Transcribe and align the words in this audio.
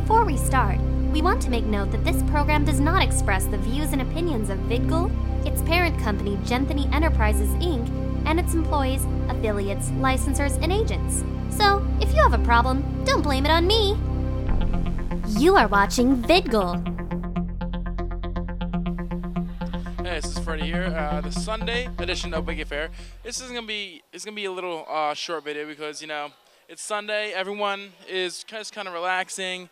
Before 0.00 0.26
we 0.26 0.36
start, 0.36 0.78
we 1.10 1.22
want 1.22 1.40
to 1.40 1.50
make 1.50 1.64
note 1.64 1.90
that 1.90 2.04
this 2.04 2.22
program 2.24 2.66
does 2.66 2.80
not 2.80 3.02
express 3.02 3.46
the 3.46 3.56
views 3.56 3.92
and 3.92 4.02
opinions 4.02 4.50
of 4.50 4.58
VidGul, 4.68 5.10
its 5.46 5.62
parent 5.62 5.98
company, 5.98 6.36
Genthany 6.44 6.92
Enterprises 6.94 7.48
Inc., 7.54 7.88
and 8.26 8.38
its 8.38 8.52
employees, 8.52 9.06
affiliates, 9.30 9.88
licensors, 9.92 10.62
and 10.62 10.70
agents. 10.70 11.24
So, 11.48 11.84
if 12.02 12.14
you 12.14 12.22
have 12.22 12.34
a 12.34 12.44
problem, 12.44 12.84
don't 13.06 13.22
blame 13.22 13.46
it 13.46 13.50
on 13.50 13.66
me. 13.66 13.96
You 15.40 15.56
are 15.56 15.66
watching 15.66 16.22
VidGul. 16.22 16.76
Hey, 20.06 20.20
this 20.20 20.36
is 20.36 20.38
Freddie 20.40 20.66
here. 20.66 20.94
Uh, 20.94 21.22
the 21.22 21.32
Sunday 21.32 21.88
edition 21.98 22.34
of 22.34 22.46
Wicked 22.46 22.68
Fair. 22.68 22.90
This 23.22 23.40
is 23.40 23.48
gonna 23.48 23.66
be 23.66 24.02
it's 24.12 24.26
gonna 24.26 24.36
be 24.36 24.44
a 24.44 24.52
little 24.52 24.84
uh, 24.90 25.14
short 25.14 25.42
video 25.44 25.66
because 25.66 26.02
you 26.02 26.06
know 26.06 26.32
it's 26.68 26.82
Sunday. 26.82 27.32
Everyone 27.32 27.92
is 28.08 28.42
just 28.42 28.74
kind 28.74 28.88
of 28.88 28.94
relaxing. 28.94 29.68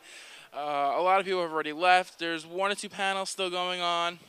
Uh, 0.56 0.94
a 0.96 1.02
lot 1.02 1.18
of 1.18 1.26
people 1.26 1.42
have 1.42 1.52
already 1.52 1.72
left. 1.72 2.18
There's 2.20 2.46
one 2.46 2.70
or 2.70 2.76
two 2.76 2.88
panels 2.88 3.30
still 3.30 3.50
going 3.50 3.80
on, 3.80 4.20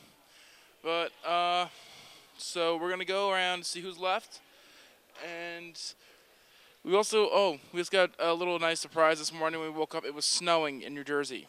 but 0.82 1.12
uh, 1.24 1.66
so 2.36 2.76
we're 2.76 2.90
gonna 2.90 3.04
go 3.04 3.30
around 3.30 3.54
and 3.54 3.66
see 3.66 3.80
who's 3.80 3.98
left. 3.98 4.40
And 5.24 5.80
we 6.84 6.96
also 6.96 7.28
oh 7.30 7.58
we 7.72 7.80
just 7.80 7.92
got 7.92 8.10
a 8.18 8.34
little 8.34 8.58
nice 8.58 8.80
surprise 8.80 9.20
this 9.20 9.32
morning. 9.32 9.60
When 9.60 9.72
we 9.72 9.78
woke 9.78 9.94
up, 9.94 10.04
it 10.04 10.14
was 10.14 10.24
snowing 10.24 10.82
in 10.82 10.92
New 10.92 11.04
Jersey. 11.04 11.46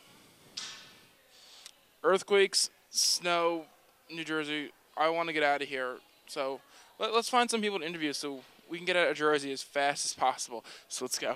Earthquakes, 2.03 2.69
snow, 2.91 3.65
New 4.11 4.23
Jersey. 4.23 4.71
I 4.95 5.09
want 5.09 5.29
to 5.29 5.33
get 5.33 5.43
out 5.43 5.63
of 5.63 5.67
here. 5.67 5.97
So 6.27 6.61
let, 6.99 7.11
us 7.11 7.27
find 7.27 7.49
some 7.49 7.61
people 7.61 7.79
to 7.79 7.85
interview 7.85 8.13
so 8.13 8.41
we 8.69 8.77
can 8.77 8.85
get 8.85 8.95
out 8.95 9.07
of 9.09 9.15
Jersey 9.15 9.51
as 9.51 9.63
fast 9.63 10.05
as 10.05 10.13
possible. 10.13 10.63
So 10.87 11.05
let's 11.05 11.19
go. 11.19 11.35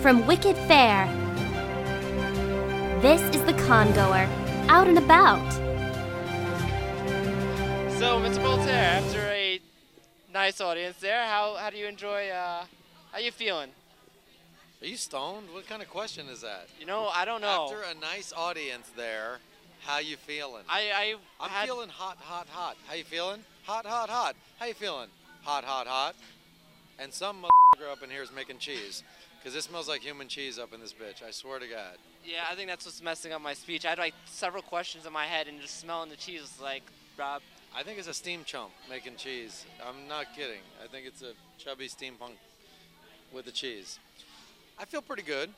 From 0.00 0.26
Wicked 0.26 0.56
Fair, 0.68 1.06
this 3.00 3.20
is 3.34 3.42
the 3.44 3.54
Congoer, 3.66 4.28
out 4.68 4.88
and 4.88 4.98
about. 4.98 5.52
So, 7.98 8.18
Mr. 8.20 8.42
Voltaire, 8.42 8.74
after 8.74 9.20
a 9.20 9.60
nice 10.32 10.60
audience 10.60 10.98
there, 10.98 11.24
how, 11.24 11.56
how 11.56 11.70
do 11.70 11.76
you 11.76 11.86
enjoy, 11.86 12.28
uh, 12.28 12.64
how 13.12 13.18
you 13.18 13.30
feeling? 13.30 13.70
Are 14.82 14.86
you 14.86 14.96
stoned? 14.96 15.46
What 15.52 15.66
kind 15.66 15.80
of 15.80 15.88
question 15.88 16.28
is 16.28 16.42
that? 16.42 16.66
You 16.78 16.84
know, 16.84 17.08
I 17.08 17.24
don't 17.24 17.40
know. 17.40 17.64
After 17.64 17.82
a 17.82 17.94
nice 17.98 18.32
audience 18.36 18.90
there, 18.94 19.38
how 19.80 19.98
you 19.98 20.16
feeling? 20.16 20.64
I, 20.68 20.90
I 20.94 21.14
I'm 21.40 21.66
feeling 21.66 21.88
hot, 21.88 22.18
hot, 22.18 22.48
hot. 22.48 22.76
How 22.86 22.94
you 22.94 23.04
feeling? 23.04 23.40
Hot, 23.66 23.86
hot, 23.86 24.10
hot. 24.10 24.36
How 24.58 24.66
you 24.66 24.74
feeling? 24.74 25.08
Hot, 25.42 25.64
hot, 25.64 25.86
hot. 25.86 26.14
And 26.98 27.10
some 27.10 27.42
motherfucker 27.42 27.90
up 27.90 28.02
in 28.02 28.10
here 28.10 28.22
is 28.22 28.30
making 28.30 28.58
cheese. 28.58 29.02
Because 29.38 29.56
it 29.56 29.62
smells 29.62 29.88
like 29.88 30.02
human 30.02 30.28
cheese 30.28 30.58
up 30.58 30.74
in 30.74 30.80
this 30.80 30.92
bitch. 30.92 31.26
I 31.26 31.30
swear 31.30 31.58
to 31.58 31.66
God. 31.66 31.96
Yeah, 32.26 32.44
I 32.50 32.56
think 32.56 32.68
that's 32.68 32.84
what's 32.84 33.02
messing 33.02 33.32
up 33.32 33.40
my 33.40 33.54
speech. 33.54 33.86
I 33.86 33.90
had 33.90 33.98
like 33.98 34.12
several 34.26 34.62
questions 34.62 35.06
in 35.06 35.14
my 35.14 35.24
head, 35.24 35.48
and 35.48 35.58
just 35.62 35.80
smelling 35.80 36.10
the 36.10 36.16
cheese 36.16 36.42
was 36.42 36.60
like, 36.60 36.82
Rob. 37.18 37.40
I 37.74 37.82
think 37.82 37.98
it's 37.98 38.06
a 38.06 38.12
steam 38.12 38.44
chump 38.44 38.70
making 38.90 39.16
cheese. 39.16 39.64
I'm 39.82 40.08
not 40.08 40.26
kidding. 40.36 40.60
I 40.82 40.86
think 40.86 41.06
it's 41.06 41.22
a 41.22 41.32
chubby 41.56 41.88
steampunk 41.88 42.36
with 43.32 43.46
the 43.46 43.50
cheese. 43.50 43.98
I 44.78 44.84
feel 44.84 45.00
pretty 45.00 45.22
good. 45.22 45.48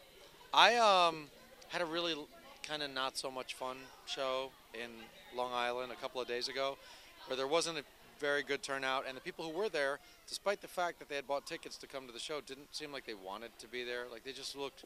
I 0.54 0.76
um, 0.76 1.24
had 1.68 1.82
a 1.82 1.86
really 1.86 2.14
kind 2.62 2.84
of 2.84 2.92
not 2.92 3.18
so 3.18 3.32
much 3.32 3.54
fun 3.54 3.78
show 4.06 4.50
in 4.74 4.90
Long 5.36 5.50
Island 5.52 5.90
a 5.90 5.96
couple 5.96 6.20
of 6.20 6.28
days 6.28 6.46
ago, 6.46 6.78
where 7.26 7.36
there 7.36 7.48
wasn't 7.48 7.78
a 7.78 7.84
very 8.18 8.42
good 8.42 8.62
turnout, 8.62 9.04
and 9.06 9.16
the 9.16 9.20
people 9.20 9.44
who 9.44 9.56
were 9.56 9.68
there, 9.68 9.98
despite 10.28 10.60
the 10.60 10.68
fact 10.68 10.98
that 10.98 11.08
they 11.08 11.16
had 11.16 11.26
bought 11.26 11.46
tickets 11.46 11.76
to 11.78 11.86
come 11.86 12.06
to 12.06 12.12
the 12.12 12.18
show, 12.18 12.40
didn't 12.40 12.74
seem 12.74 12.92
like 12.92 13.06
they 13.06 13.14
wanted 13.14 13.50
to 13.58 13.68
be 13.68 13.84
there. 13.84 14.04
Like 14.10 14.24
they 14.24 14.32
just 14.32 14.56
looked 14.56 14.84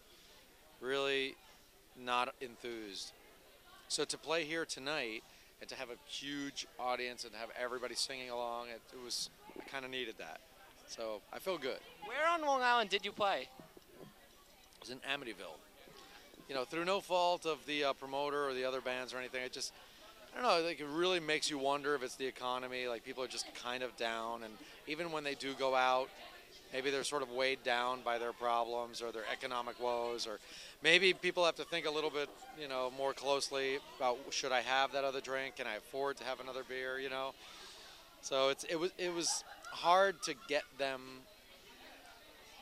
really 0.81 1.34
not 1.98 2.34
enthused. 2.41 3.12
So 3.89 4.05
to 4.05 4.19
play 4.19 4.45
here 4.45 4.64
tonight 4.64 5.22
and 5.61 5.69
to 5.69 5.77
have 5.77 5.89
a 5.91 5.97
huge 6.09 6.67
audience 6.78 7.25
and 7.25 7.34
have 7.34 7.50
everybody 7.60 7.94
singing 7.94 8.31
along, 8.31 8.69
it, 8.69 8.81
it 8.93 9.05
was 9.05 9.31
I 9.59 9.69
kind 9.69 9.84
of 9.84 9.91
needed 9.91 10.16
that. 10.19 10.41
So 10.87 11.21
I 11.32 11.38
feel 11.38 11.59
good. 11.59 11.78
Where 12.05 12.28
on 12.28 12.43
Long 12.43 12.62
Island 12.62 12.91
did 12.91 13.05
you 13.05 13.12
play? 13.12 13.49
It 14.00 14.81
was 14.81 14.91
in 14.91 14.99
Amityville 14.99 15.59
you 16.50 16.56
know, 16.56 16.65
through 16.65 16.84
no 16.84 17.00
fault 17.00 17.47
of 17.47 17.65
the 17.66 17.84
uh, 17.84 17.93
promoter 17.93 18.49
or 18.49 18.55
the 18.55 18.65
other 18.65 18.81
bands 18.81 19.15
or 19.15 19.19
anything, 19.19 19.41
it 19.44 19.53
just, 19.53 19.72
I 20.33 20.43
don't 20.43 20.63
know, 20.63 20.67
like 20.67 20.81
it 20.81 20.87
really 20.87 21.21
makes 21.21 21.51
you 21.51 21.59
wonder 21.59 21.95
if 21.95 22.03
it's 22.03 22.17
the 22.17 22.27
economy. 22.27 22.87
Like 22.87 23.05
people 23.05 23.23
are 23.23 23.29
just 23.29 23.47
kind 23.55 23.83
of 23.83 23.97
down, 23.97 24.43
and 24.43 24.53
even 24.87 25.13
when 25.13 25.25
they 25.25 25.35
do 25.35 25.55
go 25.55 25.75
out, 25.75 26.09
maybe 26.73 26.91
they're 26.91 27.05
sort 27.05 27.23
of 27.23 27.31
weighed 27.31 27.63
down 27.65 28.01
by 28.05 28.19
their 28.19 28.33
problems 28.33 29.03
or 29.03 29.13
their 29.13 29.25
economic 29.31 29.81
woes, 29.81 30.27
or 30.27 30.39
maybe 30.83 31.13
people 31.13 31.45
have 31.45 31.57
to 31.57 31.65
think 31.65 31.87
a 31.87 31.91
little 31.91 32.11
bit, 32.11 32.29
you 32.61 32.69
know, 32.69 32.93
more 32.97 33.13
closely 33.13 33.79
about 33.97 34.19
should 34.31 34.53
I 34.53 34.61
have 34.61 34.93
that 34.93 35.05
other 35.05 35.21
drink? 35.21 35.57
Can 35.57 35.67
I 35.67 35.77
afford 35.77 36.17
to 36.19 36.25
have 36.25 36.41
another 36.41 36.62
beer? 36.69 36.99
You 36.99 37.11
know, 37.11 37.35
so 38.23 38.51
it's 38.51 38.65
it 38.65 38.79
was 38.79 38.93
it 38.99 39.12
was 39.12 39.45
hard 39.73 40.23
to 40.23 40.35
get 40.49 40.62
them 40.79 41.01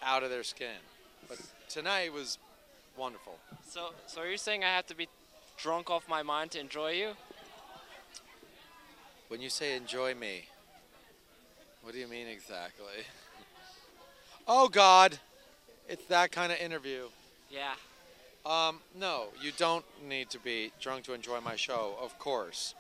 out 0.03 0.23
of 0.23 0.31
their 0.31 0.45
skin, 0.45 0.81
but 1.29 1.39
tonight 1.69 2.13
was 2.13 2.39
wonderful. 2.97 3.37
So, 3.67 3.91
so 4.07 4.23
are 4.23 4.29
you 4.29 4.37
saying 4.39 4.65
I 4.65 4.69
have 4.69 4.87
to 4.89 4.97
be 4.97 5.09
drunk 5.57 5.91
off 5.91 6.09
my 6.09 6.23
mind 6.23 6.53
to 6.53 6.61
enjoy 6.61 6.93
you? 6.93 7.13
When 9.29 9.41
you 9.41 9.51
say 9.51 9.77
enjoy 9.77 10.15
me, 10.15 10.47
what 11.83 11.93
do 11.93 12.01
you 12.01 12.09
mean 12.09 12.27
exactly? 12.27 13.05
oh 14.49 14.69
God, 14.69 15.19
it's 15.89 16.05
that 16.07 16.33
kind 16.33 16.51
of 16.51 16.59
interview. 16.59 17.05
Yeah. 17.51 17.75
Um, 18.47 18.81
no, 18.99 19.27
you 19.43 19.53
don't 19.57 19.85
need 20.07 20.31
to 20.31 20.39
be 20.39 20.73
drunk 20.81 21.05
to 21.05 21.13
enjoy 21.13 21.41
my 21.41 21.57
show, 21.57 21.97
of 22.01 22.19
course. 22.19 22.75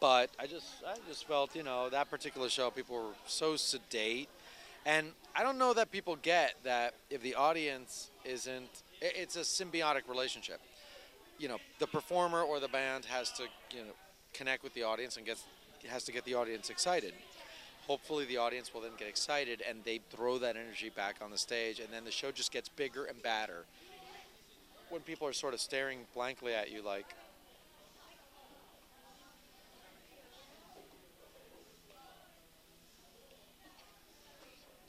But 0.00 0.30
I 0.38 0.46
just, 0.46 0.66
I 0.86 0.94
just 1.08 1.26
felt, 1.26 1.54
you 1.56 1.62
know, 1.62 1.88
that 1.90 2.08
particular 2.08 2.48
show, 2.48 2.70
people 2.70 2.96
were 2.96 3.14
so 3.26 3.56
sedate, 3.56 4.28
and 4.86 5.08
I 5.34 5.42
don't 5.42 5.58
know 5.58 5.74
that 5.74 5.90
people 5.90 6.16
get 6.22 6.54
that 6.62 6.94
if 7.10 7.22
the 7.22 7.34
audience 7.34 8.10
isn't 8.24 8.70
it's 9.00 9.36
a 9.36 9.40
symbiotic 9.40 10.08
relationship. 10.08 10.60
You 11.38 11.48
know, 11.48 11.58
the 11.78 11.86
performer 11.86 12.42
or 12.42 12.60
the 12.60 12.68
band 12.68 13.06
has 13.06 13.30
to, 13.32 13.44
you 13.72 13.82
know, 13.84 13.92
connect 14.32 14.62
with 14.62 14.74
the 14.74 14.82
audience 14.82 15.16
and 15.16 15.26
gets 15.26 15.44
has 15.88 16.04
to 16.04 16.12
get 16.12 16.24
the 16.24 16.34
audience 16.34 16.68
excited. 16.70 17.14
Hopefully, 17.86 18.24
the 18.26 18.36
audience 18.36 18.74
will 18.74 18.82
then 18.82 18.90
get 18.98 19.08
excited 19.08 19.62
and 19.66 19.82
they 19.84 20.00
throw 20.10 20.38
that 20.38 20.56
energy 20.56 20.90
back 20.90 21.16
on 21.22 21.30
the 21.30 21.38
stage, 21.38 21.80
and 21.80 21.88
then 21.92 22.04
the 22.04 22.10
show 22.10 22.30
just 22.30 22.52
gets 22.52 22.68
bigger 22.68 23.04
and 23.06 23.22
badder. 23.22 23.64
When 24.90 25.00
people 25.02 25.26
are 25.26 25.32
sort 25.32 25.54
of 25.54 25.60
staring 25.60 26.00
blankly 26.14 26.52
at 26.52 26.70
you, 26.70 26.82
like, 26.82 27.06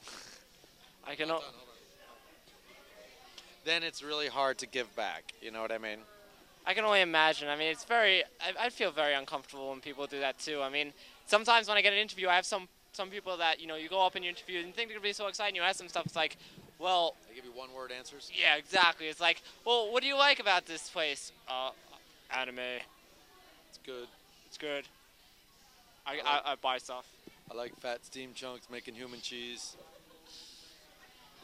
I 1.08 1.16
cannot 1.16 1.44
then 3.64 3.84
it's 3.84 4.02
really 4.02 4.28
hard 4.28 4.58
to 4.60 4.68
give 4.68 4.94
back. 4.96 5.34
You 5.42 5.52
know 5.52 5.62
what 5.62 5.72
I 5.72 5.78
mean? 5.78 6.00
I 6.66 6.74
can 6.74 6.86
only 6.86 7.02
imagine. 7.02 7.48
I 7.48 7.56
mean, 7.56 7.72
it's 7.72 7.84
very. 7.84 8.24
I, 8.40 8.66
I 8.66 8.70
feel 8.70 8.92
very 8.92 9.14
uncomfortable 9.14 9.70
when 9.70 9.80
people 9.80 10.06
do 10.06 10.20
that 10.20 10.40
too. 10.40 10.62
I 10.62 10.70
mean, 10.70 10.94
sometimes 11.26 11.68
when 11.68 11.78
I 11.78 11.82
get 11.82 11.94
an 11.94 12.00
interview, 12.00 12.28
I 12.28 12.36
have 12.36 12.46
some 12.46 12.68
some 12.94 13.10
people 13.10 13.38
that 13.38 13.60
you 13.60 13.68
know 13.68 13.76
you 13.76 13.90
go 13.90 14.06
up 14.06 14.16
in 14.16 14.24
your 14.24 14.30
interview 14.30 14.60
and 14.60 14.74
think 14.74 14.90
they're 14.90 14.98
gonna 14.98 15.08
be 15.08 15.14
so 15.14 15.28
exciting. 15.28 15.56
You 15.56 15.64
ask 15.64 15.80
them 15.80 15.88
stuff. 15.88 16.06
It's 16.06 16.16
like, 16.16 16.38
well. 16.78 17.16
They 17.30 17.36
give 17.36 17.46
you 17.46 17.52
one 17.52 17.74
word 17.74 17.92
answers. 17.92 18.32
Yeah, 18.34 18.58
exactly. 18.58 19.08
It's 19.08 19.22
like, 19.22 19.42
well, 19.66 19.92
what 19.92 20.02
do 20.02 20.08
you 20.08 20.18
like 20.18 20.40
about 20.40 20.66
this 20.66 20.90
place? 20.90 21.32
Uh, 21.48 21.72
anime. 22.30 22.60
It's 23.70 23.80
good. 23.86 24.08
It's 24.48 24.58
good. 24.58 24.88
I, 26.06 26.12
I, 26.12 26.16
like, 26.16 26.26
I, 26.26 26.52
I 26.52 26.56
buy 26.56 26.78
stuff. 26.78 27.06
I 27.50 27.56
like 27.56 27.76
fat 27.80 28.06
steam 28.06 28.32
chunks 28.34 28.68
making 28.72 28.96
human 28.96 29.20
cheese. 29.22 29.76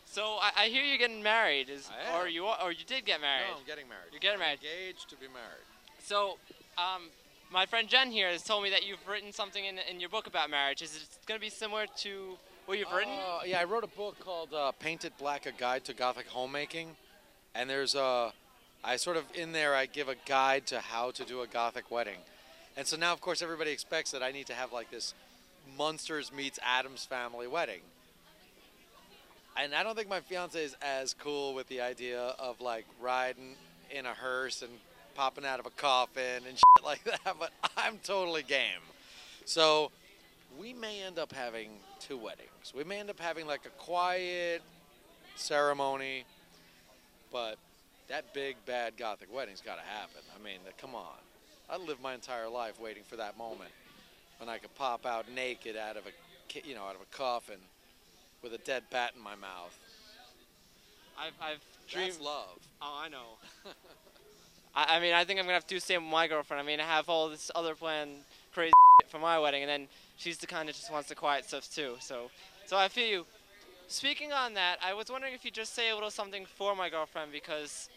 So 0.09 0.38
I, 0.41 0.51
I 0.57 0.68
hear 0.68 0.84
you're 0.84 0.97
getting 0.97 1.22
married, 1.22 1.69
is 1.69 1.90
or 2.16 2.28
you 2.28 2.45
or 2.45 2.72
you 2.72 2.86
did 2.88 3.06
get 3.06 3.19
married? 3.21 3.45
No, 3.51 3.57
I'm 3.59 3.65
getting 3.68 3.89
married. 3.89 4.07
You're 4.12 4.21
getting 4.21 4.39
married. 4.39 4.59
Engaged 4.63 5.09
to 5.09 5.15
be 5.18 5.27
married. 5.27 5.68
So, 6.01 6.38
um, 6.77 7.09
my 7.51 7.65
friend 7.65 7.88
Jen 7.89 8.09
here 8.09 8.30
has 8.30 8.42
told 8.42 8.63
me 8.63 8.69
that 8.69 8.88
you've 8.88 9.06
written 9.07 9.33
something 9.33 9.65
in, 9.65 9.77
in 9.89 10.00
your 10.00 10.09
book 10.09 10.25
about 10.25 10.50
marriage. 10.50 10.81
Is 10.81 10.95
it 10.95 11.27
going 11.27 11.38
to 11.39 11.45
be 11.45 11.50
similar 11.50 11.86
to 11.98 12.38
what 12.65 12.80
you've 12.80 12.92
written? 12.92 13.13
Uh, 13.13 13.39
yeah, 13.45 13.59
I 13.59 13.65
wrote 13.65 13.83
a 13.83 13.95
book 13.95 14.18
called 14.19 14.54
uh, 14.54 14.71
Paint 14.71 15.04
It 15.04 15.18
Black: 15.18 15.45
A 15.45 15.51
Guide 15.51 15.83
to 15.86 15.94
Gothic 15.94 16.27
Homemaking, 16.27 16.95
and 17.53 17.69
there's 17.69 17.94
a, 17.94 18.31
I 18.83 18.95
sort 18.95 19.18
of 19.18 19.25
in 19.36 19.51
there 19.51 19.75
I 19.75 19.88
give 19.88 20.07
a 20.07 20.15
guide 20.25 20.68
to 20.68 20.80
how 20.80 21.12
to 21.12 21.25
do 21.25 21.42
a 21.42 21.48
Gothic 21.48 21.92
wedding, 21.92 22.19
and 22.77 22.88
so 22.88 22.95
now 22.95 23.12
of 23.12 23.19
course 23.19 23.42
everybody 23.42 23.71
expects 23.71 24.12
that 24.12 24.24
I 24.24 24.31
need 24.31 24.48
to 24.48 24.53
have 24.53 24.71
like 24.71 24.89
this 24.89 25.13
Munsters 25.77 26.31
meets 26.31 26.60
Addams 26.63 27.03
family 27.03 27.45
wedding 27.45 27.81
and 29.62 29.74
I 29.74 29.83
don't 29.83 29.95
think 29.95 30.09
my 30.09 30.21
fiance 30.21 30.63
is 30.63 30.75
as 30.81 31.13
cool 31.13 31.54
with 31.54 31.68
the 31.68 31.81
idea 31.81 32.19
of 32.39 32.62
like 32.62 32.86
riding 33.01 33.56
in 33.92 34.06
a 34.06 34.13
hearse 34.13 34.62
and 34.62 34.71
popping 35.15 35.45
out 35.45 35.59
of 35.59 35.65
a 35.65 35.71
coffin 35.71 36.44
and 36.48 36.57
shit 36.77 36.86
like 36.86 37.04
that, 37.04 37.36
but 37.39 37.51
I'm 37.75 37.98
totally 38.04 38.44
game. 38.44 38.81
So 39.45 39.92
we 40.59 40.74
may 40.74 41.01
end 41.01 41.19
up 41.19 41.31
having 41.31 41.69
two 42.00 42.18
weddings. 42.18 42.74
We 42.75 42.83
may 42.83 43.00
end 43.00 43.09
up 43.09 43.19
having 43.19 43.48
like 43.48 43.65
a 43.65 43.81
quiet 43.81 44.62
ceremony 45.36 46.25
but 47.31 47.57
that 48.07 48.33
big 48.33 48.56
bad 48.65 48.98
gothic 48.98 49.33
wedding's 49.33 49.62
got 49.62 49.75
to 49.75 49.83
happen. 49.83 50.21
I 50.36 50.44
mean, 50.44 50.60
come 50.77 50.95
on. 50.95 51.18
I 51.69 51.77
lived 51.77 52.01
my 52.01 52.13
entire 52.13 52.48
life 52.48 52.80
waiting 52.80 53.03
for 53.03 53.18
that 53.18 53.38
moment 53.38 53.71
when 54.39 54.50
I 54.50 54.57
could 54.57 54.74
pop 54.75 55.06
out 55.06 55.25
naked 55.33 55.75
out 55.75 55.98
of 55.98 56.03
a, 56.06 56.68
you 56.68 56.75
know, 56.75 56.83
out 56.83 56.95
of 56.95 57.01
a 57.01 57.18
coffin 57.18 57.57
with 58.42 58.54
a 58.54 58.57
dead 58.60 58.84
bat 58.92 59.13
in 59.16 59.24
my 59.24 59.36
mouth. 59.36 59.78
I've, 61.19 61.34
I've 61.42 61.63
dreamed. 61.88 62.12
That's 62.12 62.22
love. 62.22 62.60
Oh, 62.81 63.00
I 63.04 63.10
know. 63.10 63.38
I, 64.75 64.98
I 64.98 65.00
mean, 65.00 65.13
I 65.13 65.24
think 65.24 65.39
I'm 65.39 65.45
gonna 65.45 65.56
have 65.56 65.66
to 65.68 65.75
do 65.75 65.80
the 65.80 65.86
same 65.86 66.04
with 66.04 66.12
my 66.12 66.28
girlfriend. 66.28 66.62
I 66.62 66.66
mean, 66.66 66.80
I 66.80 66.84
have 66.84 67.10
all 67.10 67.30
this 67.30 67.50
other 67.56 67.74
planned 67.74 68.12
crazy 68.54 68.72
for 69.07 69.19
my 69.19 69.39
wedding, 69.39 69.63
and 69.63 69.69
then 69.69 69.88
she's 70.18 70.38
the 70.38 70.48
kind 70.48 70.69
that 70.69 70.75
just 70.75 70.92
wants 70.92 71.10
the 71.10 71.16
quiet 71.16 71.45
stuff 71.45 71.69
too. 71.74 71.95
So, 72.00 72.30
so 72.66 72.78
I 72.78 72.88
feel 72.88 73.07
you. 73.07 73.25
Speaking 73.89 74.34
on 74.34 74.54
that, 74.56 74.78
I 74.86 74.94
was 74.94 75.10
wondering 75.10 75.34
if 75.34 75.45
you 75.45 75.51
just 75.51 75.74
say 75.74 75.89
a 75.89 75.94
little 75.94 76.12
something 76.12 76.45
for 76.45 76.75
my 76.75 76.89
girlfriend 76.89 77.31
because 77.31 77.89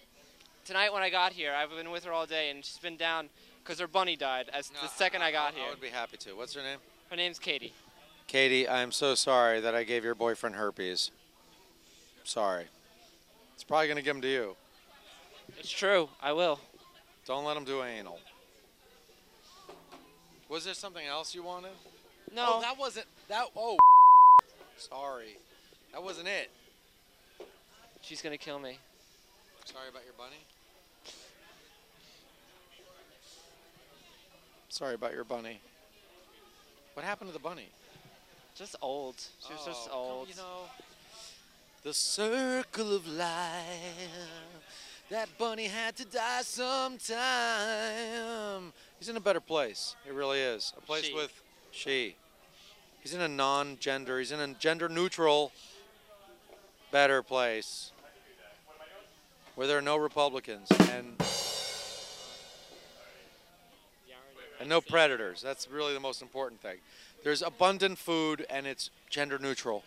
tonight 0.64 0.92
when 0.92 1.02
I 1.02 1.10
got 1.10 1.32
here, 1.32 1.52
I've 1.52 1.70
been 1.70 1.90
with 1.90 2.04
her 2.04 2.12
all 2.12 2.26
day, 2.26 2.50
and 2.50 2.64
she's 2.64 2.78
been 2.78 2.96
down 2.96 3.28
because 3.62 3.80
her 3.80 3.88
bunny 3.88 4.16
died 4.16 4.48
as 4.52 4.68
the 4.68 4.88
second 4.88 5.22
I, 5.22 5.32
got 5.32 5.52
I 5.52 5.56
here. 5.56 5.66
I 5.66 5.70
would 5.70 5.80
be 5.80 5.88
happy 5.88 6.16
to. 6.18 6.32
What's 6.34 6.54
her 6.54 6.62
name? 6.62 6.78
Her 7.10 7.16
name's 7.16 7.40
Katie. 7.40 7.72
Katie, 8.30 8.68
I'm 8.68 8.92
so 8.92 9.16
sorry 9.16 9.58
that 9.58 9.74
I 9.74 9.82
gave 9.82 10.04
your 10.04 10.14
boyfriend 10.14 10.54
herpes. 10.54 11.10
Sorry. 12.22 12.66
It's 13.54 13.64
probably 13.64 13.88
going 13.88 13.96
to 13.96 14.04
give 14.04 14.14
him 14.14 14.22
to 14.22 14.28
you. 14.28 14.56
It's 15.58 15.68
true. 15.68 16.08
I 16.22 16.30
will. 16.30 16.60
Don't 17.26 17.44
let 17.44 17.56
him 17.56 17.64
do 17.64 17.82
anal. 17.82 18.20
Was 20.48 20.64
there 20.64 20.74
something 20.74 21.04
else 21.04 21.34
you 21.34 21.42
wanted? 21.42 21.72
No. 22.32 22.46
Oh, 22.46 22.60
that 22.60 22.78
wasn't 22.78 23.06
that. 23.26 23.46
Oh, 23.56 23.76
sorry, 24.76 25.36
that 25.90 26.00
wasn't 26.00 26.28
it. 26.28 26.52
she's 28.00 28.22
gonna 28.22 28.38
kill 28.38 28.60
me. 28.60 28.78
Sorry 29.64 29.88
about 29.88 30.04
your 30.04 30.14
bunny. 30.16 30.38
Sorry 34.68 34.94
about 34.94 35.14
your 35.14 35.24
bunny. 35.24 35.60
What 36.94 37.04
happened 37.04 37.30
to 37.30 37.34
the 37.34 37.42
bunny? 37.42 37.70
Just 38.60 38.76
old. 38.82 39.16
She 39.46 39.52
was 39.54 39.64
just 39.64 39.88
Oh, 39.88 39.92
come- 39.92 40.00
old. 40.18 40.28
You 40.28 40.34
know, 40.36 40.68
the 41.82 41.94
circle 41.94 42.94
of 42.94 43.08
life. 43.08 44.28
That 45.08 45.30
bunny 45.38 45.64
had 45.66 45.96
to 45.96 46.04
die 46.04 46.42
sometime. 46.42 47.14
He's 48.98 49.08
in 49.08 49.16
a 49.16 49.20
better 49.20 49.40
place. 49.40 49.96
He 50.04 50.10
really 50.10 50.40
is. 50.40 50.74
A 50.76 50.82
place 50.82 51.06
She. 51.06 51.14
with 51.14 51.32
she. 51.70 52.16
He's 53.02 53.14
in 53.14 53.22
a 53.22 53.28
non-gender. 53.28 54.18
He's 54.18 54.30
in 54.30 54.40
a 54.40 54.48
gender-neutral, 54.48 55.52
better 56.90 57.22
place 57.22 57.92
where 59.54 59.66
there 59.66 59.78
are 59.78 59.82
no 59.82 59.96
Republicans 59.96 60.68
and 60.90 61.16
and 64.60 64.68
no 64.68 64.82
predators. 64.82 65.40
That's 65.40 65.66
really 65.66 65.94
the 65.94 66.00
most 66.00 66.20
important 66.20 66.60
thing. 66.60 66.76
There's 67.22 67.42
abundant 67.42 67.98
food 67.98 68.46
and 68.48 68.66
it's 68.66 68.90
gender 69.08 69.38
neutral. 69.38 69.84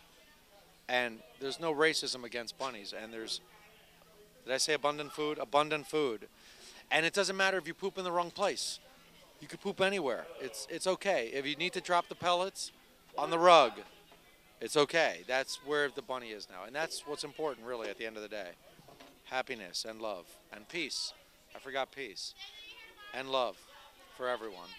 And 0.88 1.20
there's 1.40 1.60
no 1.60 1.74
racism 1.74 2.24
against 2.24 2.58
bunnies. 2.58 2.94
And 2.94 3.14
there's, 3.14 3.42
did 4.46 4.54
I 4.54 4.58
say 4.58 4.74
abundant 4.74 5.12
food? 5.12 5.40
Abundant 5.40 5.88
food. 5.88 6.28
And 6.92 7.06
it 7.06 7.14
doesn't 7.14 7.38
matter 7.38 7.58
if 7.58 7.68
you 7.68 7.74
poop 7.74 7.98
in 7.98 8.04
the 8.04 8.12
wrong 8.12 8.32
place. 8.32 8.80
You 9.42 9.48
could 9.48 9.62
poop 9.62 9.82
anywhere. 9.82 10.26
It's 10.40 10.68
it's 10.70 10.88
okay. 10.88 11.30
If 11.34 11.46
you 11.46 11.56
need 11.56 11.74
to 11.74 11.82
drop 11.82 12.08
the 12.08 12.16
pellets 12.16 12.72
on 13.18 13.30
the 13.30 13.40
rug, 13.40 13.74
it's 14.62 14.78
okay. 14.78 15.24
That's 15.28 15.58
where 15.66 15.90
the 15.90 16.02
bunny 16.02 16.30
is 16.30 16.48
now. 16.50 16.64
And 16.66 16.74
that's 16.74 17.06
what's 17.06 17.26
important 17.26 17.68
really 17.68 17.90
at 17.90 17.98
the 17.98 18.06
end 18.06 18.16
of 18.16 18.22
the 18.22 18.30
day. 18.30 18.52
Happiness 19.26 19.86
and 19.88 20.02
love 20.02 20.26
and 20.54 20.70
peace. 20.70 21.14
I 21.54 21.60
forgot 21.60 21.92
peace. 21.92 22.34
And 23.14 23.30
love 23.30 23.58
for 24.16 24.30
everyone. 24.30 24.70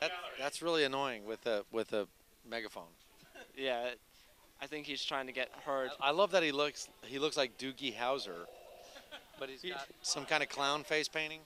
That, 0.00 0.10
that's 0.38 0.62
really 0.62 0.84
annoying 0.84 1.24
with 1.24 1.46
a 1.46 1.64
with 1.70 1.92
a 1.92 2.06
megaphone. 2.48 2.84
Yeah. 3.56 3.90
I 4.62 4.66
think 4.66 4.86
he's 4.86 5.04
trying 5.04 5.26
to 5.26 5.32
get 5.32 5.50
heard. 5.66 5.90
I 6.00 6.12
love 6.12 6.30
that 6.30 6.42
he 6.42 6.52
looks 6.52 6.88
he 7.04 7.18
looks 7.18 7.36
like 7.36 7.58
Doogie 7.58 7.94
Howser, 7.94 8.46
but 9.38 9.48
he's 9.50 9.60
He- 9.62 9.70
got 9.70 9.86
some 10.02 10.24
kind 10.24 10.42
of 10.42 10.48
clown 10.48 10.84
face 10.84 11.08
painting. 11.08 11.40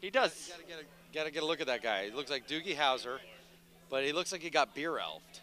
He 0.00 0.06
You 0.06 0.10
does. 0.10 0.48
gotta 0.50 0.64
get 0.64 0.78
a, 0.80 0.84
gotta 1.14 1.30
get 1.30 1.42
a 1.42 1.46
look 1.46 1.60
at 1.60 1.66
that 1.68 1.82
guy. 1.82 2.06
He 2.06 2.10
looks 2.10 2.30
like 2.30 2.48
Doogie 2.48 2.74
Howser, 2.76 3.18
but 3.90 4.02
he 4.04 4.12
looks 4.12 4.32
like 4.32 4.40
he 4.42 4.50
got 4.50 4.74
beer 4.74 4.92
elfed. 4.92 5.40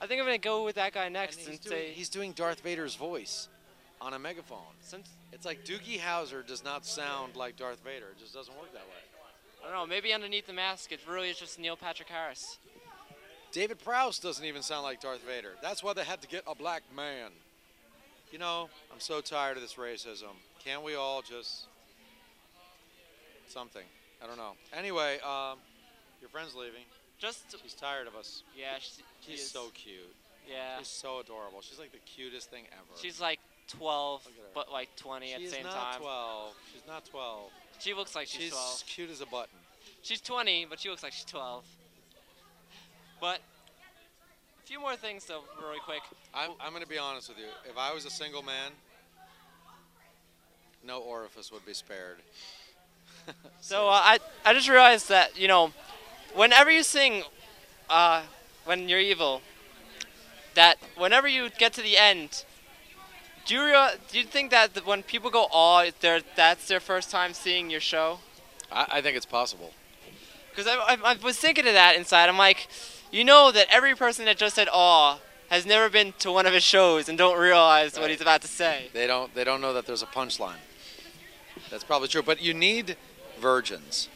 I 0.00 0.06
think 0.06 0.18
I'm 0.20 0.26
gonna 0.26 0.38
go 0.38 0.64
with 0.64 0.76
that 0.76 0.92
guy 0.94 1.04
And 1.04 1.12
next 1.12 1.36
he's 1.36 1.48
and, 1.48 1.60
doing, 1.60 1.72
say 1.78 1.90
he's 1.92 2.08
doing 2.08 2.32
Darth 2.32 2.60
Vader's 2.62 2.94
voice 2.96 3.48
on 4.00 4.14
a 4.14 4.18
megaphone. 4.18 4.58
since 4.80 5.08
It's 5.32 5.44
like 5.44 5.64
Doogie 5.64 5.98
Howser 6.00 6.44
does 6.46 6.64
not 6.64 6.86
sound 6.86 7.36
like 7.36 7.56
Darth 7.56 7.84
Vader. 7.84 8.06
It 8.12 8.18
just 8.18 8.32
doesn't 8.34 8.56
work 8.58 8.72
that 8.72 8.82
way. 8.86 8.99
I 9.62 9.64
don't 9.70 9.72
know, 9.74 9.86
maybe 9.86 10.12
underneath 10.12 10.46
the 10.46 10.52
mask 10.52 10.92
it 10.92 11.00
really 11.08 11.28
is 11.30 11.38
just 11.38 11.58
Neil 11.58 11.76
Patrick 11.76 12.08
Harris. 12.08 12.58
David 13.52 13.78
Prowse 13.84 14.18
doesn't 14.18 14.44
even 14.44 14.62
sound 14.62 14.84
like 14.84 15.00
Darth 15.00 15.22
Vader. 15.26 15.52
That's 15.62 15.82
why 15.82 15.92
they 15.92 16.04
had 16.04 16.22
to 16.22 16.28
get 16.28 16.44
a 16.46 16.54
black 16.54 16.82
man. 16.94 17.30
You 18.32 18.38
know, 18.38 18.68
I'm 18.92 19.00
so 19.00 19.20
tired 19.20 19.56
of 19.56 19.62
this 19.62 19.74
racism. 19.74 20.34
Can't 20.64 20.82
we 20.84 20.94
all 20.94 21.20
just 21.20 21.66
something? 23.48 23.82
I 24.22 24.26
don't 24.26 24.36
know. 24.36 24.52
Anyway, 24.72 25.14
um, 25.24 25.58
your 26.20 26.30
friend's 26.30 26.54
leaving. 26.54 26.84
Just 27.18 27.40
She's 27.62 27.74
tired 27.74 28.06
of 28.06 28.14
us. 28.14 28.42
yeah, 28.56 28.78
she, 28.78 29.02
she 29.20 29.32
She's 29.32 29.40
is- 29.42 29.50
so 29.50 29.66
cute. 29.74 30.14
yeah. 30.48 30.78
She's 30.78 30.88
so 30.88 31.18
adorable. 31.20 31.60
She's 31.60 31.78
like 31.78 31.92
the 31.92 31.98
cutest 31.98 32.50
thing 32.50 32.64
ever. 32.72 33.00
She's 33.00 33.20
like 33.20 33.40
12, 33.68 34.24
Look 34.24 34.34
at 34.34 34.40
her. 34.40 34.46
but 34.54 34.72
like 34.72 34.94
20 34.96 35.34
at 35.34 35.40
the 35.40 35.48
same 35.48 35.64
not 35.64 35.92
time. 35.92 36.00
12. 36.00 36.54
She's 36.72 36.82
not 36.86 37.04
12. 37.06 37.50
She 37.80 37.94
looks 37.94 38.14
like 38.14 38.26
she's, 38.26 38.42
She's 38.42 38.50
12. 38.52 38.84
cute 38.86 39.10
as 39.10 39.20
a 39.22 39.26
button. 39.26 39.56
She's 40.02 40.20
20, 40.20 40.66
but 40.68 40.78
she 40.78 40.90
looks 40.90 41.02
like 41.02 41.12
she's 41.12 41.24
12. 41.24 41.64
But 43.20 43.38
a 44.62 44.66
few 44.66 44.80
more 44.80 44.96
things 44.96 45.24
though, 45.24 45.42
really 45.62 45.78
quick. 45.84 46.02
I'm, 46.34 46.50
I'm 46.60 46.70
going 46.72 46.82
to 46.82 46.88
be 46.88 46.98
honest 46.98 47.28
with 47.28 47.38
you. 47.38 47.44
If 47.68 47.76
I 47.78 47.92
was 47.92 48.04
a 48.04 48.10
single 48.10 48.42
man, 48.42 48.72
no 50.86 51.00
orifice 51.00 51.50
would 51.52 51.64
be 51.66 51.74
spared. 51.74 52.16
So 53.60 53.86
uh, 53.88 53.92
I 53.92 54.18
I 54.44 54.54
just 54.54 54.68
realized 54.68 55.10
that 55.10 55.38
you 55.38 55.46
know, 55.46 55.72
whenever 56.34 56.70
you 56.70 56.82
sing, 56.82 57.22
uh, 57.90 58.22
when 58.64 58.88
you're 58.88 58.98
evil, 58.98 59.42
that 60.54 60.78
whenever 60.96 61.28
you 61.28 61.50
get 61.58 61.74
to 61.74 61.82
the 61.82 61.98
end, 61.98 62.44
do 63.50 63.56
you 63.56 63.88
do 64.08 64.18
you 64.18 64.24
think 64.24 64.52
that 64.52 64.86
when 64.86 65.02
people 65.02 65.28
go 65.28 65.48
aw, 65.50 65.90
that's 66.36 66.68
their 66.68 66.78
first 66.78 67.10
time 67.10 67.34
seeing 67.34 67.68
your 67.68 67.80
show? 67.80 68.20
I, 68.70 68.86
I 68.92 69.00
think 69.00 69.16
it's 69.16 69.26
possible. 69.26 69.72
Because 70.50 70.68
I, 70.68 70.76
I, 70.76 70.96
I 71.04 71.16
was 71.20 71.36
thinking 71.36 71.66
of 71.66 71.74
that 71.74 71.96
inside. 71.96 72.28
I'm 72.28 72.38
like, 72.38 72.68
you 73.10 73.24
know 73.24 73.50
that 73.50 73.66
every 73.68 73.96
person 73.96 74.24
that 74.26 74.36
just 74.36 74.54
said 74.54 74.68
aw 74.72 75.18
has 75.48 75.66
never 75.66 75.88
been 75.90 76.14
to 76.20 76.30
one 76.30 76.46
of 76.46 76.52
his 76.52 76.62
shows 76.62 77.08
and 77.08 77.18
don't 77.18 77.40
realize 77.40 77.98
what 77.98 78.08
he's 78.08 78.20
about 78.20 78.40
to 78.42 78.46
say. 78.46 78.88
They 78.92 79.08
don't 79.08 79.34
they 79.34 79.42
don't 79.42 79.60
know 79.60 79.72
that 79.72 79.84
there's 79.84 80.02
a 80.02 80.06
punchline. 80.06 80.62
That's 81.70 81.82
probably 81.82 82.06
true. 82.06 82.22
But 82.22 82.40
you 82.40 82.54
need 82.54 82.96
virgins. 83.40 84.08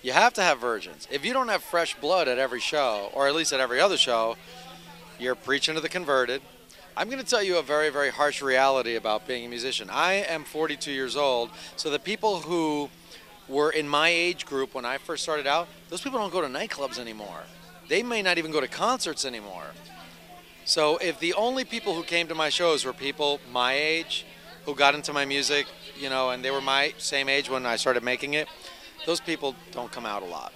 You 0.00 0.12
have 0.12 0.32
to 0.34 0.42
have 0.42 0.58
virgins. 0.58 1.06
If 1.10 1.26
you 1.26 1.34
don't 1.34 1.48
have 1.48 1.62
fresh 1.62 1.94
blood 2.00 2.26
at 2.26 2.38
every 2.38 2.60
show, 2.60 3.10
or 3.12 3.28
at 3.28 3.34
least 3.34 3.52
at 3.52 3.60
every 3.60 3.80
other 3.80 3.98
show, 3.98 4.36
you're 5.18 5.34
preaching 5.34 5.74
to 5.74 5.82
the 5.82 5.90
converted. 5.90 6.40
I'm 6.94 7.08
going 7.08 7.22
to 7.22 7.28
tell 7.28 7.42
you 7.42 7.56
a 7.56 7.62
very, 7.62 7.88
very 7.88 8.10
harsh 8.10 8.42
reality 8.42 8.96
about 8.96 9.26
being 9.26 9.46
a 9.46 9.48
musician. 9.48 9.88
I 9.90 10.14
am 10.28 10.44
42 10.44 10.92
years 10.92 11.16
old, 11.16 11.50
so 11.76 11.88
the 11.88 11.98
people 11.98 12.40
who 12.40 12.90
were 13.48 13.70
in 13.70 13.88
my 13.88 14.10
age 14.10 14.44
group 14.44 14.74
when 14.74 14.84
I 14.84 14.98
first 14.98 15.22
started 15.22 15.46
out, 15.46 15.68
those 15.88 16.02
people 16.02 16.18
don't 16.18 16.32
go 16.32 16.42
to 16.42 16.48
nightclubs 16.48 16.98
anymore. 16.98 17.44
They 17.88 18.02
may 18.02 18.20
not 18.20 18.36
even 18.36 18.52
go 18.52 18.60
to 18.60 18.68
concerts 18.68 19.24
anymore. 19.24 19.68
So 20.66 20.98
if 20.98 21.18
the 21.18 21.32
only 21.32 21.64
people 21.64 21.94
who 21.94 22.02
came 22.02 22.28
to 22.28 22.34
my 22.34 22.50
shows 22.50 22.84
were 22.84 22.92
people 22.92 23.40
my 23.50 23.72
age, 23.72 24.26
who 24.66 24.74
got 24.74 24.94
into 24.94 25.14
my 25.14 25.24
music, 25.24 25.66
you 25.98 26.10
know, 26.10 26.30
and 26.30 26.44
they 26.44 26.50
were 26.50 26.60
my 26.60 26.92
same 26.98 27.28
age 27.28 27.48
when 27.48 27.64
I 27.64 27.76
started 27.76 28.02
making 28.02 28.34
it, 28.34 28.48
those 29.06 29.20
people 29.20 29.56
don't 29.72 29.90
come 29.90 30.04
out 30.04 30.22
a 30.22 30.26
lot. 30.26 30.52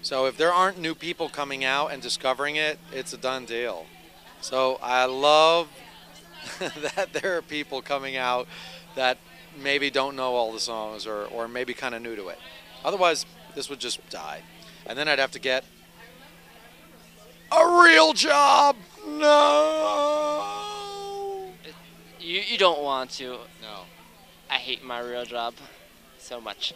So 0.00 0.26
if 0.26 0.38
there 0.38 0.52
aren't 0.52 0.78
new 0.78 0.94
people 0.94 1.28
coming 1.28 1.62
out 1.62 1.92
and 1.92 2.00
discovering 2.00 2.56
it, 2.56 2.78
it's 2.90 3.12
a 3.12 3.18
done 3.18 3.44
deal. 3.44 3.84
So 4.40 4.78
I 4.82 5.04
love 5.06 5.68
that 6.58 7.12
there 7.12 7.36
are 7.36 7.42
people 7.42 7.82
coming 7.82 8.16
out 8.16 8.46
that 8.94 9.18
maybe 9.60 9.90
don't 9.90 10.16
know 10.16 10.34
all 10.34 10.52
the 10.52 10.60
songs 10.60 11.06
or, 11.06 11.24
or 11.26 11.48
maybe 11.48 11.74
kind 11.74 11.94
of 11.94 12.02
new 12.02 12.16
to 12.16 12.28
it. 12.28 12.38
Otherwise, 12.84 13.26
this 13.54 13.68
would 13.68 13.80
just 13.80 14.00
die. 14.10 14.42
And 14.86 14.98
then 14.98 15.08
I'd 15.08 15.18
have 15.18 15.32
to 15.32 15.38
get 15.38 15.64
a 17.50 17.82
real 17.82 18.12
job. 18.12 18.76
No. 19.06 20.54
You 22.20 22.40
you 22.40 22.58
don't 22.58 22.82
want 22.82 23.10
to. 23.12 23.38
No. 23.62 23.84
I 24.50 24.54
hate 24.54 24.84
my 24.84 25.00
real 25.00 25.24
job 25.24 25.54
so 26.18 26.40
much. 26.40 26.74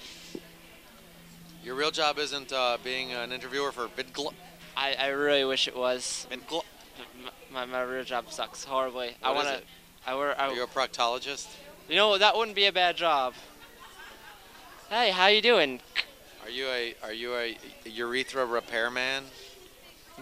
Your 1.64 1.74
real 1.74 1.90
job 1.90 2.18
isn't 2.18 2.52
uh, 2.52 2.78
being 2.82 3.12
an 3.12 3.32
interviewer 3.32 3.70
for 3.70 3.86
VidGl. 3.88 4.32
I, 4.76 4.94
I 4.98 5.08
really 5.08 5.44
wish 5.44 5.68
it 5.68 5.76
was. 5.76 6.26
VidGl. 6.30 6.62
My, 7.52 7.66
my, 7.66 7.82
real 7.82 8.04
job 8.04 8.30
sucks 8.30 8.64
horribly. 8.64 9.14
I 9.22 9.32
wanna. 9.32 9.50
it? 9.50 9.64
I 10.06 10.16
work. 10.16 10.36
Are 10.38 10.52
you 10.52 10.64
a 10.64 10.66
proctologist? 10.66 11.48
You 11.88 11.96
know, 11.96 12.16
that 12.16 12.36
wouldn't 12.36 12.56
be 12.56 12.66
a 12.66 12.72
bad 12.72 12.96
job. 12.96 13.34
Hey, 14.88 15.10
how 15.10 15.26
you 15.26 15.42
doing? 15.42 15.80
Are 16.42 16.50
you 16.50 16.66
a 16.66 16.94
are 17.02 17.12
you 17.12 17.34
a 17.34 17.56
urethra 17.84 18.44
repairman? 18.46 19.24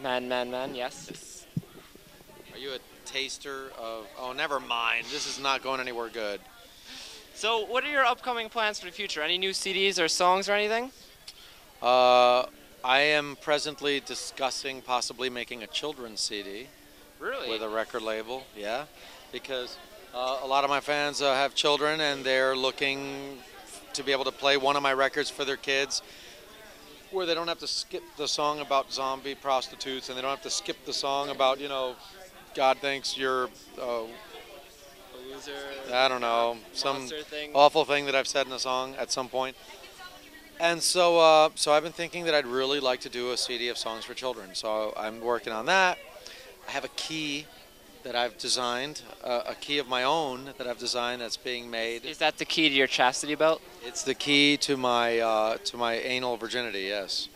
Man, 0.03 0.29
man, 0.29 0.51
man, 0.51 0.75
yes. 0.75 1.47
Are 2.53 2.59
you 2.59 2.73
a 2.73 2.79
taster 3.05 3.71
of? 3.79 4.07
Oh, 4.19 4.33
never 4.33 4.61
mind. 4.61 5.07
This 5.11 5.27
is 5.27 5.41
not 5.41 5.63
going 5.63 5.81
anywhere 5.81 6.09
good. 6.09 6.41
So, 7.35 7.65
what 7.65 7.85
are 7.85 7.91
your 7.91 8.05
upcoming 8.05 8.49
plans 8.49 8.79
for 8.79 8.87
the 8.87 8.93
future? 8.93 9.23
Any 9.23 9.39
new 9.39 9.51
CDs 9.51 9.99
or 9.99 10.09
songs 10.09 10.49
or 10.49 10.53
anything? 10.53 10.93
Uh, 11.81 12.47
I 12.85 13.01
am 13.01 13.37
presently 13.41 14.01
discussing 14.01 14.81
possibly 14.83 15.29
making 15.29 15.63
a 15.63 15.67
children's 15.67 16.21
CD 16.21 16.67
Really? 17.19 17.51
with 17.51 17.63
a 17.63 17.69
record 17.69 18.03
label. 18.03 18.45
Yeah, 18.57 18.85
because 19.33 19.77
uh, 20.15 20.39
a 20.43 20.47
lot 20.47 20.65
of 20.65 20.71
my 20.71 20.81
fans 20.81 21.21
uh, 21.21 21.35
have 21.35 21.55
children 21.55 22.01
and 22.01 22.25
they're 22.25 22.57
looking 22.57 23.39
to 23.93 24.03
be 24.03 24.13
able 24.13 24.25
to 24.25 24.33
play 24.33 24.57
one 24.57 24.77
of 24.77 24.83
my 24.83 24.93
records 24.95 25.29
for 25.29 25.45
their 25.45 25.57
kids 25.59 26.01
where 27.11 27.27
they 27.27 27.35
don't 27.35 27.49
have 27.49 27.59
to 27.59 27.67
skip 27.67 28.03
the 28.17 28.27
song 28.29 28.61
about 28.61 28.93
zombie 28.93 29.35
prostitutes 29.35 30.09
and 30.09 30.17
they 30.17 30.23
don't 30.23 30.31
have 30.31 30.43
to 30.43 30.51
skip 30.51 30.77
the 30.87 30.93
song 30.93 31.29
about 31.29 31.59
you 31.61 31.69
know 31.69 31.97
god 32.55 32.79
thinks 32.79 33.19
you're 33.19 33.49
uh, 33.81 33.83
A 33.83 34.07
loser. 35.35 35.53
i 35.93 36.07
don't 36.07 36.21
know 36.21 36.57
some 36.73 37.09
thing. 37.09 37.51
awful 37.53 37.85
thing 37.85 38.07
that 38.07 38.15
i've 38.15 38.29
said 38.29 38.47
in 38.47 38.53
a 38.53 38.61
song 38.61 38.95
at 38.97 39.11
some 39.11 39.29
point 39.29 39.57
and 40.61 40.83
so 40.83 41.19
uh, 41.19 41.49
so 41.55 41.73
i've 41.73 41.83
been 41.83 41.93
thinking 41.93 42.25
that 42.25 42.35
i'd 42.35 42.47
really 42.47 42.81
like 42.81 43.01
to 43.01 43.09
do 43.09 43.33
a 43.33 43.37
cd 43.37 43.69
of 43.69 43.79
songs 43.79 44.05
for 44.05 44.15
children 44.15 44.51
so 44.55 44.93
i'm 44.97 45.21
working 45.21 45.53
on 45.53 45.67
that 45.67 45.99
i 46.69 46.71
have 46.71 46.85
a 46.85 46.89
key 46.89 47.47
that 48.03 48.15
i've 48.15 48.37
designed 48.39 49.03
uh, 49.25 49.43
a 49.47 49.55
key 49.55 49.79
of 49.79 49.89
my 49.89 50.03
own 50.05 50.51
that 50.59 50.67
i've 50.67 50.79
designed 50.79 51.21
that's 51.23 51.37
being 51.37 51.71
made 51.71 52.05
Is 52.05 52.19
that 52.19 52.39
the 52.39 52.45
key 52.45 52.69
to 52.69 52.75
your 52.75 52.87
chastity 52.87 53.35
belt? 53.35 53.61
it's 53.85 54.03
the 54.03 54.15
key 54.15 54.57
to 54.59 54.77
my 54.77 55.19
uh, 55.19 55.57
to 55.65 55.77
my 55.77 55.95
anal 55.95 56.37
virginity. 56.37 56.83
Yes. 56.83 57.29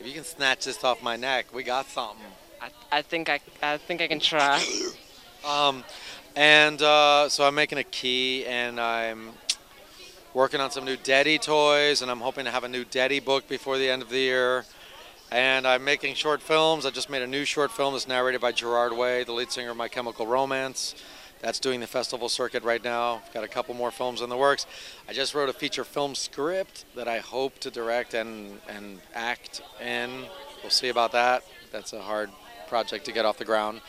If 0.00 0.06
you 0.06 0.12
can 0.12 0.22
snatch 0.24 0.64
this 0.64 0.84
off 0.84 1.02
my 1.02 1.16
neck, 1.16 1.46
we 1.52 1.64
got 1.64 1.86
something. 1.86 2.24
I, 2.62 2.68
I 2.92 3.02
think 3.02 3.28
I, 3.28 3.40
I 3.60 3.78
think 3.78 4.00
I 4.00 4.06
can 4.06 4.20
try. 4.20 4.62
Um, 5.46 5.84
and 6.34 6.82
uh, 6.82 7.28
so 7.28 7.46
I'm 7.46 7.54
making 7.54 7.78
a 7.78 7.84
key, 7.84 8.44
and 8.44 8.80
I'm 8.80 9.30
working 10.34 10.60
on 10.60 10.70
some 10.70 10.84
new 10.84 10.96
Deady 10.96 11.38
toys, 11.38 12.02
and 12.02 12.10
I'm 12.10 12.20
hoping 12.20 12.44
to 12.44 12.50
have 12.50 12.64
a 12.64 12.68
new 12.68 12.84
Deady 12.84 13.20
book 13.20 13.48
before 13.48 13.78
the 13.78 13.88
end 13.88 14.02
of 14.02 14.10
the 14.10 14.18
year. 14.18 14.64
And 15.30 15.66
I'm 15.66 15.84
making 15.84 16.14
short 16.14 16.40
films. 16.40 16.86
I 16.86 16.90
just 16.90 17.10
made 17.10 17.22
a 17.22 17.26
new 17.26 17.44
short 17.44 17.70
film 17.70 17.92
that's 17.92 18.08
narrated 18.08 18.40
by 18.40 18.52
Gerard 18.52 18.96
Way, 18.96 19.24
the 19.24 19.32
lead 19.32 19.50
singer 19.50 19.70
of 19.70 19.76
My 19.76 19.88
Chemical 19.88 20.26
Romance. 20.26 20.94
That's 21.40 21.60
doing 21.60 21.80
the 21.80 21.86
festival 21.86 22.28
circuit 22.28 22.64
right 22.64 22.82
now. 22.82 23.22
Got 23.32 23.44
a 23.44 23.48
couple 23.48 23.74
more 23.74 23.90
films 23.90 24.22
in 24.22 24.28
the 24.28 24.36
works. 24.36 24.66
I 25.08 25.12
just 25.12 25.34
wrote 25.34 25.48
a 25.48 25.52
feature 25.52 25.84
film 25.84 26.14
script 26.14 26.84
that 26.96 27.08
I 27.08 27.18
hope 27.18 27.58
to 27.60 27.70
direct 27.70 28.14
and, 28.14 28.58
and 28.68 29.00
act 29.14 29.60
in. 29.80 30.24
We'll 30.62 30.70
see 30.70 30.88
about 30.88 31.12
that. 31.12 31.44
That's 31.70 31.92
a 31.92 32.00
hard 32.00 32.30
project 32.68 33.04
to 33.04 33.12
get 33.12 33.24
off 33.24 33.38
the 33.38 33.44
ground. 33.44 33.82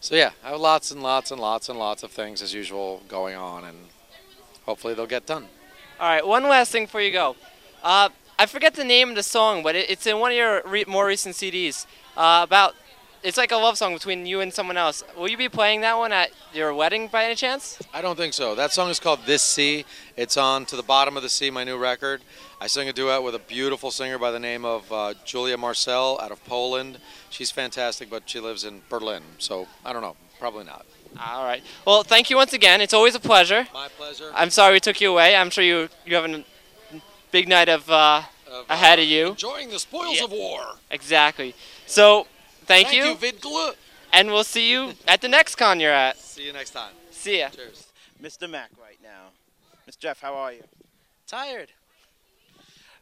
So 0.00 0.16
yeah, 0.16 0.32
I 0.44 0.50
have 0.50 0.60
lots 0.60 0.90
and 0.90 1.02
lots 1.02 1.30
and 1.30 1.40
lots 1.40 1.68
and 1.68 1.78
lots 1.78 2.02
of 2.02 2.10
things 2.10 2.42
as 2.42 2.52
usual 2.52 3.02
going 3.08 3.36
on, 3.36 3.64
and 3.64 3.78
hopefully 4.64 4.94
they'll 4.94 5.06
get 5.06 5.26
done. 5.26 5.46
All 6.02 6.08
right, 6.08 6.26
one 6.26 6.42
last 6.42 6.72
thing 6.72 6.86
before 6.86 7.00
you 7.00 7.12
go. 7.12 7.36
Uh, 7.80 8.08
I 8.36 8.46
forget 8.46 8.74
the 8.74 8.82
name 8.82 9.10
of 9.10 9.14
the 9.14 9.22
song, 9.22 9.62
but 9.62 9.76
it, 9.76 9.88
it's 9.88 10.04
in 10.04 10.18
one 10.18 10.32
of 10.32 10.36
your 10.36 10.60
re- 10.66 10.84
more 10.88 11.06
recent 11.06 11.36
CDs. 11.36 11.86
Uh, 12.16 12.40
about 12.42 12.74
it's 13.22 13.36
like 13.38 13.52
a 13.52 13.56
love 13.56 13.78
song 13.78 13.94
between 13.94 14.26
you 14.26 14.40
and 14.40 14.52
someone 14.52 14.76
else. 14.76 15.04
Will 15.16 15.28
you 15.28 15.36
be 15.36 15.48
playing 15.48 15.82
that 15.82 15.96
one 15.96 16.10
at 16.10 16.32
your 16.52 16.74
wedding 16.74 17.06
by 17.06 17.26
any 17.26 17.36
chance? 17.36 17.80
I 17.94 18.02
don't 18.02 18.16
think 18.16 18.34
so. 18.34 18.56
That 18.56 18.72
song 18.72 18.90
is 18.90 18.98
called 18.98 19.20
This 19.26 19.42
Sea. 19.42 19.84
It's 20.16 20.36
on 20.36 20.66
To 20.66 20.74
the 20.74 20.82
Bottom 20.82 21.16
of 21.16 21.22
the 21.22 21.28
Sea, 21.28 21.50
my 21.50 21.62
new 21.62 21.78
record. 21.78 22.22
I 22.60 22.66
sing 22.66 22.88
a 22.88 22.92
duet 22.92 23.22
with 23.22 23.36
a 23.36 23.38
beautiful 23.38 23.92
singer 23.92 24.18
by 24.18 24.32
the 24.32 24.40
name 24.40 24.64
of 24.64 24.90
uh, 24.90 25.14
Julia 25.24 25.56
Marcell 25.56 26.18
out 26.20 26.32
of 26.32 26.44
Poland. 26.46 26.98
She's 27.30 27.52
fantastic, 27.52 28.10
but 28.10 28.28
she 28.28 28.40
lives 28.40 28.64
in 28.64 28.82
Berlin, 28.88 29.22
so 29.38 29.68
I 29.84 29.92
don't 29.92 30.02
know. 30.02 30.16
Probably 30.40 30.64
not. 30.64 30.84
All 31.20 31.44
right. 31.44 31.62
Well, 31.86 32.02
thank 32.02 32.30
you 32.30 32.36
once 32.36 32.52
again. 32.52 32.80
It's 32.80 32.94
always 32.94 33.14
a 33.14 33.20
pleasure. 33.20 33.66
My 33.72 33.88
pleasure. 33.88 34.30
I'm 34.34 34.50
sorry 34.50 34.74
we 34.74 34.80
took 34.80 35.00
you 35.00 35.10
away. 35.10 35.36
I'm 35.36 35.50
sure 35.50 35.62
you 35.64 35.88
you 36.06 36.14
have 36.16 36.24
a 36.24 36.44
big 37.30 37.48
night 37.48 37.68
of 37.68 37.88
uh, 37.90 38.22
Of, 38.50 38.66
ahead 38.70 38.98
of 38.98 39.04
you. 39.06 39.28
Enjoying 39.30 39.70
the 39.70 39.78
spoils 39.78 40.18
Yeah. 40.18 40.24
of 40.24 40.32
war. 40.32 40.76
exactly. 40.90 41.54
So 41.86 42.26
thank, 42.66 42.92
you, 42.92 43.14
Vidgla. 43.14 43.74
and 44.12 44.28
we'll 44.30 44.44
see 44.44 44.70
you 44.70 44.94
at 45.06 45.20
the 45.20 45.28
next 45.28 45.56
con 45.56 45.80
you're 45.80 45.92
at. 45.92 46.16
See 46.18 46.46
you 46.46 46.52
next 46.52 46.70
time. 46.70 46.94
See 47.10 47.38
ya. 47.40 47.48
Cheers. 47.50 47.86
Mr. 48.22 48.48
Mach 48.48 48.70
right 48.80 48.98
now. 49.02 49.30
Mr. 49.88 49.98
Jeff, 49.98 50.20
how 50.20 50.34
are 50.34 50.52
you? 50.52 50.62
Tired. 51.26 51.70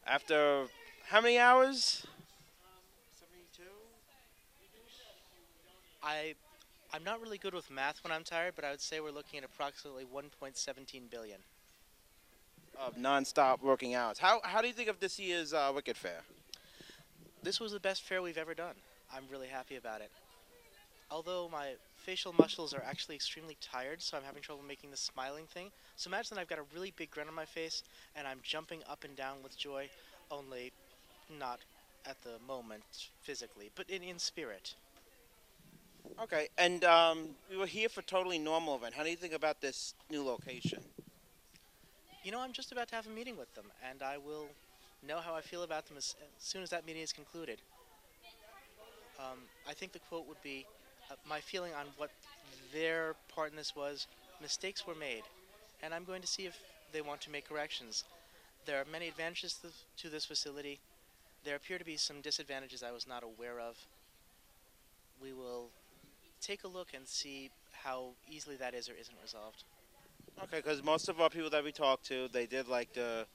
After 0.07 0.67
how 1.09 1.21
many 1.21 1.39
hours? 1.39 2.07
72? 3.19 3.63
I, 6.03 6.35
I'm 6.93 7.05
not 7.05 7.21
really 7.21 7.39
good 7.39 7.55
with 7.55 7.71
math 7.71 8.03
when 8.03 8.13
I'm 8.13 8.25
tired, 8.25 8.55
but 8.57 8.65
I 8.65 8.71
would 8.71 8.81
say 8.81 8.99
we're 8.99 9.13
looking 9.13 9.39
at 9.39 9.45
approximately 9.45 10.05
1.17 10.05 11.11
billion. 11.11 11.39
Of 12.79 12.99
non-stop 12.99 13.63
working 13.63 13.95
hours. 13.95 14.19
How, 14.19 14.41
how 14.43 14.61
do 14.61 14.67
you 14.67 14.73
think 14.73 14.89
of 14.89 14.99
this 14.99 15.19
year's 15.19 15.53
uh, 15.53 15.71
Wicked 15.75 15.97
Fair? 15.97 16.23
This 17.43 17.61
was 17.61 17.73
the 17.73 17.81
best 17.81 18.03
fair 18.03 18.23
we've 18.23 18.39
ever 18.39 18.55
done. 18.55 18.75
I'm 19.15 19.23
really 19.31 19.47
happy 19.47 19.77
about 19.77 20.01
it. 20.01 20.11
Although 21.11 21.49
my 21.51 21.75
facial 21.97 22.33
muscles 22.33 22.73
are 22.75 22.83
actually 22.85 23.15
extremely 23.15 23.57
tired, 23.61 24.03
so 24.03 24.17
I'm 24.17 24.25
having 24.25 24.43
trouble 24.43 24.63
making 24.67 24.91
the 24.91 24.97
smiling 24.97 25.47
thing. 25.47 25.71
So 25.97 26.09
imagine 26.09 26.39
I've 26.39 26.49
got 26.49 26.59
a 26.59 26.65
really 26.75 26.93
big 26.97 27.11
grin 27.11 27.29
on 27.29 27.35
my 27.35 27.45
face, 27.45 27.83
and 28.17 28.27
I'm 28.27 28.39
jumping 28.43 28.81
up 28.89 29.05
and 29.05 29.17
down 29.17 29.37
with 29.43 29.57
joy, 29.57 29.89
only 30.31 30.73
not 31.39 31.61
at 32.07 32.21
the 32.23 32.39
moment 32.47 33.11
physically, 33.21 33.71
but 33.75 33.89
in, 33.91 34.03
in 34.03 34.19
spirit. 34.19 34.75
Okay, 36.23 36.49
and 36.59 36.85
um, 36.85 37.29
we 37.51 37.57
were 37.57 37.67
here 37.67 37.89
for 37.89 38.03
Totally 38.03 38.39
Normal 38.39 38.77
event. 38.77 38.95
How 38.95 39.03
do 39.03 39.11
you 39.11 39.17
think 39.17 39.33
about 39.33 39.61
this 39.61 39.95
new 40.11 40.23
location? 40.23 40.81
You 42.23 42.33
know, 42.33 42.41
I'm 42.41 42.53
just 42.53 42.73
about 42.73 42.89
to 42.89 42.95
have 42.95 43.07
a 43.07 43.11
meeting 43.11 43.39
with 43.39 43.55
them, 43.55 43.65
and 43.89 44.03
I 44.03 44.19
will 44.19 44.47
know 45.07 45.19
how 45.19 45.35
I 45.35 45.41
feel 45.41 45.63
about 45.63 45.87
them 45.87 45.97
as, 45.97 46.15
as 46.39 46.45
soon 46.45 46.63
as 46.63 46.71
that 46.71 46.87
meeting 46.87 47.03
is 47.03 47.13
concluded. 47.13 47.59
Um, 49.19 49.39
I 49.69 49.73
think 49.73 49.93
the 49.93 49.99
quote 49.99 50.29
would 50.29 50.43
be 50.43 50.67
uh, 51.11 51.15
My 51.29 51.41
feeling 51.41 51.73
on 51.73 51.87
what 51.97 52.11
their 52.73 53.15
part 53.35 53.51
in 53.51 53.57
this 53.57 53.75
was 53.75 54.07
mistakes 54.43 54.87
were 54.87 54.95
made, 54.95 55.23
and 55.83 55.95
I'm 55.95 56.05
going 56.05 56.21
to 56.21 56.29
see 56.29 56.45
if 56.45 56.59
they 56.93 57.01
want 57.01 57.21
to 57.23 57.31
make 57.31 57.49
corrections. 57.49 58.05
There 58.67 58.81
are 58.81 58.85
many 58.91 59.09
advantages 59.09 59.59
to, 59.63 59.69
to 60.03 60.11
this 60.11 60.25
facility. 60.25 60.81
There 61.45 61.57
appear 61.57 61.79
to 61.79 61.85
be 61.85 61.97
some 61.97 62.21
disadvantages 62.21 62.83
I 62.83 62.93
was 62.93 63.07
not 63.07 63.23
aware 63.23 63.59
of. 63.59 63.77
We 65.23 65.33
will 65.33 65.69
take 66.41 66.65
a 66.65 66.69
look 66.69 66.89
and 66.95 67.07
see 67.07 67.51
how 67.73 68.11
easily 68.29 68.57
that 68.57 68.75
is 68.75 68.89
or 68.89 68.93
isn't 69.01 69.17
resolved. 69.23 69.65
Okay, 70.43 70.57
because 70.57 70.83
most 70.83 71.09
of 71.09 71.21
our 71.21 71.29
people 71.29 71.51
that 71.51 71.65
we 71.65 71.73
talked 71.73 72.07
to, 72.07 72.29
they 72.33 72.47
did 72.47 72.69
like 72.69 72.93
the 72.93 73.27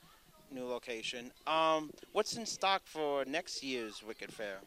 new 0.52 0.66
location. 0.66 1.32
Um, 1.48 1.92
what's 2.14 2.36
in 2.38 2.46
stock 2.46 2.82
for 2.86 3.26
next 3.26 3.64
year's 3.64 4.04
Wicked 4.06 4.32
Fair? 4.32 4.58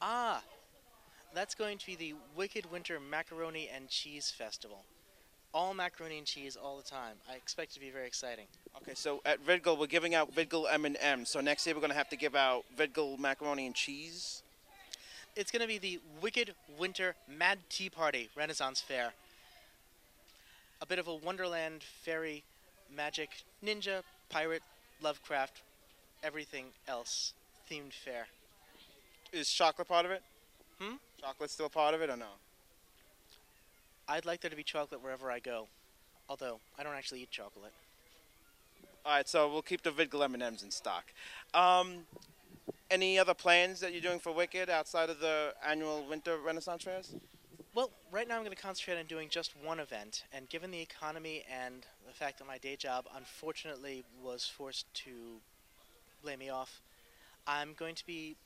Ah, 0.00 0.42
that's 1.34 1.54
going 1.54 1.78
to 1.78 1.86
be 1.86 1.96
the 1.96 2.14
Wicked 2.36 2.70
Winter 2.70 3.00
Macaroni 3.00 3.68
and 3.74 3.88
Cheese 3.88 4.30
Festival. 4.30 4.84
All 5.54 5.74
macaroni 5.74 6.16
and 6.16 6.26
cheese 6.26 6.56
all 6.56 6.78
the 6.78 6.82
time. 6.82 7.16
I 7.30 7.34
expect 7.34 7.72
it 7.72 7.74
to 7.74 7.80
be 7.80 7.90
very 7.90 8.06
exciting. 8.06 8.46
Okay, 8.78 8.94
so 8.94 9.20
at 9.26 9.44
Vidgal, 9.44 9.78
we're 9.78 9.86
giving 9.86 10.14
out 10.14 10.34
Vidgal 10.34 10.66
M&M. 10.72 11.26
So 11.26 11.40
next 11.42 11.66
year 11.66 11.74
we're 11.74 11.82
gonna 11.82 11.92
have 11.92 12.08
to 12.08 12.16
give 12.16 12.34
out 12.34 12.64
Vidgal 12.76 13.18
macaroni 13.18 13.66
and 13.66 13.74
cheese. 13.74 14.42
It's 15.34 15.50
going 15.50 15.62
to 15.62 15.66
be 15.68 15.78
the 15.78 15.98
Wicked 16.20 16.54
Winter 16.78 17.14
Mad 17.26 17.58
Tea 17.70 17.88
Party 17.88 18.28
Renaissance 18.36 18.82
Fair. 18.82 19.12
A 20.82 20.86
bit 20.86 20.98
of 20.98 21.08
a 21.08 21.14
Wonderland 21.14 21.82
fairy 21.82 22.42
magic 22.94 23.30
ninja 23.64 24.02
pirate 24.28 24.62
Lovecraft 25.00 25.62
everything 26.22 26.66
else 26.86 27.32
themed 27.70 27.92
fair. 27.92 28.26
Is 29.32 29.50
chocolate 29.50 29.88
part 29.88 30.04
of 30.04 30.12
it? 30.12 30.22
Hmm? 30.78 30.96
Chocolate 31.20 31.50
still 31.50 31.68
part 31.68 31.94
of 31.94 32.02
it 32.02 32.10
or 32.10 32.16
no? 32.16 32.26
I'd 34.08 34.26
like 34.26 34.40
there 34.40 34.50
to 34.50 34.56
be 34.56 34.62
chocolate 34.62 35.02
wherever 35.02 35.30
I 35.30 35.38
go. 35.38 35.66
Although 36.28 36.60
I 36.78 36.82
don't 36.82 36.94
actually 36.94 37.22
eat 37.22 37.30
chocolate. 37.30 37.72
All 39.04 39.12
right, 39.12 39.28
so 39.28 39.50
we'll 39.50 39.62
keep 39.62 39.82
the 39.82 39.90
Vidgal 39.90 40.24
M&Ms 40.24 40.62
in 40.62 40.70
stock. 40.70 41.04
Um, 41.54 42.06
any 42.92 43.18
other 43.18 43.32
plans 43.32 43.80
that 43.80 43.92
you're 43.92 44.02
doing 44.02 44.20
for 44.20 44.32
Wicked 44.32 44.68
outside 44.68 45.08
of 45.08 45.18
the 45.18 45.54
annual 45.66 46.04
Winter 46.08 46.36
Renaissance 46.36 46.84
Fairs? 46.84 47.14
Well, 47.74 47.90
right 48.10 48.28
now 48.28 48.36
I'm 48.36 48.42
going 48.42 48.54
to 48.54 48.62
concentrate 48.62 48.98
on 48.98 49.06
doing 49.06 49.30
just 49.30 49.52
one 49.64 49.80
event, 49.80 50.24
and 50.30 50.46
given 50.50 50.70
the 50.70 50.80
economy 50.80 51.42
and 51.50 51.86
the 52.06 52.12
fact 52.12 52.38
that 52.38 52.46
my 52.46 52.58
day 52.58 52.76
job 52.76 53.06
unfortunately 53.16 54.04
was 54.22 54.44
forced 54.44 54.92
to 55.04 55.10
lay 56.22 56.36
me 56.36 56.50
off, 56.50 56.82
I'm 57.46 57.72
going 57.78 57.94
to 57.94 58.06
be 58.06 58.36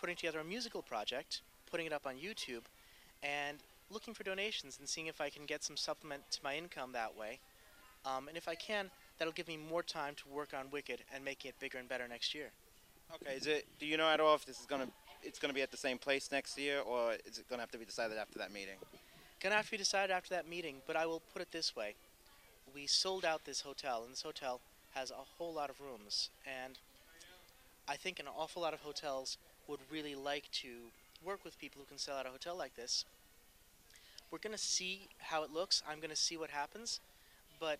putting 0.00 0.14
together 0.14 0.38
a 0.38 0.44
musical 0.44 0.82
project, 0.82 1.40
putting 1.68 1.86
it 1.86 1.92
up 1.92 2.06
on 2.06 2.14
YouTube, 2.14 2.62
and 3.24 3.58
looking 3.90 4.14
for 4.14 4.22
donations 4.22 4.78
and 4.78 4.88
seeing 4.88 5.08
if 5.08 5.20
I 5.20 5.30
can 5.30 5.46
get 5.46 5.64
some 5.64 5.76
supplement 5.76 6.22
to 6.30 6.38
my 6.44 6.54
income 6.54 6.92
that 6.92 7.16
way. 7.18 7.40
Um, 8.04 8.28
and 8.28 8.36
if 8.36 8.46
I 8.46 8.54
can, 8.54 8.88
that'll 9.18 9.32
give 9.32 9.48
me 9.48 9.56
more 9.56 9.82
time 9.82 10.14
to 10.14 10.28
work 10.28 10.54
on 10.56 10.70
Wicked 10.70 11.00
and 11.12 11.24
making 11.24 11.48
it 11.48 11.56
bigger 11.58 11.78
and 11.78 11.88
better 11.88 12.06
next 12.06 12.36
year. 12.36 12.52
Okay. 13.14 13.34
Is 13.34 13.46
it? 13.46 13.66
Do 13.78 13.86
you 13.86 13.96
know 13.96 14.08
at 14.08 14.20
all 14.20 14.34
if 14.34 14.44
this 14.44 14.60
is 14.60 14.66
gonna? 14.66 14.88
It's 15.22 15.38
gonna 15.38 15.54
be 15.54 15.62
at 15.62 15.70
the 15.70 15.76
same 15.76 15.98
place 15.98 16.30
next 16.30 16.58
year, 16.58 16.80
or 16.80 17.14
is 17.24 17.38
it 17.38 17.48
gonna 17.48 17.62
have 17.62 17.70
to 17.72 17.78
be 17.78 17.84
decided 17.84 18.18
after 18.18 18.38
that 18.38 18.52
meeting? 18.52 18.76
Gonna 19.40 19.56
have 19.56 19.66
to 19.66 19.70
be 19.70 19.76
decided 19.76 20.12
after 20.12 20.30
that 20.30 20.48
meeting, 20.48 20.76
but 20.86 20.96
I 20.96 21.06
will 21.06 21.22
put 21.32 21.42
it 21.42 21.52
this 21.52 21.74
way. 21.74 21.94
We 22.74 22.86
sold 22.86 23.24
out 23.24 23.44
this 23.44 23.60
hotel, 23.60 24.02
and 24.02 24.12
this 24.12 24.22
hotel 24.22 24.60
has 24.94 25.10
a 25.10 25.14
whole 25.14 25.52
lot 25.52 25.70
of 25.70 25.80
rooms, 25.80 26.30
and 26.46 26.78
I 27.88 27.96
think 27.96 28.18
an 28.18 28.26
awful 28.28 28.62
lot 28.62 28.74
of 28.74 28.80
hotels 28.80 29.38
would 29.68 29.80
really 29.90 30.14
like 30.14 30.50
to 30.52 30.68
work 31.24 31.44
with 31.44 31.58
people 31.58 31.80
who 31.80 31.86
can 31.86 31.98
sell 31.98 32.16
out 32.16 32.26
a 32.26 32.30
hotel 32.30 32.56
like 32.56 32.76
this. 32.76 33.04
We're 34.30 34.38
gonna 34.38 34.58
see 34.58 35.08
how 35.18 35.42
it 35.42 35.52
looks. 35.52 35.82
I'm 35.88 36.00
gonna 36.00 36.16
see 36.16 36.36
what 36.36 36.50
happens, 36.50 37.00
but 37.58 37.78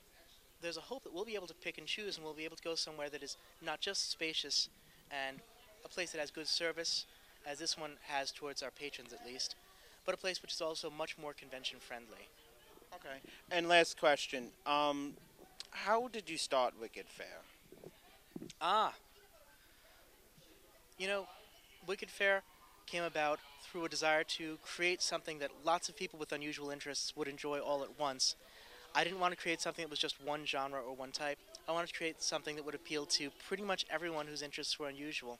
there's 0.62 0.76
a 0.76 0.83
hope 0.83 1.04
that 1.04 1.12
we'll 1.12 1.25
be 1.25 1.35
able 1.35 1.47
to 1.49 1.54
pick 1.54 1.78
and 1.78 1.87
choose, 1.87 2.16
and 2.16 2.25
we'll 2.25 2.35
be 2.35 2.45
able 2.45 2.56
to 2.56 2.62
go 2.62 2.75
somewhere 2.75 3.11
that 3.11 3.23
is 3.23 3.37
not 3.62 3.80
just 3.80 4.11
spacious 4.11 4.68
and 5.10 5.38
a 5.84 5.88
place 5.88 6.10
that 6.12 6.20
has 6.20 6.30
good 6.30 6.48
service, 6.48 7.06
as 7.46 7.58
this 7.58 7.78
one 7.78 7.92
has 8.08 8.32
towards 8.32 8.62
our 8.62 8.70
patrons 8.70 9.12
at 9.12 9.25
least, 9.26 9.54
but 10.04 10.14
a 10.14 10.18
place 10.18 10.42
which 10.42 10.52
is 10.52 10.60
also 10.60 10.90
much 10.90 11.16
more 11.18 11.32
convention 11.32 11.78
friendly. 11.80 12.28
Okay. 12.94 13.18
And 13.50 13.68
last 13.68 13.98
question. 13.98 14.48
Um, 14.66 15.14
how 15.70 16.08
did 16.08 16.30
you 16.30 16.38
start 16.38 16.75
Wicked 16.80 17.06
Fair? 17.08 17.42
Ah. 18.60 18.94
You 20.98 21.08
know, 21.08 21.26
Wicked 21.86 22.10
Fair 22.10 22.42
came 22.86 23.02
about 23.02 23.40
through 23.62 23.84
a 23.84 23.88
desire 23.88 24.25
to 24.25 24.58
create 24.62 25.02
something 25.02 25.38
that 25.40 25.50
lots 25.64 25.88
of 25.88 25.96
people 25.96 26.18
with 26.18 26.32
unusual 26.32 26.70
interests 26.70 27.16
would 27.16 27.28
enjoy 27.28 27.58
all 27.58 27.82
at 27.82 27.98
once. 27.98 28.36
I 28.94 29.04
didn't 29.04 29.20
want 29.20 29.32
to 29.32 29.36
create 29.36 29.60
something 29.60 29.84
that 29.84 29.90
was 29.90 29.98
just 29.98 30.22
one 30.25 30.46
genre 30.46 30.80
or 30.80 30.94
one 30.94 31.12
type. 31.12 31.38
I 31.68 31.73
wanted 31.73 31.88
to 31.88 31.94
create 31.94 32.23
something 32.23 32.56
that 32.56 32.64
would 32.64 32.75
appeal 32.75 33.06
to 33.06 33.30
pretty 33.46 33.62
much 33.62 33.87
everyone 33.90 34.26
whose 34.26 34.42
interests 34.42 34.78
were 34.78 34.88
unusual 34.88 35.38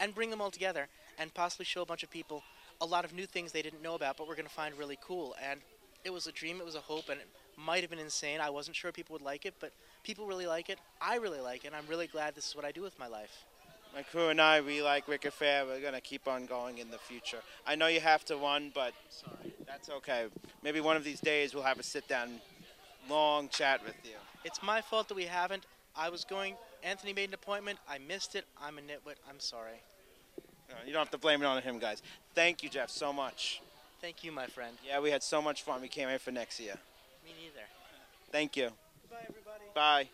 and 0.00 0.14
bring 0.14 0.30
them 0.30 0.40
all 0.40 0.50
together 0.50 0.88
and 1.18 1.32
possibly 1.34 1.64
show 1.64 1.82
a 1.82 1.86
bunch 1.86 2.02
of 2.02 2.10
people 2.10 2.42
a 2.80 2.86
lot 2.86 3.04
of 3.04 3.12
new 3.12 3.26
things 3.26 3.52
they 3.52 3.62
didn't 3.62 3.82
know 3.82 3.94
about 3.94 4.16
but 4.16 4.28
were 4.28 4.34
going 4.34 4.46
to 4.46 4.54
find 4.54 4.76
really 4.76 4.98
cool. 5.00 5.34
And 5.42 5.60
it 6.04 6.12
was 6.12 6.26
a 6.26 6.32
dream, 6.32 6.60
it 6.60 6.64
was 6.64 6.74
a 6.74 6.80
hope, 6.80 7.08
and 7.08 7.20
it 7.20 7.28
might 7.56 7.82
have 7.82 7.90
been 7.90 7.98
insane. 7.98 8.40
I 8.40 8.50
wasn't 8.50 8.76
sure 8.76 8.92
people 8.92 9.14
would 9.14 9.22
like 9.22 9.46
it, 9.46 9.54
but 9.60 9.72
people 10.04 10.26
really 10.26 10.46
like 10.46 10.68
it. 10.68 10.78
I 11.00 11.16
really 11.16 11.40
like 11.40 11.64
it, 11.64 11.68
and 11.68 11.76
I'm 11.76 11.86
really 11.88 12.06
glad 12.06 12.34
this 12.34 12.48
is 12.48 12.56
what 12.56 12.64
I 12.64 12.72
do 12.72 12.82
with 12.82 12.98
my 12.98 13.08
life. 13.08 13.44
My 13.94 14.02
crew 14.02 14.28
and 14.28 14.40
I, 14.40 14.60
we 14.60 14.82
like 14.82 15.08
Wicked 15.08 15.32
Fair. 15.32 15.64
We're 15.66 15.80
gonna 15.80 16.00
keep 16.00 16.28
on 16.28 16.46
going 16.46 16.78
in 16.78 16.90
the 16.90 16.98
future. 16.98 17.38
I 17.66 17.74
know 17.74 17.86
you 17.86 18.00
have 18.00 18.24
to 18.26 18.36
run, 18.36 18.70
but 18.74 18.92
that's 19.66 19.88
okay. 19.88 20.26
Maybe 20.62 20.80
one 20.80 20.96
of 20.96 21.04
these 21.04 21.20
days 21.20 21.54
we'll 21.54 21.64
have 21.64 21.80
a 21.80 21.82
sit-down, 21.82 22.40
long 23.08 23.48
chat 23.48 23.84
with 23.84 23.96
you. 24.04 24.16
It's 24.44 24.62
my 24.62 24.80
fault 24.80 25.08
that 25.08 25.14
we 25.14 25.24
haven't. 25.24 25.64
I 25.96 26.08
was 26.10 26.24
going, 26.24 26.54
Anthony 26.82 27.12
made 27.12 27.28
an 27.28 27.34
appointment, 27.34 27.78
I 27.88 27.98
missed 27.98 28.34
it. 28.34 28.44
I'm 28.62 28.78
a 28.78 28.80
nitwit. 28.80 29.16
I'm 29.28 29.40
sorry. 29.40 29.82
No, 30.68 30.76
You 30.86 30.92
don't 30.92 31.00
have 31.00 31.10
to 31.10 31.18
blame 31.18 31.42
it 31.42 31.46
on 31.46 31.60
him, 31.62 31.78
guys. 31.78 32.02
Thank 32.34 32.62
you, 32.62 32.68
Jeff, 32.68 32.90
so 32.90 33.12
much. 33.12 33.62
Thank 34.00 34.22
you, 34.22 34.30
my 34.30 34.46
friend. 34.46 34.76
Yeah, 34.86 35.00
we 35.00 35.10
had 35.10 35.22
so 35.22 35.42
much 35.42 35.62
fun. 35.62 35.80
We 35.80 35.88
came 35.88 36.08
here 36.08 36.18
for 36.18 36.30
next 36.30 36.60
year. 36.60 36.74
Me 37.24 37.32
neither. 37.40 37.66
Thank 38.30 38.56
you. 38.56 38.70
Goodbye, 39.02 39.24
everybody. 39.28 39.64
Bye. 39.74 40.08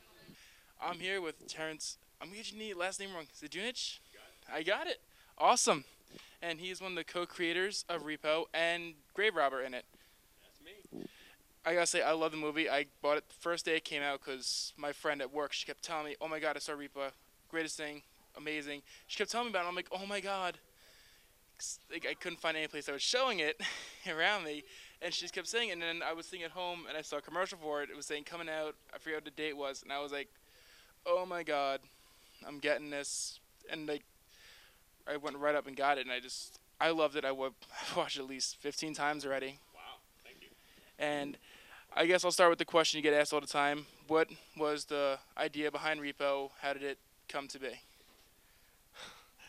I'm 0.83 0.99
here 0.99 1.21
with 1.21 1.47
Terrance. 1.47 1.99
I'm 2.21 2.28
gonna 2.28 2.38
get 2.43 2.52
your 2.52 2.76
last 2.76 3.00
name 3.00 3.11
wrong. 3.14 3.26
Zdunich? 3.43 3.99
I 4.52 4.62
got 4.62 4.87
it. 4.87 5.00
Awesome. 5.37 5.85
And 6.40 6.61
he's 6.61 6.81
one 6.81 6.93
of 6.93 6.97
the 6.97 7.04
co-creators 7.04 7.85
of 7.88 8.02
Repo 8.02 8.45
and 8.54 8.95
Grave 9.14 9.35
Robber 9.35 9.62
in 9.62 9.75
it. 9.75 9.85
I 11.66 11.73
gotta 11.73 11.87
say, 11.87 12.02
I 12.02 12.12
love 12.12 12.30
the 12.30 12.37
movie. 12.37 12.68
I 12.68 12.87
bought 13.00 13.16
it 13.16 13.28
the 13.28 13.35
first 13.35 13.64
day 13.64 13.76
it 13.76 13.85
came 13.85 14.02
out 14.02 14.21
because 14.23 14.75
my 14.76 14.92
friend 14.92 15.23
at 15.23 15.33
work, 15.33 15.52
she 15.54 15.64
kept 15.64 15.83
telling 15.83 16.04
me, 16.04 16.16
"Oh 16.21 16.28
my 16.28 16.38
God, 16.38 16.56
I 16.56 16.59
saw 16.59 16.73
Repo, 16.73 17.11
greatest 17.49 17.76
thing, 17.76 18.02
amazing." 18.37 18.83
She 19.06 19.17
kept 19.17 19.30
telling 19.30 19.47
me 19.47 19.50
about 19.50 19.65
it. 19.65 19.69
I'm 19.69 19.75
like, 19.75 19.88
"Oh 19.91 20.04
my 20.04 20.21
God." 20.21 20.58
Like 21.91 22.06
I 22.08 22.15
couldn't 22.15 22.41
find 22.41 22.56
any 22.56 22.67
place 22.67 22.86
that 22.86 22.93
was 22.93 23.00
showing 23.00 23.38
it 23.38 23.58
around 24.10 24.45
me, 24.45 24.65
and 25.00 25.15
she 25.15 25.23
just 25.23 25.32
kept 25.32 25.47
saying 25.47 25.71
it. 25.71 25.73
And 25.73 25.82
then 25.82 26.02
I 26.02 26.12
was 26.12 26.26
sitting 26.26 26.45
at 26.45 26.50
home 26.50 26.84
and 26.86 26.99
I 26.99 27.02
saw 27.02 27.17
a 27.17 27.23
commercial 27.23 27.56
for 27.56 27.82
it. 27.82 27.88
It 27.88 27.97
was 27.97 28.06
saying 28.06 28.25
coming 28.25 28.49
out. 28.49 28.75
I 28.93 28.99
forget 28.99 29.19
what 29.19 29.25
the 29.25 29.30
date 29.30 29.56
was, 29.56 29.82
and 29.82 29.91
I 29.91 30.00
was 30.00 30.12
like, 30.12 30.28
"Oh 31.06 31.25
my 31.25 31.43
God, 31.43 31.80
I'm 32.47 32.58
getting 32.58 32.91
this." 32.91 33.41
And 33.71 33.88
like, 33.88 34.04
I 35.06 35.17
went 35.17 35.38
right 35.38 35.54
up 35.54 35.67
and 35.67 35.75
got 35.75 35.97
it, 35.97 36.02
and 36.02 36.12
I 36.12 36.21
just, 36.21 36.58
I 36.78 36.91
loved 36.91 37.17
it. 37.17 37.25
I 37.25 37.30
watched 37.97 38.17
it 38.17 38.21
at 38.21 38.26
least 38.28 38.56
15 38.56 38.93
times 38.93 39.25
already. 39.25 39.58
Wow, 39.75 39.80
thank 40.25 40.43
you. 40.43 40.49
And 40.99 41.38
I 41.97 42.07
guess 42.07 42.25
I'll 42.25 42.33
start 42.33 42.50
with 42.50 42.59
the 42.59 42.65
question 42.65 42.99
you 42.99 43.02
get 43.04 43.15
asked 43.15 43.33
all 43.33 43.41
the 43.41 43.47
time: 43.47 43.87
What 44.09 44.28
was 44.57 44.87
the 44.87 45.19
idea 45.39 45.71
behind 45.71 46.00
Repo? 46.00 46.50
How 46.61 46.73
did 46.73 46.83
it 46.83 46.99
come 47.28 47.47
to 47.49 47.61
be? 47.61 47.69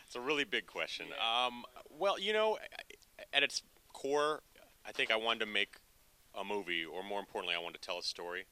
It's 0.06 0.14
a 0.14 0.20
really 0.20 0.44
big 0.44 0.68
question. 0.68 1.06
Um, 1.18 1.64
well, 1.90 2.20
you 2.20 2.32
know, 2.32 2.58
at 3.34 3.42
its 3.42 3.62
core, 3.92 4.42
I 4.86 4.92
think 4.92 5.10
I 5.10 5.16
wanted 5.16 5.40
to 5.40 5.46
make 5.46 5.78
a 6.38 6.44
movie, 6.44 6.84
or 6.84 7.02
more 7.02 7.18
importantly, 7.18 7.56
I 7.56 7.58
wanted 7.60 7.82
to 7.82 7.86
tell 7.86 7.98
a 7.98 8.02
story 8.04 8.44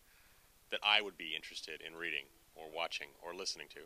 that 0.73 0.81
I 0.85 1.01
would 1.01 1.17
be 1.17 1.33
interested 1.37 1.81
in 1.81 1.95
reading, 1.95 2.25
or 2.57 2.65
watching, 2.75 3.07
or 3.25 3.33
listening 3.33 3.69
to. 3.75 3.81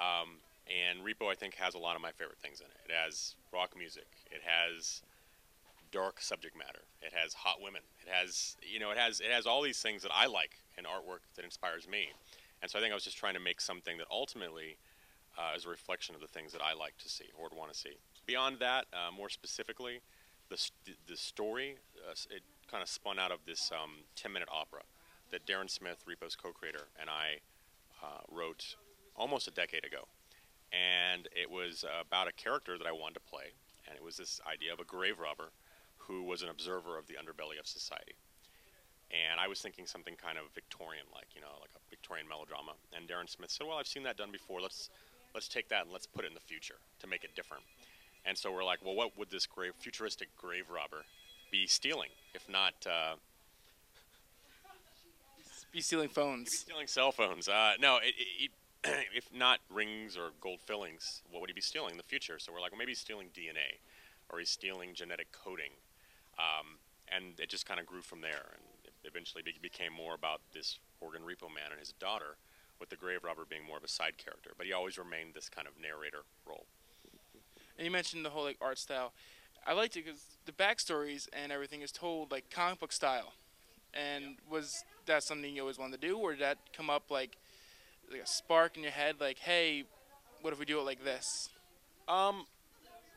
Um, 0.00 0.38
and 0.70 1.04
Repo, 1.04 1.28
I 1.28 1.34
think, 1.34 1.56
has 1.56 1.74
a 1.74 1.78
lot 1.78 1.96
of 1.96 2.02
my 2.02 2.12
favorite 2.12 2.38
things 2.38 2.60
in 2.60 2.66
it. 2.66 2.92
It 2.92 2.94
has 2.94 3.34
rock 3.52 3.76
music. 3.76 4.06
It 4.30 4.42
has 4.44 5.02
dark 5.94 6.20
subject 6.20 6.58
matter. 6.58 6.82
It 7.00 7.12
has 7.14 7.32
hot 7.32 7.62
women. 7.62 7.82
It 8.04 8.10
has, 8.12 8.56
you 8.60 8.80
know, 8.80 8.90
it 8.90 8.98
has 8.98 9.20
it 9.20 9.30
has 9.30 9.46
all 9.46 9.62
these 9.62 9.80
things 9.80 10.02
that 10.02 10.10
I 10.12 10.26
like 10.26 10.58
in 10.76 10.84
artwork 10.84 11.22
that 11.36 11.44
inspires 11.44 11.88
me. 11.88 12.08
And 12.60 12.70
so 12.70 12.78
I 12.78 12.82
think 12.82 12.90
I 12.90 12.94
was 12.94 13.04
just 13.04 13.16
trying 13.16 13.34
to 13.34 13.40
make 13.40 13.60
something 13.60 13.96
that 13.98 14.08
ultimately 14.10 14.76
uh, 15.38 15.56
is 15.56 15.66
a 15.66 15.68
reflection 15.68 16.14
of 16.14 16.20
the 16.20 16.26
things 16.26 16.52
that 16.52 16.60
I 16.60 16.74
like 16.74 16.98
to 16.98 17.08
see 17.08 17.26
or 17.38 17.44
would 17.44 17.56
want 17.56 17.72
to 17.72 17.78
see. 17.78 17.96
Beyond 18.26 18.58
that, 18.58 18.86
uh, 18.92 19.12
more 19.12 19.28
specifically, 19.28 20.00
the, 20.48 20.56
st- 20.56 20.98
the 21.06 21.16
story, 21.16 21.76
uh, 22.08 22.12
it 22.30 22.42
kind 22.70 22.82
of 22.82 22.88
spun 22.88 23.18
out 23.18 23.30
of 23.30 23.38
this 23.46 23.70
10 24.16 24.32
minute 24.32 24.48
opera 24.50 24.82
that 25.30 25.46
Darren 25.46 25.70
Smith, 25.70 26.04
Repo's 26.08 26.34
co 26.34 26.50
creator, 26.50 26.88
and 27.00 27.08
I 27.08 27.38
uh, 28.02 28.22
wrote 28.30 28.76
almost 29.14 29.46
a 29.46 29.52
decade 29.52 29.84
ago. 29.84 30.08
And 30.72 31.28
it 31.30 31.48
was 31.50 31.84
about 32.00 32.26
a 32.26 32.32
character 32.32 32.78
that 32.78 32.86
I 32.86 32.92
wanted 32.92 33.14
to 33.14 33.20
play. 33.20 33.52
And 33.86 33.96
it 33.96 34.02
was 34.02 34.16
this 34.16 34.40
idea 34.50 34.72
of 34.72 34.80
a 34.80 34.84
grave 34.84 35.20
robber 35.20 35.50
who 36.06 36.22
was 36.22 36.42
an 36.42 36.48
observer 36.48 36.98
of 36.98 37.06
the 37.06 37.14
underbelly 37.14 37.58
of 37.58 37.66
society. 37.66 38.14
And 39.10 39.38
I 39.38 39.48
was 39.48 39.60
thinking 39.60 39.86
something 39.86 40.16
kind 40.16 40.38
of 40.38 40.44
Victorian 40.54 41.06
like, 41.14 41.28
you 41.34 41.40
know, 41.40 41.54
like 41.60 41.70
a 41.76 41.82
Victorian 41.90 42.26
melodrama. 42.28 42.72
And 42.96 43.08
Darren 43.08 43.28
Smith 43.28 43.50
said, 43.50 43.66
Well, 43.66 43.78
I've 43.78 43.86
seen 43.86 44.02
that 44.04 44.16
done 44.16 44.32
before. 44.32 44.60
Let's 44.60 44.90
let's 45.34 45.48
take 45.48 45.68
that 45.68 45.84
and 45.84 45.92
let's 45.92 46.06
put 46.06 46.24
it 46.24 46.28
in 46.28 46.34
the 46.34 46.40
future 46.40 46.76
to 47.00 47.06
make 47.06 47.24
it 47.24 47.34
different. 47.34 47.64
And 48.24 48.38
so 48.38 48.50
we're 48.50 48.64
like, 48.64 48.78
well, 48.84 48.94
what 48.94 49.18
would 49.18 49.30
this 49.30 49.46
grave, 49.46 49.72
futuristic 49.78 50.28
grave 50.36 50.70
robber 50.70 51.04
be 51.50 51.66
stealing, 51.66 52.08
if 52.34 52.48
not 52.48 52.74
uh, 52.86 53.16
Be 55.72 55.80
stealing 55.80 56.08
be 56.08 56.14
phones. 56.14 56.48
stealing 56.56 56.86
cell 56.86 57.12
phones? 57.12 57.48
Uh, 57.48 57.72
no, 57.80 57.98
it, 57.98 58.14
it, 58.40 58.50
it, 58.84 59.06
if 59.14 59.28
not 59.34 59.58
rings 59.68 60.16
or 60.16 60.30
gold 60.40 60.60
fillings, 60.60 61.22
what 61.30 61.40
would 61.40 61.50
he 61.50 61.54
be 61.54 61.60
stealing 61.60 61.92
in 61.92 61.96
the 61.98 62.04
future? 62.04 62.38
So 62.38 62.52
we're 62.52 62.60
like, 62.60 62.72
well, 62.72 62.78
maybe 62.78 62.92
he's 62.92 63.00
stealing 63.00 63.28
DNA, 63.36 63.78
or 64.30 64.38
he's 64.38 64.50
stealing 64.50 64.94
genetic 64.94 65.32
coding, 65.32 65.72
um, 66.38 66.78
and 67.08 67.38
it 67.38 67.48
just 67.48 67.66
kind 67.66 67.80
of 67.80 67.86
grew 67.86 68.02
from 68.02 68.20
there. 68.20 68.54
And 68.54 68.62
it 68.84 68.92
eventually 69.04 69.42
be- 69.42 69.58
became 69.60 69.92
more 69.92 70.14
about 70.14 70.40
this 70.52 70.78
organ 71.00 71.22
repo 71.22 71.48
man 71.48 71.70
and 71.70 71.78
his 71.78 71.92
daughter, 71.92 72.36
with 72.80 72.90
the 72.90 72.96
grave 72.96 73.22
robber 73.22 73.44
being 73.48 73.64
more 73.64 73.76
of 73.76 73.84
a 73.84 73.88
side 73.88 74.18
character. 74.18 74.52
But 74.56 74.66
he 74.66 74.72
always 74.72 74.98
remained 74.98 75.34
this 75.34 75.48
kind 75.48 75.68
of 75.68 75.74
narrator 75.80 76.24
role. 76.46 76.66
And 77.76 77.84
you 77.84 77.90
mentioned 77.90 78.24
the 78.24 78.30
whole 78.30 78.44
like 78.44 78.58
art 78.60 78.78
style. 78.78 79.12
I 79.66 79.72
liked 79.72 79.96
it 79.96 80.04
because 80.04 80.20
the 80.44 80.52
backstories 80.52 81.28
and 81.32 81.50
everything 81.50 81.82
is 81.82 81.90
told 81.90 82.30
like 82.30 82.50
comic 82.50 82.80
book 82.80 82.92
style. 82.92 83.32
And 83.92 84.36
was 84.50 84.84
that 85.06 85.22
something 85.22 85.54
you 85.54 85.62
always 85.62 85.78
wanted 85.78 86.00
to 86.00 86.06
do, 86.06 86.18
or 86.18 86.32
did 86.32 86.40
that 86.40 86.58
come 86.76 86.90
up 86.90 87.10
like 87.10 87.36
like 88.10 88.20
a 88.20 88.26
spark 88.26 88.76
in 88.76 88.82
your 88.82 88.92
head, 88.92 89.16
like, 89.20 89.38
hey, 89.38 89.84
what 90.42 90.52
if 90.52 90.58
we 90.58 90.66
do 90.66 90.78
it 90.78 90.84
like 90.84 91.04
this? 91.04 91.48
Um, 92.06 92.44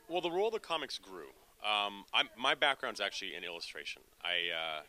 well, 0.08 0.20
the 0.20 0.30
role 0.30 0.46
of 0.46 0.54
the 0.54 0.60
comics 0.60 0.98
grew. 0.98 1.28
Um, 1.64 2.04
my 2.38 2.54
background's 2.54 3.00
actually 3.00 3.34
in 3.34 3.44
illustration. 3.44 4.02
I, 4.22 4.52
uh, 4.54 4.82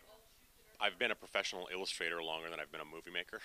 I've 0.79 0.97
been 0.99 1.11
a 1.11 1.15
professional 1.15 1.67
illustrator 1.73 2.21
longer 2.21 2.49
than 2.49 2.59
I've 2.59 2.71
been 2.71 2.81
a 2.81 2.85
movie 2.85 3.11
maker. 3.11 3.41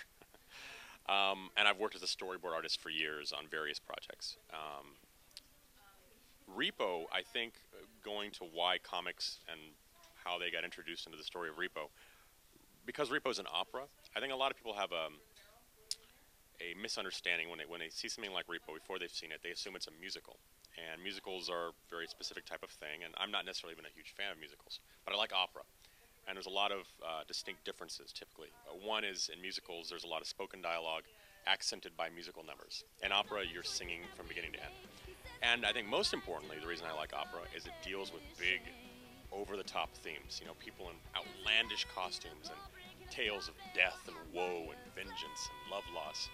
um, 1.08 1.50
and 1.56 1.66
I've 1.66 1.78
worked 1.78 1.94
as 1.94 2.02
a 2.02 2.06
storyboard 2.06 2.52
artist 2.54 2.80
for 2.80 2.90
years 2.90 3.32
on 3.32 3.46
various 3.50 3.78
projects. 3.78 4.36
Um, 4.52 4.92
Repo, 6.56 7.04
I 7.12 7.22
think, 7.22 7.54
going 8.04 8.30
to 8.32 8.44
why 8.44 8.78
comics 8.82 9.38
and 9.50 9.60
how 10.24 10.38
they 10.38 10.50
got 10.50 10.64
introduced 10.64 11.06
into 11.06 11.18
the 11.18 11.24
story 11.24 11.48
of 11.48 11.56
Repo, 11.56 11.88
because 12.86 13.10
Repo's 13.10 13.38
an 13.38 13.46
opera, 13.52 13.82
I 14.16 14.20
think 14.20 14.32
a 14.32 14.36
lot 14.36 14.50
of 14.50 14.56
people 14.56 14.74
have 14.74 14.92
a, 14.92 15.08
a 16.62 16.80
misunderstanding 16.80 17.48
when 17.48 17.58
they, 17.58 17.64
when 17.66 17.80
they 17.80 17.88
see 17.88 18.08
something 18.08 18.32
like 18.32 18.46
Repo 18.46 18.74
before 18.74 18.98
they've 18.98 19.10
seen 19.10 19.32
it. 19.32 19.40
They 19.42 19.50
assume 19.50 19.76
it's 19.76 19.86
a 19.86 20.00
musical. 20.00 20.36
And 20.74 21.02
musicals 21.02 21.48
are 21.48 21.68
a 21.70 21.72
very 21.88 22.06
specific 22.06 22.44
type 22.46 22.62
of 22.62 22.70
thing, 22.70 23.04
and 23.04 23.14
I'm 23.16 23.30
not 23.30 23.46
necessarily 23.46 23.74
even 23.74 23.86
a 23.86 23.94
huge 23.94 24.12
fan 24.16 24.32
of 24.32 24.38
musicals, 24.38 24.80
but 25.04 25.14
I 25.14 25.16
like 25.16 25.32
opera. 25.32 25.62
and 26.26 26.36
there's 26.36 26.46
a 26.46 26.50
lot 26.50 26.72
of 26.72 26.86
uh, 27.04 27.22
distinct 27.28 27.64
differences 27.64 28.12
typically. 28.12 28.48
Uh, 28.68 28.74
one 28.86 29.04
is 29.04 29.30
in 29.32 29.40
musicals, 29.40 29.88
there's 29.88 30.04
a 30.04 30.08
lot 30.08 30.20
of 30.20 30.26
spoken 30.26 30.62
dialogue 30.62 31.04
accented 31.46 31.92
by 31.96 32.08
musical 32.08 32.42
numbers. 32.44 32.84
In 33.02 33.12
opera, 33.12 33.42
you're 33.44 33.62
singing 33.62 34.00
from 34.16 34.26
beginning 34.26 34.52
to 34.52 34.58
end. 34.62 34.74
And 35.42 35.66
I 35.66 35.72
think 35.72 35.86
most 35.88 36.14
importantly, 36.14 36.56
the 36.60 36.66
reason 36.66 36.86
I 36.90 36.96
like 36.96 37.12
opera 37.12 37.40
is 37.54 37.66
it 37.66 37.72
deals 37.84 38.12
with 38.12 38.22
big, 38.38 38.60
over 39.30 39.56
the 39.56 39.64
top 39.64 39.92
themes. 39.96 40.38
You 40.40 40.46
know, 40.46 40.54
people 40.58 40.88
in 40.88 40.96
outlandish 41.14 41.86
costumes 41.94 42.48
and 42.48 43.10
tales 43.10 43.48
of 43.48 43.54
death 43.74 43.98
and 44.06 44.16
woe 44.32 44.70
and 44.70 44.94
vengeance 44.94 45.50
and 45.50 45.70
love 45.70 45.84
loss. 45.94 46.30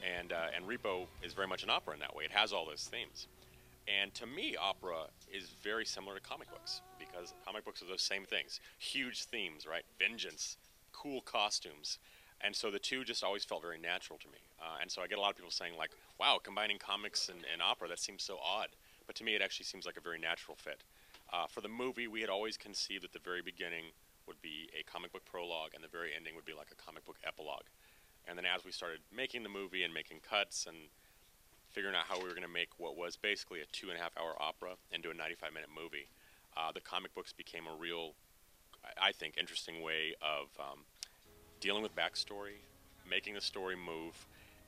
And, 0.00 0.32
uh, 0.32 0.54
and 0.54 0.64
Repo 0.64 1.06
is 1.22 1.34
very 1.34 1.46
much 1.48 1.62
an 1.64 1.70
opera 1.70 1.92
in 1.94 2.00
that 2.00 2.14
way. 2.16 2.24
It 2.24 2.32
has 2.32 2.52
all 2.52 2.64
those 2.64 2.88
themes. 2.90 3.26
And 3.86 4.12
to 4.14 4.26
me, 4.26 4.56
opera 4.56 5.06
is 5.32 5.50
very 5.62 5.84
similar 5.84 6.16
to 6.16 6.20
comic 6.20 6.50
books 6.50 6.82
because 6.98 7.34
comic 7.44 7.64
books 7.64 7.82
are 7.82 7.86
those 7.86 8.02
same 8.02 8.24
things 8.24 8.60
huge 8.78 9.24
themes, 9.24 9.66
right? 9.66 9.84
Vengeance, 9.98 10.56
cool 10.92 11.20
costumes. 11.20 11.98
And 12.40 12.54
so 12.54 12.70
the 12.70 12.78
two 12.78 13.04
just 13.04 13.24
always 13.24 13.44
felt 13.44 13.62
very 13.62 13.78
natural 13.78 14.18
to 14.18 14.28
me. 14.28 14.38
Uh, 14.60 14.78
and 14.80 14.90
so 14.90 15.02
I 15.02 15.06
get 15.06 15.18
a 15.18 15.20
lot 15.20 15.30
of 15.30 15.36
people 15.36 15.50
saying, 15.50 15.72
like, 15.78 15.90
wow, 16.18 16.38
combining 16.42 16.78
comics 16.78 17.28
and, 17.28 17.38
and, 17.50 17.62
opera, 17.62 17.88
that 17.88 17.98
seems 17.98 18.22
so 18.22 18.38
odd. 18.44 18.68
But 19.06 19.16
to 19.16 19.24
me, 19.24 19.34
it 19.34 19.42
actually 19.42 19.64
seems 19.64 19.86
like 19.86 19.96
a 19.96 20.00
very 20.02 20.18
natural 20.18 20.56
fit. 20.56 20.82
Uh, 21.32 21.46
for 21.46 21.60
the 21.60 21.68
movie, 21.68 22.08
we 22.08 22.20
had 22.20 22.28
always 22.28 22.56
conceived 22.56 23.04
that 23.04 23.12
the 23.12 23.18
very 23.18 23.40
beginning 23.40 23.84
would 24.26 24.40
be 24.42 24.68
a 24.78 24.82
comic 24.82 25.12
book 25.12 25.24
prologue 25.24 25.70
and 25.74 25.82
the 25.82 25.88
very 25.88 26.10
ending 26.14 26.34
would 26.34 26.44
be 26.44 26.52
like 26.52 26.68
a 26.70 26.74
comic 26.74 27.04
book 27.04 27.16
epilogue. 27.26 27.66
And 28.28 28.36
then 28.36 28.44
as 28.44 28.64
we 28.64 28.72
started 28.72 29.00
making 29.14 29.42
the 29.42 29.48
movie 29.48 29.84
and 29.84 29.94
making 29.94 30.20
cuts 30.28 30.66
and 30.66 30.76
figuring 31.76 31.94
out 31.94 32.04
how 32.08 32.16
we 32.16 32.24
were 32.24 32.30
going 32.30 32.40
to 32.40 32.48
make 32.48 32.70
what 32.78 32.96
was 32.96 33.16
basically 33.16 33.60
a 33.60 33.66
two 33.70 33.90
and 33.90 33.98
a 33.98 34.02
half 34.02 34.16
hour 34.16 34.32
opera 34.40 34.72
into 34.90 35.10
a 35.10 35.14
95 35.14 35.52
minute 35.52 35.68
movie, 35.68 36.08
uh, 36.56 36.72
the 36.72 36.80
comic 36.80 37.14
books 37.14 37.34
became 37.34 37.64
a 37.68 37.76
real, 37.78 38.14
I 38.96 39.12
think, 39.12 39.36
interesting 39.36 39.82
way 39.82 40.16
of 40.24 40.48
um, 40.58 40.80
dealing 41.60 41.82
with 41.82 41.94
backstory, 41.94 42.64
making 43.08 43.34
the 43.34 43.42
story 43.42 43.76
move, 43.76 44.16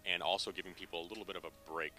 and 0.05 0.23
also 0.23 0.53
giving 0.53 0.75
people 0.75 1.01
a 1.01 1.09
little 1.09 1.25
bit 1.25 1.35
of 1.35 1.44
a 1.44 1.55
break 1.64 1.97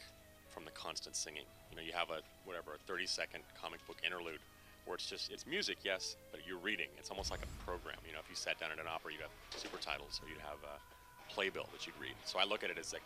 from 0.48 0.64
the 0.64 0.72
constant 0.72 1.16
singing. 1.16 1.50
You 1.72 1.78
know, 1.78 1.82
you 1.82 1.94
have 1.94 2.12
a 2.12 2.22
whatever 2.46 2.76
a 2.76 2.78
30 2.86 3.08
second 3.08 3.42
comic 3.60 3.86
book 3.88 3.98
interlude 4.06 4.40
where 4.86 4.94
it's 4.94 5.10
just 5.10 5.32
it's 5.32 5.48
music, 5.48 5.78
yes, 5.84 6.18
but 6.30 6.42
you're 6.46 6.62
reading. 6.62 6.88
It's 7.00 7.10
almost 7.10 7.32
like 7.32 7.42
a 7.42 7.66
program. 7.66 7.98
You 8.06 8.14
know, 8.14 8.20
if 8.22 8.30
you 8.30 8.36
sat 8.36 8.60
down 8.60 8.70
at 8.72 8.78
an 8.78 8.86
opera, 8.88 9.12
you'd 9.14 9.22
have 9.22 9.34
super 9.58 9.82
titles, 9.82 10.22
or 10.22 10.30
you'd 10.30 10.46
have 10.46 10.62
a 10.62 11.34
playbill 11.34 11.68
that 11.74 11.88
you'd 11.88 11.98
read. 12.00 12.14
So 12.26 12.38
I 12.38 12.46
look 12.46 12.64
at 12.64 12.70
it 12.70 12.78
as 12.78 12.94
like 12.94 13.02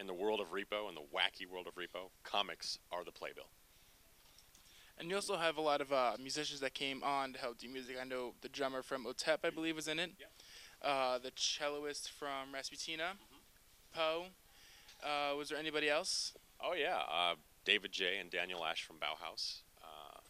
in 0.00 0.06
the 0.06 0.14
world 0.14 0.40
of 0.40 0.48
repo, 0.48 0.88
in 0.88 0.94
the 0.94 1.00
wacky 1.00 1.50
world 1.50 1.66
of 1.66 1.74
repo, 1.74 2.10
comics 2.22 2.78
are 2.92 3.04
the 3.04 3.12
playbill. 3.12 3.48
And 4.98 5.10
you 5.10 5.16
also 5.16 5.36
have 5.36 5.56
a 5.56 5.60
lot 5.60 5.80
of 5.80 5.92
uh, 5.92 6.12
musicians 6.20 6.60
that 6.60 6.74
came 6.74 7.02
on 7.02 7.32
to 7.32 7.38
help 7.38 7.58
do 7.58 7.68
music. 7.68 7.96
I 8.00 8.04
know 8.04 8.34
the 8.42 8.48
drummer 8.48 8.82
from 8.82 9.04
Otep, 9.06 9.38
I 9.42 9.50
believe, 9.50 9.74
was 9.74 9.88
in 9.88 9.98
it. 9.98 10.12
Yeah 10.20 10.26
uh, 10.84 11.18
the 11.18 11.30
celloist 11.30 12.10
from 12.10 12.52
Rasputina, 12.52 13.14
mm-hmm. 13.14 13.38
Poe. 13.92 14.26
Uh, 15.02 15.36
was 15.36 15.48
there 15.48 15.58
anybody 15.58 15.88
else? 15.88 16.34
Oh 16.62 16.74
yeah, 16.74 17.00
uh, 17.10 17.34
David 17.64 17.92
J. 17.92 18.18
and 18.18 18.30
Daniel 18.30 18.64
Ash 18.64 18.84
from 18.84 18.96
Bauhaus, 18.96 19.62
uh, 19.82 20.20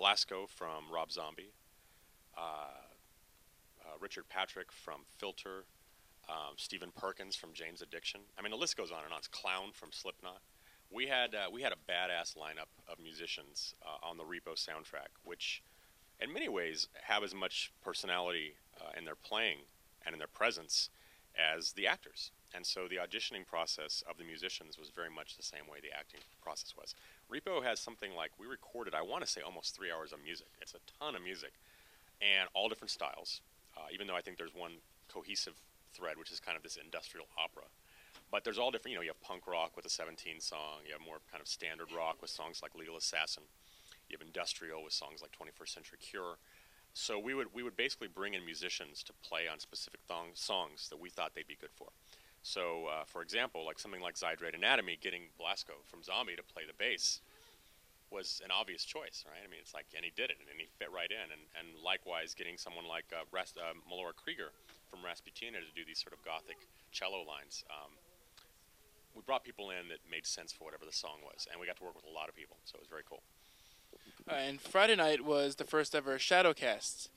Blasko 0.00 0.48
from 0.48 0.84
Rob 0.92 1.12
Zombie, 1.12 1.52
uh, 2.36 2.40
uh, 2.40 3.98
Richard 4.00 4.28
Patrick 4.28 4.72
from 4.72 5.02
Filter, 5.18 5.64
um, 6.28 6.54
Stephen 6.56 6.92
Perkins 6.94 7.36
from 7.36 7.52
Jane's 7.52 7.82
Addiction. 7.82 8.20
I 8.38 8.42
mean, 8.42 8.50
the 8.50 8.56
list 8.56 8.76
goes 8.76 8.90
on 8.90 9.04
and 9.04 9.12
on. 9.12 9.18
It's 9.18 9.28
Clown 9.28 9.70
from 9.72 9.92
Slipknot. 9.92 10.40
We 10.90 11.06
had 11.06 11.34
we 11.52 11.62
had 11.62 11.72
a 11.72 11.90
badass 11.90 12.36
lineup 12.36 12.72
of 12.90 12.98
musicians 12.98 13.74
on 14.02 14.16
the 14.16 14.24
Repo 14.24 14.54
soundtrack, 14.56 15.12
which, 15.22 15.62
in 16.18 16.32
many 16.32 16.48
ways, 16.48 16.88
have 17.02 17.22
as 17.22 17.34
much 17.34 17.72
personality 17.84 18.54
in 18.96 19.04
their 19.04 19.14
playing 19.14 19.58
and 20.06 20.14
in 20.14 20.18
their 20.18 20.28
presence 20.28 20.88
as 21.36 21.72
the 21.72 21.86
actors. 21.86 22.30
And 22.54 22.64
so 22.64 22.88
the 22.88 22.96
auditioning 22.96 23.46
process 23.46 24.02
of 24.08 24.16
the 24.16 24.24
musicians 24.24 24.78
was 24.78 24.88
very 24.88 25.10
much 25.10 25.36
the 25.36 25.42
same 25.42 25.66
way 25.70 25.78
the 25.82 25.94
acting 25.94 26.20
process 26.42 26.74
was. 26.74 26.94
Repo 27.30 27.62
has 27.62 27.78
something 27.78 28.14
like, 28.14 28.30
we 28.38 28.46
recorded, 28.46 28.94
I 28.94 29.02
want 29.02 29.22
to 29.22 29.30
say, 29.30 29.42
almost 29.42 29.76
three 29.76 29.92
hours 29.92 30.14
of 30.14 30.24
music. 30.24 30.48
It's 30.62 30.72
a 30.72 30.80
ton 30.98 31.14
of 31.14 31.22
music, 31.22 31.52
and 32.22 32.48
all 32.54 32.70
different 32.70 32.90
styles, 32.90 33.42
uh, 33.76 33.88
even 33.92 34.06
though 34.06 34.16
I 34.16 34.22
think 34.22 34.38
there's 34.38 34.54
one 34.54 34.80
cohesive 35.12 35.60
thread, 35.92 36.16
which 36.16 36.30
is 36.30 36.40
kind 36.40 36.56
of 36.56 36.62
this 36.62 36.76
industrial 36.76 37.26
opera. 37.38 37.64
But 38.30 38.44
there's 38.44 38.58
all 38.58 38.70
different, 38.70 38.92
you 38.92 38.98
know, 38.98 39.02
you 39.02 39.08
have 39.08 39.20
punk 39.20 39.46
rock 39.46 39.76
with 39.76 39.86
a 39.86 39.90
17 39.90 40.40
song, 40.40 40.84
you 40.86 40.92
have 40.92 41.00
more 41.00 41.20
kind 41.30 41.40
of 41.40 41.48
standard 41.48 41.88
rock 41.92 42.20
with 42.20 42.30
songs 42.30 42.60
like 42.62 42.74
Legal 42.74 42.96
Assassin, 42.96 43.44
you 44.08 44.16
have 44.18 44.26
industrial 44.26 44.84
with 44.84 44.92
songs 44.92 45.22
like 45.22 45.32
21st 45.32 45.68
Century 45.68 45.98
Cure, 46.00 46.36
so 46.94 47.18
we 47.18 47.34
would 47.34 47.48
we 47.54 47.62
would 47.62 47.76
basically 47.76 48.08
bring 48.08 48.34
in 48.34 48.44
musicians 48.44 49.02
to 49.04 49.12
play 49.22 49.46
on 49.46 49.60
specific 49.60 50.00
thong- 50.08 50.34
songs 50.34 50.88
that 50.88 50.98
we 50.98 51.10
thought 51.10 51.34
they'd 51.34 51.46
be 51.46 51.56
good 51.60 51.72
for. 51.74 51.88
So, 52.42 52.86
uh, 52.86 53.04
for 53.04 53.22
example, 53.22 53.64
like 53.64 53.78
something 53.78 54.00
like 54.00 54.14
Zydrate 54.16 54.54
Anatomy, 54.54 54.98
getting 55.00 55.28
Blasko 55.40 55.84
from 55.86 56.02
Zombie 56.02 56.36
to 56.36 56.42
play 56.42 56.62
the 56.66 56.72
bass 56.72 57.20
was 58.10 58.40
an 58.44 58.50
obvious 58.50 58.84
choice, 58.84 59.24
right? 59.28 59.40
I 59.42 59.48
mean, 59.48 59.60
it's 59.60 59.74
like, 59.74 59.86
and 59.94 60.04
he 60.04 60.12
did 60.14 60.30
it, 60.30 60.38
and 60.40 60.48
he 60.58 60.66
fit 60.78 60.88
right 60.92 61.10
in. 61.10 61.28
And, 61.32 61.42
and 61.58 61.66
likewise, 61.84 62.34
getting 62.34 62.56
someone 62.56 62.86
like 62.88 63.04
uh, 63.12 63.28
Ras- 63.32 63.56
uh, 63.56 63.76
Melora 63.84 64.16
Creager 64.16 64.52
from 64.90 65.04
Rasputina 65.04 65.60
to 65.60 65.72
do 65.76 65.84
these 65.84 66.00
sort 66.00 66.12
of 66.12 66.24
gothic 66.24 66.56
cello 66.90 67.24
lines. 67.24 67.64
Um, 67.68 67.92
we 69.14 69.22
brought 69.22 69.44
people 69.44 69.70
in 69.70 69.88
that 69.88 69.98
made 70.10 70.26
sense 70.26 70.52
for 70.52 70.64
whatever 70.64 70.84
the 70.84 70.92
song 70.92 71.20
was, 71.24 71.46
and 71.50 71.60
we 71.60 71.66
got 71.66 71.76
to 71.76 71.84
work 71.84 71.94
with 71.94 72.06
a 72.06 72.14
lot 72.14 72.28
of 72.28 72.36
people, 72.36 72.56
so 72.64 72.76
it 72.76 72.80
was 72.80 72.88
very 72.88 73.02
cool. 73.08 73.22
Uh, 74.30 74.34
and 74.34 74.60
Friday 74.60 74.96
night 74.96 75.24
was 75.24 75.56
the 75.56 75.64
first 75.64 75.94
ever 75.94 76.18
Shadowcast. 76.18 77.08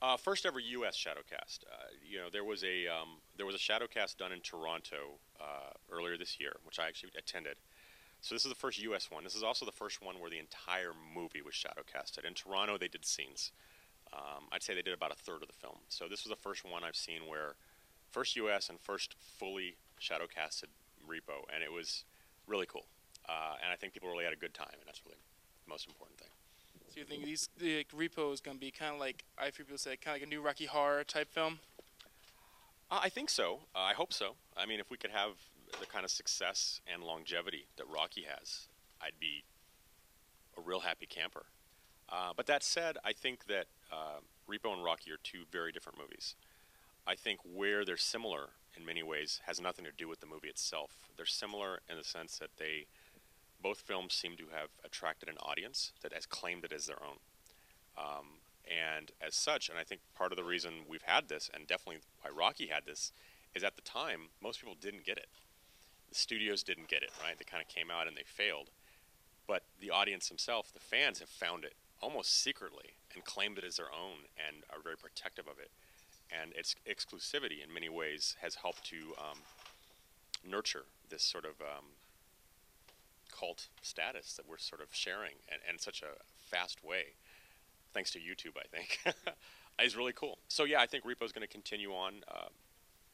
Uh, 0.00 0.16
first 0.16 0.46
ever 0.46 0.60
U.S. 0.60 0.96
Shadowcast. 0.96 1.64
Uh, 1.64 1.90
you 2.08 2.18
know, 2.18 2.28
there 2.30 2.44
was 2.44 2.62
a 2.62 2.86
um, 2.86 3.18
there 3.36 3.46
was 3.46 3.54
a 3.54 3.58
Shadowcast 3.58 4.16
done 4.16 4.30
in 4.30 4.40
Toronto 4.40 5.18
uh, 5.40 5.72
earlier 5.90 6.16
this 6.16 6.38
year, 6.38 6.56
which 6.64 6.78
I 6.78 6.86
actually 6.86 7.10
attended. 7.18 7.56
So 8.20 8.34
this 8.34 8.44
is 8.44 8.50
the 8.50 8.58
first 8.58 8.80
U.S. 8.82 9.10
one. 9.10 9.24
This 9.24 9.34
is 9.34 9.42
also 9.42 9.64
the 9.64 9.72
first 9.72 10.02
one 10.02 10.20
where 10.20 10.30
the 10.30 10.38
entire 10.38 10.92
movie 11.14 11.42
was 11.42 11.54
shadowcasted. 11.54 12.26
In 12.26 12.34
Toronto, 12.34 12.76
they 12.76 12.88
did 12.88 13.04
scenes. 13.04 13.52
Um, 14.12 14.44
I'd 14.52 14.62
say 14.62 14.74
they 14.74 14.82
did 14.82 14.94
about 14.94 15.12
a 15.12 15.16
third 15.16 15.42
of 15.42 15.48
the 15.48 15.54
film. 15.54 15.78
So 15.88 16.06
this 16.08 16.24
was 16.24 16.30
the 16.30 16.42
first 16.42 16.64
one 16.64 16.82
I've 16.82 16.96
seen 16.96 17.26
where 17.28 17.54
first 18.10 18.36
U.S. 18.36 18.68
and 18.68 18.80
first 18.80 19.14
fully 19.18 19.76
shadowcasted 20.00 20.68
Repo, 21.06 21.44
and 21.54 21.62
it 21.62 21.72
was 21.72 22.04
really 22.46 22.66
cool. 22.66 22.86
Uh, 23.28 23.54
and 23.62 23.72
I 23.72 23.76
think 23.76 23.92
people 23.92 24.08
really 24.08 24.24
had 24.24 24.32
a 24.32 24.36
good 24.36 24.54
time, 24.54 24.72
and 24.72 24.82
that's 24.86 25.02
really 25.04 25.18
the 25.66 25.70
most 25.70 25.86
important 25.86 26.18
thing. 26.18 26.28
So 26.88 27.00
you 27.00 27.04
think 27.04 27.24
these 27.24 27.50
the 27.58 27.84
Repo 27.94 28.32
is 28.32 28.40
going 28.40 28.56
to 28.56 28.60
be 28.60 28.70
kind 28.70 28.94
of 28.94 29.00
like 29.00 29.24
I've 29.36 29.56
heard 29.56 29.66
people 29.66 29.78
say, 29.78 29.96
kind 29.96 30.16
of 30.16 30.22
like 30.22 30.26
a 30.26 30.30
new 30.30 30.40
Rocky 30.40 30.64
Horror 30.64 31.04
type 31.04 31.30
film? 31.30 31.58
Uh, 32.90 33.00
I 33.02 33.10
think 33.10 33.28
so. 33.28 33.60
Uh, 33.74 33.80
I 33.80 33.92
hope 33.92 34.12
so. 34.12 34.36
I 34.56 34.64
mean, 34.64 34.80
if 34.80 34.90
we 34.90 34.96
could 34.96 35.10
have 35.10 35.32
the 35.80 35.86
kind 35.86 36.04
of 36.04 36.10
success 36.10 36.80
and 36.92 37.02
longevity 37.02 37.66
that 37.76 37.86
Rocky 37.88 38.22
has, 38.22 38.68
I'd 39.00 39.18
be 39.20 39.44
a 40.56 40.60
real 40.60 40.80
happy 40.80 41.06
camper. 41.06 41.46
Uh, 42.08 42.32
but 42.36 42.46
that 42.46 42.62
said, 42.62 42.96
I 43.04 43.12
think 43.12 43.46
that 43.46 43.66
uh, 43.92 44.20
Repo 44.50 44.72
and 44.72 44.82
Rocky 44.82 45.10
are 45.12 45.18
two 45.22 45.42
very 45.50 45.72
different 45.72 45.98
movies. 45.98 46.34
I 47.06 47.14
think 47.14 47.40
where 47.44 47.84
they're 47.84 47.96
similar 47.96 48.50
in 48.76 48.84
many 48.84 49.02
ways 49.02 49.40
has 49.46 49.60
nothing 49.60 49.84
to 49.84 49.92
do 49.96 50.08
with 50.08 50.20
the 50.20 50.26
movie 50.26 50.48
itself. 50.48 50.90
They're 51.16 51.26
similar 51.26 51.80
in 51.88 51.96
the 51.96 52.04
sense 52.04 52.38
that 52.38 52.56
they 52.58 52.86
both 53.60 53.80
films 53.80 54.14
seem 54.14 54.36
to 54.36 54.44
have 54.54 54.68
attracted 54.84 55.28
an 55.28 55.36
audience 55.38 55.92
that 56.02 56.12
has 56.12 56.26
claimed 56.26 56.64
it 56.64 56.72
as 56.72 56.86
their 56.86 57.02
own. 57.02 57.16
Um, 57.98 58.26
and 58.64 59.10
as 59.20 59.34
such, 59.34 59.68
and 59.68 59.78
I 59.78 59.82
think 59.82 60.00
part 60.14 60.32
of 60.32 60.38
the 60.38 60.44
reason 60.44 60.84
we've 60.88 61.02
had 61.02 61.28
this, 61.28 61.50
and 61.52 61.66
definitely 61.66 62.02
why 62.20 62.30
Rocky 62.30 62.68
had 62.68 62.86
this, 62.86 63.12
is 63.54 63.64
at 63.64 63.76
the 63.76 63.82
time, 63.82 64.28
most 64.42 64.60
people 64.60 64.76
didn't 64.80 65.04
get 65.04 65.18
it. 65.18 65.28
The 66.08 66.14
studios 66.14 66.62
didn't 66.62 66.88
get 66.88 67.02
it, 67.02 67.10
right? 67.22 67.38
They 67.38 67.44
kind 67.44 67.62
of 67.62 67.68
came 67.68 67.90
out 67.90 68.06
and 68.06 68.16
they 68.16 68.24
failed. 68.24 68.70
But 69.46 69.64
the 69.80 69.90
audience 69.90 70.28
themselves, 70.28 70.72
the 70.72 70.80
fans, 70.80 71.20
have 71.20 71.28
found 71.28 71.64
it 71.64 71.74
almost 72.00 72.42
secretly 72.42 72.96
and 73.14 73.24
claimed 73.24 73.58
it 73.58 73.64
as 73.64 73.76
their 73.76 73.92
own 73.92 74.28
and 74.36 74.62
are 74.70 74.82
very 74.82 74.96
protective 74.96 75.46
of 75.46 75.58
it. 75.58 75.70
And 76.30 76.52
its 76.54 76.76
exclusivity, 76.86 77.64
in 77.64 77.72
many 77.72 77.88
ways, 77.88 78.36
has 78.42 78.56
helped 78.56 78.84
to 78.90 78.96
um, 79.18 79.38
nurture 80.46 80.84
this 81.08 81.22
sort 81.22 81.44
of 81.44 81.60
um, 81.60 81.84
cult 83.34 83.68
status 83.82 84.34
that 84.34 84.48
we're 84.48 84.58
sort 84.58 84.80
of 84.82 84.88
sharing 84.90 85.34
and, 85.50 85.60
in 85.68 85.78
such 85.78 86.02
a 86.02 86.22
fast 86.38 86.84
way, 86.84 87.14
thanks 87.92 88.10
to 88.12 88.18
YouTube, 88.18 88.56
I 88.58 88.66
think, 88.68 89.00
is 89.82 89.96
really 89.96 90.12
cool. 90.12 90.38
So 90.48 90.64
yeah, 90.64 90.80
I 90.80 90.86
think 90.86 91.04
Repo 91.04 91.24
is 91.24 91.32
going 91.32 91.46
to 91.46 91.52
continue 91.52 91.92
on, 91.92 92.22
uh, 92.28 92.48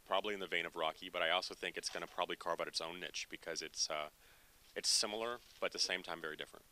probably 0.06 0.34
in 0.34 0.40
the 0.40 0.46
vein 0.46 0.66
of 0.66 0.76
Rocky, 0.76 1.10
but 1.12 1.22
I 1.22 1.30
also 1.30 1.54
think 1.54 1.76
it's 1.76 1.88
going 1.88 2.06
to 2.06 2.12
probably 2.12 2.36
carve 2.36 2.60
out 2.60 2.68
its 2.68 2.80
own 2.80 3.00
niche 3.00 3.26
because 3.30 3.62
it's 3.62 3.88
uh, 3.90 4.08
it's 4.76 4.88
similar, 4.88 5.38
but 5.60 5.66
at 5.66 5.72
the 5.72 5.78
same 5.78 6.02
time 6.02 6.20
very 6.20 6.36
different. 6.36 6.64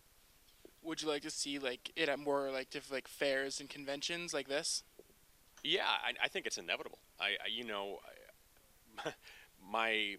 Would 0.83 1.03
you 1.03 1.09
like 1.09 1.23
to 1.23 1.31
see 1.31 1.59
like 1.59 1.93
it 1.97 2.09
at 2.09 2.19
more 2.19 2.51
like 2.51 2.71
different 2.71 2.93
like 2.93 3.09
fairs 3.09 3.61
and 3.61 3.69
conventions 3.69 4.35
like 4.35 4.49
this? 4.49 4.83
Yeah, 5.63 5.85
I, 5.87 6.25
I 6.25 6.29
think 6.29 6.47
it's 6.47 6.59
inevitable. 6.59 6.99
I, 7.21 7.37
I 7.45 7.49
you 7.51 7.65
know, 7.65 7.99
I, 9.05 9.13
my 9.73 10.17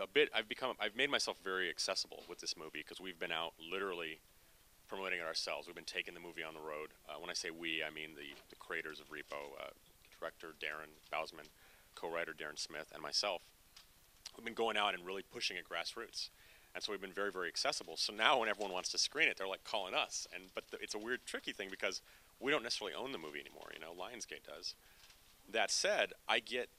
a 0.00 0.06
bit. 0.06 0.30
I've 0.34 0.48
become. 0.48 0.74
I've 0.80 0.96
made 0.96 1.10
myself 1.10 1.36
very 1.42 1.68
accessible 1.68 2.24
with 2.28 2.40
this 2.40 2.56
movie 2.56 2.82
because 2.82 3.00
we've 3.00 3.18
been 3.18 3.32
out 3.32 3.52
literally 3.70 4.20
promoting 4.88 5.20
it 5.20 5.24
ourselves. 5.24 5.66
We've 5.66 5.76
been 5.76 5.84
taking 5.84 6.14
the 6.14 6.20
movie 6.20 6.42
on 6.42 6.54
the 6.54 6.60
road. 6.60 6.90
Uh, 7.08 7.18
when 7.20 7.30
I 7.30 7.34
say 7.34 7.50
we, 7.50 7.82
I 7.82 7.90
mean 7.90 8.10
the, 8.16 8.36
the 8.50 8.56
creators 8.56 9.00
of 9.00 9.08
Repo, 9.08 9.56
uh, 9.58 9.70
director 10.18 10.54
Darren 10.60 10.92
Bousman, 11.12 11.48
co-writer 11.94 12.32
Darren 12.32 12.58
Smith, 12.58 12.90
and 12.92 13.02
myself. 13.02 13.42
We've 14.36 14.44
been 14.44 14.54
going 14.54 14.76
out 14.76 14.94
and 14.94 15.04
really 15.04 15.22
pushing 15.22 15.56
it 15.56 15.64
grassroots. 15.68 16.30
And 16.74 16.82
so 16.82 16.90
we've 16.90 17.00
been 17.00 17.12
very, 17.12 17.30
very 17.30 17.48
accessible. 17.48 17.96
So 17.96 18.14
now 18.14 18.40
when 18.40 18.48
everyone 18.48 18.72
wants 18.72 18.90
to 18.92 18.98
screen 18.98 19.28
it, 19.28 19.36
they're 19.36 19.48
like 19.48 19.64
calling 19.64 19.94
us. 19.94 20.26
And 20.34 20.44
but 20.54 20.64
the, 20.70 20.78
it's 20.80 20.94
a 20.94 20.98
weird, 20.98 21.20
tricky 21.26 21.52
thing 21.52 21.68
because 21.70 22.00
we 22.40 22.50
don't 22.50 22.62
necessarily 22.62 22.94
own 22.94 23.12
the 23.12 23.18
movie 23.18 23.40
anymore. 23.40 23.70
You 23.74 23.80
know, 23.80 23.92
Lionsgate 23.92 24.46
does. 24.46 24.74
That 25.50 25.70
said, 25.70 26.12
I 26.28 26.38
get, 26.38 26.70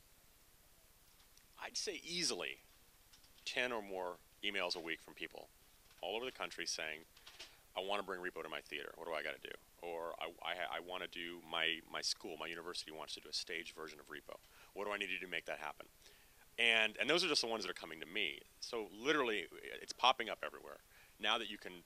I'd 1.63 1.77
say 1.77 2.01
easily, 2.03 2.57
ten 3.45 3.71
or 3.71 3.81
more 3.81 4.17
emails 4.43 4.75
a 4.75 4.79
week 4.79 4.99
from 5.01 5.13
people 5.13 5.47
all 6.01 6.15
over 6.15 6.25
the 6.25 6.31
country 6.31 6.65
saying, 6.65 7.05
"I 7.77 7.81
want 7.81 8.01
to 8.01 8.05
bring 8.05 8.19
Repo 8.19 8.41
to 8.41 8.49
my 8.49 8.61
theater. 8.61 8.91
What 8.95 9.07
do 9.07 9.13
I 9.13 9.21
got 9.21 9.35
to 9.41 9.47
do?" 9.47 9.53
Or 9.81 10.15
I, 10.19 10.27
I, 10.43 10.77
I 10.77 10.79
want 10.79 11.03
to 11.03 11.09
do 11.09 11.39
my 11.49 11.79
my 11.91 12.01
school, 12.01 12.35
my 12.39 12.47
university 12.47 12.91
wants 12.91 13.13
to 13.13 13.21
do 13.21 13.29
a 13.29 13.33
stage 13.33 13.75
version 13.75 13.99
of 13.99 14.07
Repo. 14.07 14.37
What 14.73 14.85
do 14.85 14.91
I 14.91 14.97
need 14.97 15.07
to 15.07 15.19
do 15.19 15.25
to 15.25 15.31
make 15.31 15.45
that 15.45 15.59
happen? 15.59 15.87
And, 16.59 16.97
and 16.99 17.09
those 17.09 17.23
are 17.23 17.27
just 17.27 17.41
the 17.41 17.47
ones 17.47 17.63
that 17.63 17.71
are 17.71 17.73
coming 17.73 17.99
to 17.99 18.05
me. 18.05 18.39
So 18.59 18.87
literally, 18.93 19.45
it's 19.81 19.93
popping 19.93 20.29
up 20.29 20.39
everywhere. 20.45 20.77
Now 21.19 21.37
that 21.37 21.49
you 21.49 21.57
can 21.57 21.83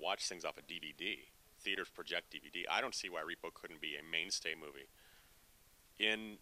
watch 0.00 0.28
things 0.28 0.44
off 0.44 0.58
a 0.58 0.62
DVD, 0.62 1.16
theaters 1.60 1.88
project 1.88 2.34
DVD, 2.34 2.64
I 2.70 2.80
don't 2.80 2.94
see 2.94 3.08
why 3.08 3.20
Repo 3.20 3.52
couldn't 3.54 3.80
be 3.80 3.94
a 3.96 4.02
mainstay 4.10 4.54
movie 4.54 4.88
in 5.98 6.36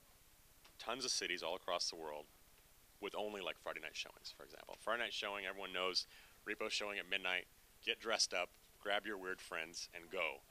tons 0.79 1.05
of 1.05 1.11
cities 1.11 1.43
all 1.43 1.55
across 1.55 1.91
the 1.91 1.97
world 1.97 2.27
with 3.01 3.15
only 3.17 3.41
like 3.41 3.57
Friday 3.63 3.81
night 3.81 3.95
showings, 3.95 4.35
for 4.37 4.45
example. 4.45 4.77
Friday 4.81 5.03
night 5.03 5.13
showing, 5.13 5.45
everyone 5.47 5.73
knows 5.73 6.07
Repo 6.49 6.71
showing 6.71 6.99
at 6.99 7.09
midnight, 7.09 7.47
get 7.85 8.01
dressed 8.01 8.35
up, 8.35 8.49
grab 8.81 9.07
your 9.07 9.19
weird 9.19 9.41
friends, 9.41 9.89
and 9.95 10.11
go. 10.11 10.43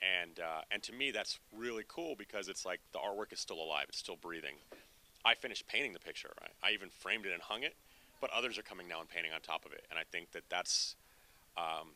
And, 0.00 0.40
uh, 0.40 0.62
and 0.70 0.82
to 0.84 0.92
me, 0.92 1.10
that's 1.10 1.38
really 1.54 1.84
cool 1.86 2.14
because 2.16 2.48
it's 2.48 2.64
like 2.64 2.80
the 2.92 2.98
artwork 2.98 3.32
is 3.32 3.40
still 3.40 3.60
alive, 3.60 3.86
it's 3.88 3.98
still 3.98 4.16
breathing. 4.16 4.54
I 5.24 5.34
finished 5.34 5.66
painting 5.66 5.92
the 5.92 5.98
picture. 5.98 6.30
Right? 6.40 6.52
I 6.62 6.70
even 6.72 6.88
framed 6.88 7.26
it 7.26 7.32
and 7.32 7.42
hung 7.42 7.62
it, 7.62 7.74
but 8.20 8.30
others 8.30 8.58
are 8.58 8.62
coming 8.62 8.88
now 8.88 9.00
and 9.00 9.08
painting 9.08 9.32
on 9.32 9.40
top 9.40 9.66
of 9.66 9.72
it. 9.72 9.84
And 9.90 9.98
I 9.98 10.04
think 10.10 10.32
that 10.32 10.44
that's 10.48 10.96
um, 11.56 11.88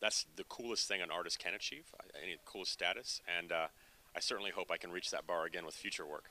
that's 0.00 0.26
the 0.36 0.44
coolest 0.44 0.86
thing 0.86 1.00
an 1.00 1.10
artist 1.10 1.38
can 1.38 1.54
achieve, 1.54 1.84
uh, 1.98 2.02
any 2.22 2.36
coolest 2.44 2.72
status. 2.72 3.22
And 3.38 3.52
uh, 3.52 3.66
I 4.14 4.20
certainly 4.20 4.50
hope 4.50 4.70
I 4.70 4.76
can 4.76 4.90
reach 4.90 5.10
that 5.10 5.26
bar 5.26 5.46
again 5.46 5.64
with 5.64 5.74
future 5.74 6.04
work. 6.04 6.30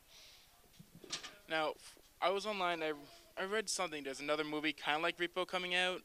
Now, 1.49 1.73
I 2.21 2.29
was 2.29 2.45
online. 2.45 2.84
I 2.84 2.93
I 3.38 3.45
read 3.45 3.69
something. 3.69 4.03
There's 4.03 4.19
another 4.19 4.43
movie 4.43 4.73
kind 4.73 4.97
of 4.97 5.03
like 5.03 5.17
Repo 5.17 5.47
coming 5.47 5.73
out. 5.73 6.01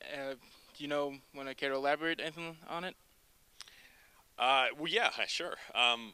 Uh, 0.00 0.34
do 0.76 0.84
you 0.84 0.88
know? 0.88 1.14
Want 1.34 1.48
to 1.48 1.54
care 1.54 1.70
to 1.70 1.74
elaborate 1.74 2.20
anything 2.20 2.56
on 2.68 2.84
it? 2.84 2.94
Uh, 4.38 4.66
well, 4.78 4.88
yeah, 4.88 5.10
sure. 5.26 5.56
Um, 5.74 6.12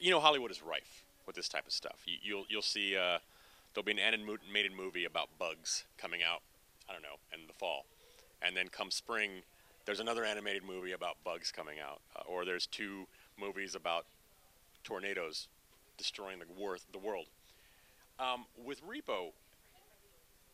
you 0.00 0.10
know, 0.10 0.20
Hollywood 0.20 0.50
is 0.50 0.62
rife 0.62 1.04
with 1.26 1.36
this 1.36 1.48
type 1.48 1.66
of 1.66 1.72
stuff. 1.72 2.02
You, 2.04 2.14
will 2.14 2.20
you'll, 2.22 2.46
you'll 2.48 2.62
see 2.62 2.96
uh, 2.96 3.18
there'll 3.74 3.84
be 3.84 3.92
an 3.92 3.98
animated 3.98 4.72
movie 4.76 5.04
about 5.04 5.28
bugs 5.38 5.84
coming 5.98 6.20
out. 6.22 6.42
I 6.88 6.92
don't 6.92 7.02
know 7.02 7.16
in 7.32 7.46
the 7.46 7.52
fall, 7.52 7.86
and 8.42 8.56
then 8.56 8.68
come 8.68 8.90
spring, 8.90 9.42
there's 9.86 10.00
another 10.00 10.24
animated 10.24 10.64
movie 10.64 10.92
about 10.92 11.16
bugs 11.24 11.52
coming 11.52 11.78
out, 11.78 12.00
uh, 12.16 12.22
or 12.26 12.44
there's 12.44 12.66
two 12.66 13.06
movies 13.38 13.74
about 13.74 14.06
tornadoes 14.82 15.46
destroying 15.96 16.40
the, 16.40 16.46
war- 16.58 16.78
the 16.92 16.98
world. 16.98 17.26
Um, 18.18 18.46
with 18.62 18.80
Repo, 18.86 19.32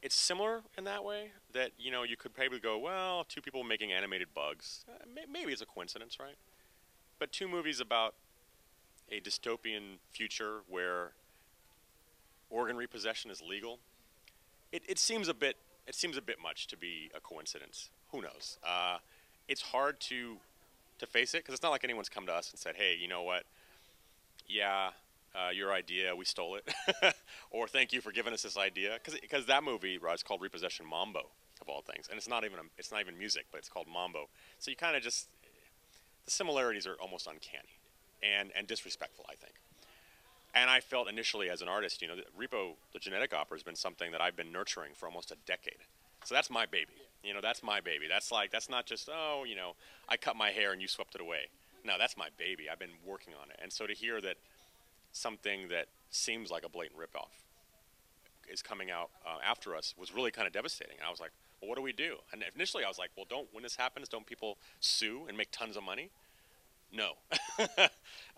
it's 0.07 0.15
similar 0.15 0.63
in 0.79 0.85
that 0.85 1.03
way 1.03 1.33
that 1.53 1.73
you 1.77 1.91
know 1.91 2.05
you 2.05 2.17
could 2.17 2.33
probably 2.33 2.61
go, 2.61 2.79
well, 2.79 3.25
two 3.29 3.41
people 3.41 3.65
making 3.65 3.91
animated 3.91 4.29
bugs, 4.33 4.85
uh, 4.89 5.05
may- 5.13 5.27
maybe 5.29 5.51
it's 5.51 5.61
a 5.61 5.67
coincidence, 5.67 6.19
right? 6.21 6.37
But 7.19 7.33
two 7.33 7.49
movies 7.49 7.81
about 7.81 8.15
a 9.11 9.21
dystopian 9.21 9.99
future 10.13 10.61
where 10.69 11.11
organ 12.51 12.77
repossession 12.77 13.33
is 13.33 13.43
legal, 13.43 13.81
it, 14.71 14.85
it 14.89 15.01
seems 15.01 15.27
a 15.27 15.35
bit 15.35 15.57
it 15.89 15.97
seems 15.97 16.17
a 16.17 16.23
bit 16.23 16.37
much 16.41 16.69
to 16.69 16.77
be 16.77 17.11
a 17.13 17.21
coincidence. 17.21 17.91
Who 18.13 18.23
knows? 18.23 18.59
Uh, 18.63 18.99
it's 19.49 19.63
hard 19.63 19.99
to 20.03 20.37
to 21.01 21.07
face 21.09 21.35
it 21.35 21.39
because 21.39 21.55
it's 21.55 21.65
not 21.65 21.71
like 21.71 21.83
anyone's 21.83 22.09
come 22.09 22.27
to 22.27 22.33
us 22.33 22.53
and 22.53 22.61
said, 22.61 22.77
"Hey, 22.77 22.97
you 22.97 23.09
know 23.09 23.25
what? 23.25 23.43
Yeah, 24.47 24.91
uh, 25.37 25.51
your 25.51 25.73
idea, 25.73 26.15
we 26.17 26.25
stole 26.25 26.57
it," 26.57 27.15
or 27.51 27.69
"Thank 27.69 27.93
you 27.93 28.01
for 28.01 28.13
giving 28.13 28.33
us 28.33 28.43
this 28.43 28.57
idea." 28.57 28.99
Because 29.21 29.47
that 29.47 29.65
movie, 29.65 29.99
right, 29.99 30.15
it's 30.15 30.23
called 30.23 30.41
Repossession 30.41 30.87
Mambo 30.89 31.31
of 31.61 31.69
all 31.69 31.83
things, 31.83 32.09
and 32.09 32.19
it's 32.19 32.29
not 32.29 32.45
even 32.45 32.59
a, 32.59 32.63
it's 32.79 32.91
not 32.91 33.01
even 33.01 33.19
music, 33.19 33.47
but 33.51 33.59
it's 33.59 33.69
called 33.69 33.87
Mambo. 33.93 34.29
So 34.59 34.71
you 34.71 34.77
kind 34.77 34.97
of 34.97 35.03
just 35.03 35.29
the 36.27 36.31
similarities 36.31 36.87
are 36.87 36.95
almost 36.95 37.27
uncanny 37.27 37.81
and, 38.23 38.51
and 38.57 38.67
disrespectful, 38.67 39.25
I 39.31 39.35
think. 39.35 39.55
And 40.55 40.69
I 40.69 40.81
felt 40.81 41.09
initially 41.09 41.49
as 41.51 41.63
an 41.63 41.69
artist, 41.69 42.03
you 42.03 42.09
know, 42.09 42.17
Repo, 42.39 42.75
the 42.93 42.99
genetic 42.99 43.33
opera, 43.33 43.57
has 43.57 43.63
been 43.63 43.77
something 43.77 44.13
that 44.13 44.21
I've 44.21 44.37
been 44.37 44.53
nurturing 44.53 44.93
for 44.95 45.07
almost 45.07 45.31
a 45.31 45.37
decade. 45.47 45.79
So 46.25 46.35
that's 46.35 46.51
my 46.51 46.67
baby. 46.67 46.95
You 47.23 47.35
know, 47.35 47.41
that's 47.41 47.63
my 47.63 47.81
baby. 47.81 48.07
That's 48.09 48.33
like, 48.33 48.51
that's 48.51 48.69
not 48.69 48.87
just, 48.87 49.09
oh, 49.13 49.45
you 49.47 49.55
know, 49.55 49.73
I 50.09 50.17
cut 50.17 50.35
my 50.35 50.51
hair 50.51 50.73
and 50.73 50.83
you 50.83 50.89
swept 50.89 51.15
it 51.15 51.21
away. 51.21 51.49
No, 51.85 51.95
that's 51.99 52.17
my 52.17 52.29
baby. 52.37 52.69
I've 52.71 52.79
been 52.79 52.97
working 53.05 53.35
on 53.41 53.51
it. 53.51 53.59
And 53.63 53.73
so 53.73 53.87
to 53.87 53.93
hear 53.93 54.21
that 54.23 54.37
something 55.17 55.69
that 55.69 55.87
seems 56.11 56.51
like 56.51 56.65
a 56.65 56.69
blatant 56.69 56.99
ripoff 57.01 57.31
is 58.49 58.63
coming 58.63 58.91
out 58.91 59.11
uh, 59.27 59.39
after 59.45 59.75
us 59.75 59.95
was 59.99 60.15
really 60.15 60.31
kind 60.31 60.47
of 60.47 60.53
devastating. 60.53 60.97
And 60.99 61.07
I 61.07 61.11
was 61.11 61.21
like, 61.21 61.33
well, 61.61 61.69
what 61.69 61.77
do 61.77 61.83
we 61.83 61.93
do? 61.93 62.17
And 62.33 62.45
initially 62.55 62.85
I 62.85 62.89
was 62.89 62.99
like, 62.99 63.11
well, 63.17 63.27
don't, 63.29 63.49
when 63.53 63.63
this 63.63 63.77
happens, 63.77 64.09
don't 64.09 64.27
people 64.27 64.59
sue 64.81 65.25
and 65.29 65.37
make 65.37 65.51
tons 65.51 65.77
of 65.77 65.83
money? 65.83 66.11
No, 66.93 67.15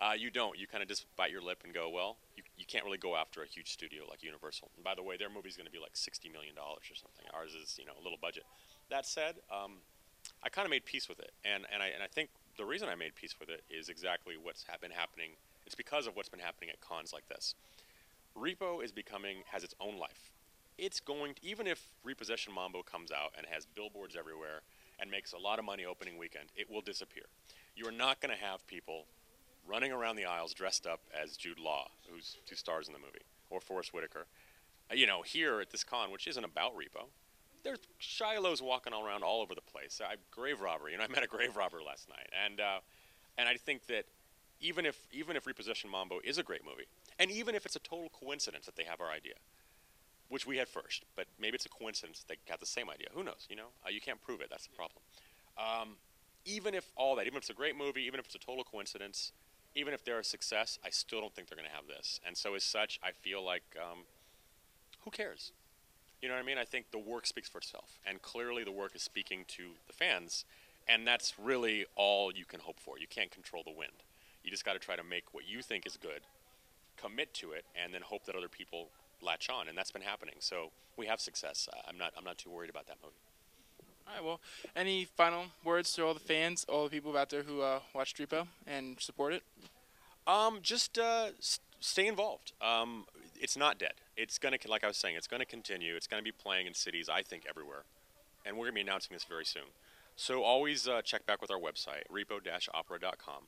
uh, 0.01 0.13
you 0.17 0.31
don't. 0.31 0.57
You 0.57 0.65
kind 0.65 0.81
of 0.81 0.89
just 0.89 1.05
bite 1.15 1.31
your 1.31 1.41
lip 1.41 1.59
and 1.63 1.71
go, 1.71 1.87
well, 1.87 2.17
you, 2.35 2.41
you 2.57 2.65
can't 2.65 2.83
really 2.83 2.97
go 2.97 3.15
after 3.15 3.43
a 3.43 3.45
huge 3.45 3.71
studio 3.71 4.03
like 4.09 4.23
Universal. 4.23 4.71
And 4.75 4.83
by 4.83 4.95
the 4.95 5.03
way, 5.03 5.17
their 5.17 5.29
movie's 5.29 5.55
going 5.55 5.67
to 5.67 5.71
be 5.71 5.77
like 5.77 5.93
$60 5.93 6.31
million 6.33 6.55
or 6.57 6.79
something. 6.95 7.25
Ours 7.33 7.53
is, 7.53 7.77
you 7.77 7.85
know, 7.85 7.93
a 7.99 8.03
little 8.03 8.17
budget. 8.19 8.43
That 8.89 9.05
said, 9.05 9.35
um, 9.53 9.73
I 10.43 10.49
kind 10.49 10.65
of 10.65 10.71
made 10.71 10.83
peace 10.83 11.07
with 11.07 11.19
it. 11.19 11.31
And, 11.45 11.65
and, 11.71 11.83
I, 11.83 11.87
and 11.87 12.01
I 12.01 12.07
think 12.07 12.29
the 12.57 12.65
reason 12.65 12.89
I 12.89 12.95
made 12.95 13.13
peace 13.13 13.35
with 13.39 13.49
it 13.49 13.63
is 13.69 13.87
exactly 13.87 14.33
what's 14.41 14.65
ha- 14.67 14.77
been 14.81 14.91
happening. 14.91 15.31
It's 15.69 15.75
because 15.75 16.07
of 16.07 16.15
what's 16.15 16.29
been 16.29 16.39
happening 16.39 16.71
at 16.71 16.81
cons 16.81 17.13
like 17.13 17.27
this. 17.29 17.53
Repo 18.35 18.83
is 18.83 18.91
becoming, 18.91 19.43
has 19.51 19.63
its 19.63 19.75
own 19.79 19.99
life. 19.99 20.31
It's 20.79 20.99
going, 20.99 21.35
to, 21.35 21.45
even 21.45 21.67
if 21.67 21.89
Repossession 22.03 22.55
Mambo 22.55 22.81
comes 22.81 23.11
out 23.11 23.33
and 23.37 23.45
has 23.45 23.67
billboards 23.67 24.15
everywhere 24.17 24.61
and 24.99 25.11
makes 25.11 25.31
a 25.31 25.37
lot 25.37 25.59
of 25.59 25.65
money 25.65 25.85
opening 25.85 26.17
weekend, 26.17 26.45
it 26.55 26.71
will 26.71 26.81
disappear 26.81 27.25
you 27.75 27.87
are 27.87 27.91
not 27.91 28.19
going 28.19 28.35
to 28.35 28.43
have 28.43 28.65
people 28.65 29.05
running 29.67 29.91
around 29.91 30.15
the 30.15 30.25
aisles 30.25 30.55
dressed 30.55 30.87
up 30.87 31.01
as 31.13 31.37
Jude 31.37 31.59
Law, 31.59 31.87
who's 32.09 32.37
two 32.47 32.55
stars 32.55 32.87
in 32.87 32.93
the 32.93 32.99
movie, 32.99 33.21
or 33.51 33.61
Forest 33.61 33.93
Whitaker. 33.93 34.25
Uh, 34.91 34.95
you 34.95 35.05
know, 35.05 35.21
here 35.21 35.61
at 35.61 35.69
this 35.69 35.83
con, 35.83 36.09
which 36.09 36.25
isn't 36.25 36.43
about 36.43 36.75
Repo, 36.75 37.09
there's 37.63 37.77
Shilo's 37.99 38.59
walking 38.59 38.91
all 38.91 39.05
around 39.05 39.23
all 39.23 39.43
over 39.43 39.53
the 39.53 39.61
place. 39.61 40.01
I, 40.03 40.15
grave 40.31 40.61
robbery, 40.61 40.93
you 40.93 40.97
know, 40.97 41.03
I 41.03 41.07
met 41.09 41.21
a 41.21 41.27
grave 41.27 41.55
robber 41.55 41.79
last 41.85 42.09
night, 42.09 42.27
and 42.43 42.59
uh, 42.59 42.79
and 43.37 43.47
I 43.47 43.55
think 43.55 43.85
that 43.85 44.05
even 44.59 44.85
if 44.85 44.97
even 45.11 45.35
if 45.35 45.47
Repossession 45.47 45.89
Mambo 45.89 46.19
is 46.23 46.37
a 46.37 46.43
great 46.43 46.65
movie, 46.65 46.85
and 47.17 47.31
even 47.31 47.55
if 47.55 47.65
it's 47.65 47.75
a 47.75 47.79
total 47.79 48.09
coincidence 48.09 48.65
that 48.65 48.75
they 48.75 48.83
have 48.83 49.01
our 49.01 49.09
idea, 49.09 49.35
which 50.29 50.45
we 50.45 50.57
had 50.57 50.67
first, 50.67 51.05
but 51.15 51.25
maybe 51.39 51.55
it's 51.55 51.65
a 51.65 51.69
coincidence 51.69 52.23
they 52.27 52.35
got 52.47 52.59
the 52.59 52.65
same 52.65 52.89
idea. 52.89 53.07
Who 53.13 53.23
knows? 53.23 53.47
You 53.49 53.55
know, 53.55 53.69
uh, 53.85 53.89
you 53.89 54.01
can't 54.01 54.21
prove 54.21 54.41
it. 54.41 54.49
That's 54.49 54.67
the 54.67 54.75
problem. 54.75 55.01
Um, 55.57 55.95
even 56.45 56.73
if 56.73 56.91
all 56.95 57.15
that, 57.15 57.25
even 57.25 57.37
if 57.37 57.43
it's 57.43 57.49
a 57.49 57.53
great 57.53 57.77
movie, 57.77 58.01
even 58.03 58.19
if 58.19 58.25
it's 58.25 58.35
a 58.35 58.39
total 58.39 58.63
coincidence, 58.63 59.31
even 59.75 59.93
if 59.93 60.03
they're 60.03 60.19
a 60.19 60.23
success, 60.23 60.79
I 60.83 60.89
still 60.89 61.21
don't 61.21 61.33
think 61.33 61.47
they're 61.49 61.57
going 61.57 61.69
to 61.69 61.75
have 61.75 61.87
this. 61.87 62.19
And 62.25 62.35
so, 62.37 62.55
as 62.55 62.63
such, 62.63 62.99
I 63.03 63.11
feel 63.11 63.43
like, 63.43 63.63
um, 63.79 63.99
who 65.01 65.11
cares? 65.11 65.51
You 66.21 66.27
know 66.27 66.35
what 66.35 66.43
I 66.43 66.45
mean? 66.45 66.57
I 66.57 66.65
think 66.65 66.91
the 66.91 66.99
work 66.99 67.25
speaks 67.25 67.47
for 67.47 67.59
itself, 67.59 67.99
and 68.05 68.21
clearly 68.21 68.63
the 68.63 68.71
work 68.71 68.95
is 68.95 69.01
speaking 69.01 69.45
to 69.49 69.69
the 69.87 69.93
fans, 69.93 70.43
and 70.87 71.07
that's 71.07 71.33
really 71.39 71.85
all 71.95 72.33
you 72.33 72.45
can 72.45 72.59
hope 72.59 72.79
for. 72.79 72.99
You 72.99 73.07
can't 73.07 73.31
control 73.31 73.63
the 73.63 73.71
wind. 73.71 74.03
You 74.43 74.51
just 74.51 74.65
got 74.65 74.73
to 74.73 74.79
try 74.79 74.95
to 74.95 75.03
make 75.03 75.33
what 75.33 75.47
you 75.47 75.61
think 75.61 75.85
is 75.85 75.97
good, 75.97 76.21
commit 76.97 77.33
to 77.35 77.51
it, 77.51 77.65
and 77.81 77.93
then 77.93 78.01
hope 78.01 78.25
that 78.25 78.35
other 78.35 78.47
people 78.49 78.89
latch 79.21 79.49
on, 79.49 79.67
and 79.67 79.77
that's 79.77 79.91
been 79.91 80.01
happening. 80.01 80.35
So 80.39 80.71
we 80.97 81.07
have 81.07 81.19
success. 81.19 81.67
I'm 81.87 81.97
not. 81.97 82.13
I'm 82.17 82.23
not 82.23 82.37
too 82.37 82.49
worried 82.49 82.69
about 82.69 82.87
that 82.87 82.97
movie. 83.03 83.15
All 84.07 84.13
right. 84.15 84.23
Well, 84.23 84.39
any 84.75 85.05
final 85.05 85.45
words 85.63 85.93
to 85.93 86.05
all 86.05 86.13
the 86.13 86.19
fans, 86.19 86.65
all 86.67 86.85
the 86.85 86.89
people 86.89 87.15
out 87.17 87.29
there 87.29 87.43
who 87.43 87.61
uh, 87.61 87.79
watch 87.93 88.15
Repo 88.15 88.47
and 88.65 88.99
support 88.99 89.33
it? 89.33 89.43
Um, 90.25 90.59
just 90.61 90.97
uh, 90.97 91.29
s- 91.37 91.59
stay 91.79 92.07
involved. 92.07 92.53
Um, 92.61 93.05
it's 93.39 93.55
not 93.57 93.77
dead. 93.77 93.93
It's 94.17 94.37
gonna, 94.37 94.57
like 94.67 94.83
I 94.83 94.87
was 94.87 94.97
saying, 94.97 95.15
it's 95.15 95.27
gonna 95.27 95.45
continue. 95.45 95.95
It's 95.95 96.07
gonna 96.07 96.23
be 96.23 96.31
playing 96.31 96.67
in 96.67 96.73
cities, 96.73 97.07
I 97.09 97.21
think, 97.21 97.43
everywhere, 97.47 97.83
and 98.45 98.57
we're 98.57 98.65
gonna 98.65 98.75
be 98.75 98.81
announcing 98.81 99.13
this 99.15 99.23
very 99.23 99.45
soon. 99.45 99.63
So 100.15 100.43
always 100.43 100.87
uh, 100.87 101.01
check 101.01 101.25
back 101.25 101.41
with 101.41 101.49
our 101.49 101.59
website, 101.59 102.03
repo-opera.com. 102.11 103.43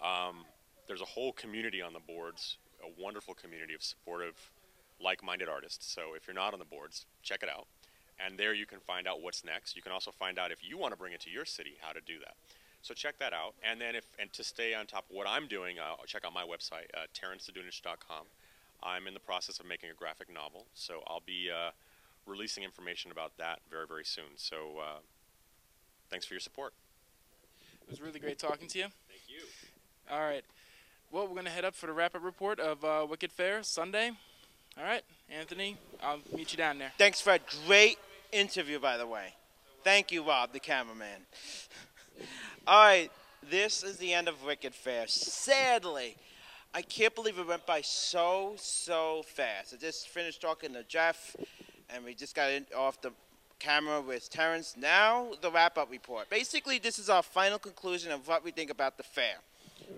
Um, 0.00 0.44
there's 0.86 1.00
a 1.02 1.06
whole 1.06 1.32
community 1.32 1.82
on 1.82 1.92
the 1.92 2.00
boards, 2.00 2.58
a 2.82 3.02
wonderful 3.02 3.34
community 3.34 3.74
of 3.74 3.82
supportive, 3.82 4.50
like-minded 5.02 5.48
artists. 5.48 5.92
So 5.92 6.14
if 6.16 6.26
you're 6.26 6.34
not 6.34 6.52
on 6.52 6.58
the 6.58 6.64
boards, 6.64 7.06
check 7.22 7.42
it 7.42 7.48
out. 7.48 7.66
and 8.18 8.36
there 8.38 8.52
you 8.52 8.66
can 8.66 8.80
find 8.80 9.06
out 9.06 9.22
what's 9.22 9.44
next. 9.44 9.76
You 9.76 9.82
can 9.82 9.92
also 9.92 10.10
find 10.10 10.38
out 10.38 10.50
if 10.50 10.58
you 10.62 10.76
want 10.76 10.92
to 10.92 10.98
bring 10.98 11.12
it 11.12 11.20
to 11.20 11.30
your 11.30 11.44
city, 11.44 11.76
how 11.80 11.92
to 11.92 12.00
do 12.00 12.18
that. 12.18 12.34
So 12.82 12.94
check 12.94 13.18
that 13.18 13.32
out. 13.32 13.54
And 13.62 13.80
then 13.80 13.94
if 13.94 14.04
and 14.18 14.32
to 14.32 14.44
stay 14.44 14.74
on 14.74 14.86
top 14.86 15.04
of 15.10 15.16
what 15.16 15.26
I'm 15.28 15.46
doing, 15.46 15.78
uh, 15.78 15.94
check 16.06 16.24
out 16.24 16.32
my 16.32 16.44
website, 16.44 16.88
uh, 16.94 17.06
terrancezdunich.com. 17.14 18.26
I'm 18.82 19.06
in 19.06 19.14
the 19.14 19.20
process 19.20 19.58
of 19.58 19.66
making 19.66 19.90
a 19.90 19.94
graphic 19.94 20.32
novel, 20.32 20.66
so 20.74 21.02
I'll 21.08 21.22
be 21.26 21.50
uh, 21.50 21.70
releasing 22.26 22.62
information 22.62 23.10
about 23.10 23.36
that 23.38 23.60
very, 23.70 23.86
very 23.86 24.04
soon. 24.04 24.36
So 24.36 24.56
uh, 24.80 24.98
thanks 26.10 26.26
for 26.26 26.34
your 26.34 26.40
support. 26.40 26.72
It 27.82 27.90
was 27.90 28.00
really 28.00 28.20
great 28.20 28.38
talking 28.38 28.68
to 28.68 28.78
you. 28.78 28.86
All 30.10 30.20
right. 30.20 30.44
Well, 31.10 31.24
we're 31.26 31.34
going 31.34 31.44
to 31.44 31.50
head 31.50 31.66
up 31.66 31.74
for 31.74 31.86
the 31.86 31.92
wrap 31.92 32.14
up 32.14 32.24
report 32.24 32.58
of 32.60 32.82
uh, 32.84 33.06
Wicked 33.08 33.30
Fair 33.30 33.62
Sunday. 33.62 34.12
All 34.78 34.84
right, 34.84 35.02
Anthony, 35.28 35.76
I'll 36.02 36.20
meet 36.34 36.52
you 36.52 36.58
down 36.58 36.78
there. 36.78 36.92
Thanks 36.96 37.20
for 37.20 37.32
a 37.32 37.40
great 37.66 37.98
interview, 38.32 38.78
by 38.78 38.96
the 38.96 39.06
way. 39.06 39.34
Thank 39.84 40.12
you, 40.12 40.22
Rob, 40.22 40.52
the 40.52 40.60
cameraman. 40.60 41.20
All 42.66 42.84
right, 42.84 43.10
this 43.50 43.82
is 43.82 43.96
the 43.96 44.14
end 44.14 44.28
of 44.28 44.44
Wicked 44.44 44.74
Fair. 44.74 45.06
Sadly, 45.08 46.16
I 46.72 46.82
can't 46.82 47.14
believe 47.14 47.38
it 47.38 47.46
went 47.46 47.66
by 47.66 47.80
so, 47.82 48.54
so 48.56 49.22
fast. 49.26 49.74
I 49.74 49.76
just 49.78 50.08
finished 50.08 50.40
talking 50.40 50.72
to 50.74 50.84
Jeff, 50.84 51.36
and 51.90 52.04
we 52.04 52.14
just 52.14 52.34
got 52.34 52.50
off 52.76 53.00
the 53.02 53.12
camera 53.58 54.00
with 54.00 54.30
Terrance. 54.30 54.74
Now, 54.78 55.32
the 55.40 55.50
wrap 55.50 55.76
up 55.76 55.90
report. 55.90 56.30
Basically, 56.30 56.78
this 56.78 56.98
is 56.98 57.10
our 57.10 57.22
final 57.22 57.58
conclusion 57.58 58.12
of 58.12 58.28
what 58.28 58.44
we 58.44 58.52
think 58.52 58.70
about 58.70 58.96
the 58.96 59.02
fair. 59.02 59.36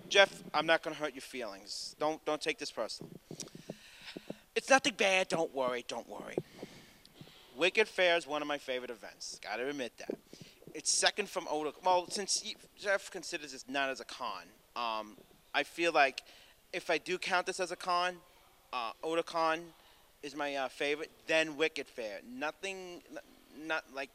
Jeff, 0.08 0.42
I'm 0.52 0.66
not 0.66 0.82
going 0.82 0.94
to 0.94 1.00
hurt 1.00 1.14
your 1.14 1.22
feelings. 1.22 1.94
Don't, 1.98 2.24
don't 2.24 2.40
take 2.40 2.58
this 2.58 2.70
personal. 2.70 3.10
It's 4.56 4.68
nothing 4.68 4.94
bad. 4.94 5.28
Don't 5.28 5.54
worry. 5.54 5.84
Don't 5.86 6.08
worry. 6.08 6.36
Wicked 7.56 7.88
Fair 7.88 8.16
is 8.16 8.26
one 8.26 8.42
of 8.42 8.48
my 8.48 8.58
favorite 8.58 8.90
events. 8.90 9.38
Got 9.42 9.56
to 9.56 9.68
admit 9.68 9.92
that. 9.98 10.18
It's 10.74 10.92
second 10.92 11.28
from 11.28 11.46
Oda. 11.50 11.72
Well, 11.84 12.08
since 12.08 12.42
Jeff 12.78 13.10
considers 13.10 13.52
this 13.52 13.64
not 13.68 13.90
as 13.90 14.00
a 14.00 14.04
con, 14.04 14.42
um, 14.76 15.16
I 15.54 15.62
feel 15.62 15.92
like 15.92 16.22
if 16.72 16.90
I 16.90 16.98
do 16.98 17.18
count 17.18 17.46
this 17.46 17.60
as 17.60 17.72
a 17.72 17.76
con, 17.76 18.16
uh, 18.72 18.92
Otakon 19.04 19.60
is 20.22 20.36
my 20.36 20.54
uh, 20.54 20.68
favorite. 20.68 21.10
Then 21.26 21.56
Wicked 21.56 21.88
Fair. 21.88 22.20
Nothing, 22.28 23.02
not 23.66 23.84
like. 23.94 24.10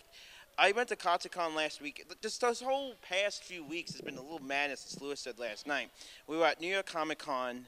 I 0.58 0.72
went 0.72 0.88
to 0.90 0.96
Katsucon 0.96 1.54
last 1.54 1.82
week. 1.82 2.06
This 2.22 2.40
whole 2.62 2.94
past 3.02 3.44
few 3.44 3.64
weeks 3.64 3.92
has 3.92 4.02
been 4.02 4.18
a 4.18 4.22
little 4.22 4.40
madness, 4.40 4.86
as 4.94 5.02
Lewis 5.02 5.20
said 5.20 5.38
last 5.38 5.68
night. 5.68 5.90
We 6.28 6.38
were 6.38 6.46
at 6.46 6.62
New 6.62 6.72
York 6.72 6.86
Comic 6.86 7.20
Con, 7.20 7.66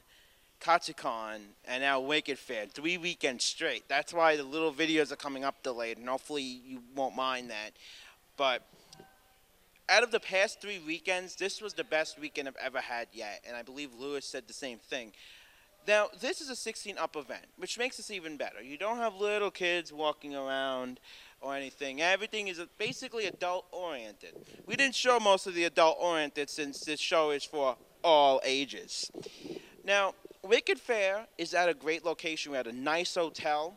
Katsucon, 0.60 1.40
and 1.66 1.82
now 1.82 2.00
Wicked 2.00 2.38
Fair. 2.38 2.64
Three 2.66 2.96
weekends 2.96 3.44
straight. 3.44 3.86
That's 3.88 4.14
why 4.14 4.36
the 4.36 4.42
little 4.42 4.72
videos 4.72 5.12
are 5.12 5.16
coming 5.16 5.44
up 5.44 5.62
delayed, 5.62 5.98
and 5.98 6.08
hopefully 6.08 6.42
you 6.42 6.80
won't 6.94 7.14
mind 7.14 7.50
that. 7.50 7.72
But 8.38 8.62
out 9.90 10.02
of 10.02 10.10
the 10.10 10.20
past 10.20 10.62
three 10.62 10.78
weekends, 10.78 11.36
this 11.36 11.60
was 11.60 11.74
the 11.74 11.84
best 11.84 12.18
weekend 12.18 12.48
I've 12.48 12.56
ever 12.56 12.80
had 12.80 13.08
yet, 13.12 13.44
and 13.46 13.54
I 13.54 13.60
believe 13.62 13.90
Lewis 13.98 14.24
said 14.24 14.44
the 14.46 14.54
same 14.54 14.78
thing. 14.78 15.12
Now, 15.86 16.08
this 16.20 16.40
is 16.40 16.50
a 16.50 16.56
16 16.56 16.98
up 16.98 17.16
event, 17.16 17.46
which 17.56 17.78
makes 17.78 17.96
this 17.98 18.10
even 18.10 18.36
better. 18.36 18.62
You 18.62 18.76
don't 18.76 18.98
have 18.98 19.14
little 19.14 19.50
kids 19.50 19.92
walking 19.92 20.34
around 20.34 21.00
or 21.40 21.54
anything. 21.54 22.00
Everything 22.00 22.48
is 22.48 22.60
basically 22.78 23.26
adult 23.26 23.66
oriented. 23.72 24.34
We 24.66 24.76
didn't 24.76 24.94
show 24.94 25.20
most 25.20 25.46
of 25.46 25.54
the 25.54 25.64
adult 25.64 25.98
oriented 26.00 26.50
since 26.50 26.80
this 26.80 27.00
show 27.00 27.30
is 27.30 27.44
for 27.44 27.76
all 28.02 28.40
ages. 28.44 29.10
Now, 29.84 30.14
Wicked 30.42 30.78
Fair 30.80 31.26
is 31.36 31.54
at 31.54 31.68
a 31.68 31.74
great 31.74 32.04
location. 32.04 32.52
We're 32.52 32.58
at 32.58 32.66
a 32.66 32.72
nice 32.72 33.14
hotel. 33.14 33.76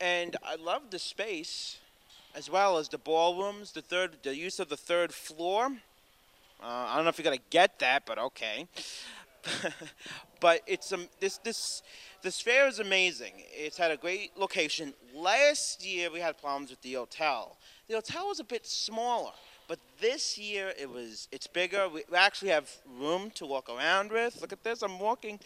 And 0.00 0.36
I 0.44 0.54
love 0.56 0.90
the 0.90 0.98
space 0.98 1.78
as 2.34 2.48
well 2.48 2.78
as 2.78 2.88
the 2.88 2.98
ballrooms, 2.98 3.72
the 3.72 3.82
third, 3.82 4.18
the 4.22 4.36
use 4.36 4.60
of 4.60 4.68
the 4.68 4.76
third 4.76 5.12
floor. 5.12 5.66
Uh, 6.60 6.66
I 6.66 6.96
don't 6.96 7.04
know 7.04 7.10
if 7.10 7.18
you're 7.18 7.24
gonna 7.24 7.38
get 7.50 7.78
that, 7.80 8.04
but 8.06 8.18
okay. 8.18 8.66
but 10.40 10.62
it's 10.66 10.92
um, 10.92 11.08
this 11.20 11.38
this 11.38 11.82
this 12.22 12.40
fair 12.40 12.66
is 12.66 12.78
amazing. 12.78 13.32
It's 13.50 13.76
had 13.76 13.90
a 13.90 13.96
great 13.96 14.36
location. 14.36 14.94
Last 15.14 15.84
year 15.84 16.10
we 16.10 16.20
had 16.20 16.38
problems 16.38 16.70
with 16.70 16.82
the 16.82 16.94
hotel. 16.94 17.58
The 17.88 17.94
hotel 17.94 18.28
was 18.28 18.40
a 18.40 18.44
bit 18.44 18.66
smaller, 18.66 19.32
but 19.66 19.78
this 20.00 20.38
year 20.38 20.72
it 20.78 20.90
was 20.90 21.28
it's 21.32 21.46
bigger. 21.46 21.88
We, 21.88 22.02
actually 22.14 22.50
have 22.50 22.70
room 22.98 23.30
to 23.32 23.46
walk 23.46 23.68
around 23.68 24.10
with. 24.10 24.40
Look 24.40 24.52
at 24.52 24.64
this, 24.64 24.82
I'm 24.82 24.98
walking. 24.98 25.38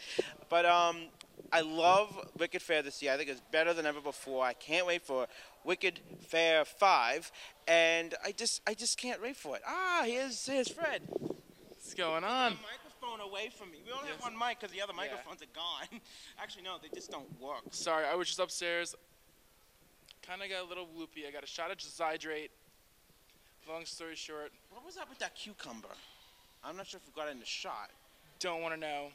But 0.49 0.65
um, 0.65 1.09
I 1.53 1.61
love 1.61 2.31
Wicked 2.39 2.63
Fair 2.63 2.83
this 2.83 3.03
year. 3.03 3.13
I 3.13 3.17
think 3.17 3.29
it's 3.29 3.43
better 3.51 3.75
than 3.75 3.87
ever 3.87 4.01
before. 4.01 4.45
I 4.45 4.55
can't 4.55 4.87
wait 4.87 5.03
for 5.03 5.27
Wicked 5.65 6.01
Fair 6.29 6.65
Five, 6.65 7.31
and 7.69 8.15
I 8.25 8.33
just 8.33 8.63
I 8.67 8.75
just 8.75 8.99
can't 8.99 9.21
wait 9.23 9.37
for 9.37 9.57
it. 9.57 9.63
Ah, 9.67 10.03
here's 10.07 10.47
here's 10.47 10.69
Fred. 10.69 11.03
What's 11.09 11.95
going 11.95 12.25
on? 12.25 12.57
Microphone 13.13 13.29
away 13.31 13.49
from 13.51 13.71
me. 13.71 13.79
We 13.85 13.93
only 13.93 14.09
Yes. 14.09 14.17
have 14.17 14.25
one 14.25 14.37
mic 14.39 14.59
because 14.61 14.73
the 14.73 14.81
other 14.81 14.93
Yeah. 14.93 14.97
microphones 14.99 15.43
are 15.43 15.47
gone. 15.47 16.01
Actually, 16.39 16.63
no, 16.63 16.79
they 16.79 16.89
just 16.89 17.11
don't 17.11 17.31
work. 17.41 17.63
Sorry, 17.71 18.05
I 18.05 18.15
was 18.15 18.29
just 18.29 18.39
upstairs. 18.39 18.95
Kind 20.23 20.43
of 20.43 20.49
got 20.49 20.61
a 20.63 20.65
little 20.65 20.89
loopy. 20.95 21.27
I 21.27 21.31
got 21.31 21.45
a 21.45 21.47
shot 21.47 21.71
of 21.71 21.79
Zydrate. 21.79 22.51
Long 23.69 23.87
story 23.87 24.17
short, 24.17 24.53
What 24.71 24.85
was 24.85 24.97
up 24.97 25.09
with 25.09 25.21
that 25.21 25.37
cucumber? 25.37 25.95
I'm 26.65 26.77
not 26.77 26.87
sure 26.89 26.99
if 26.99 27.07
we 27.07 27.13
got 27.13 27.29
it 27.29 27.33
in 27.33 27.39
the 27.41 27.47
shot. 27.47 27.91
don't 28.41 28.61
want 28.61 28.75
to 28.75 28.81
know. 28.81 29.13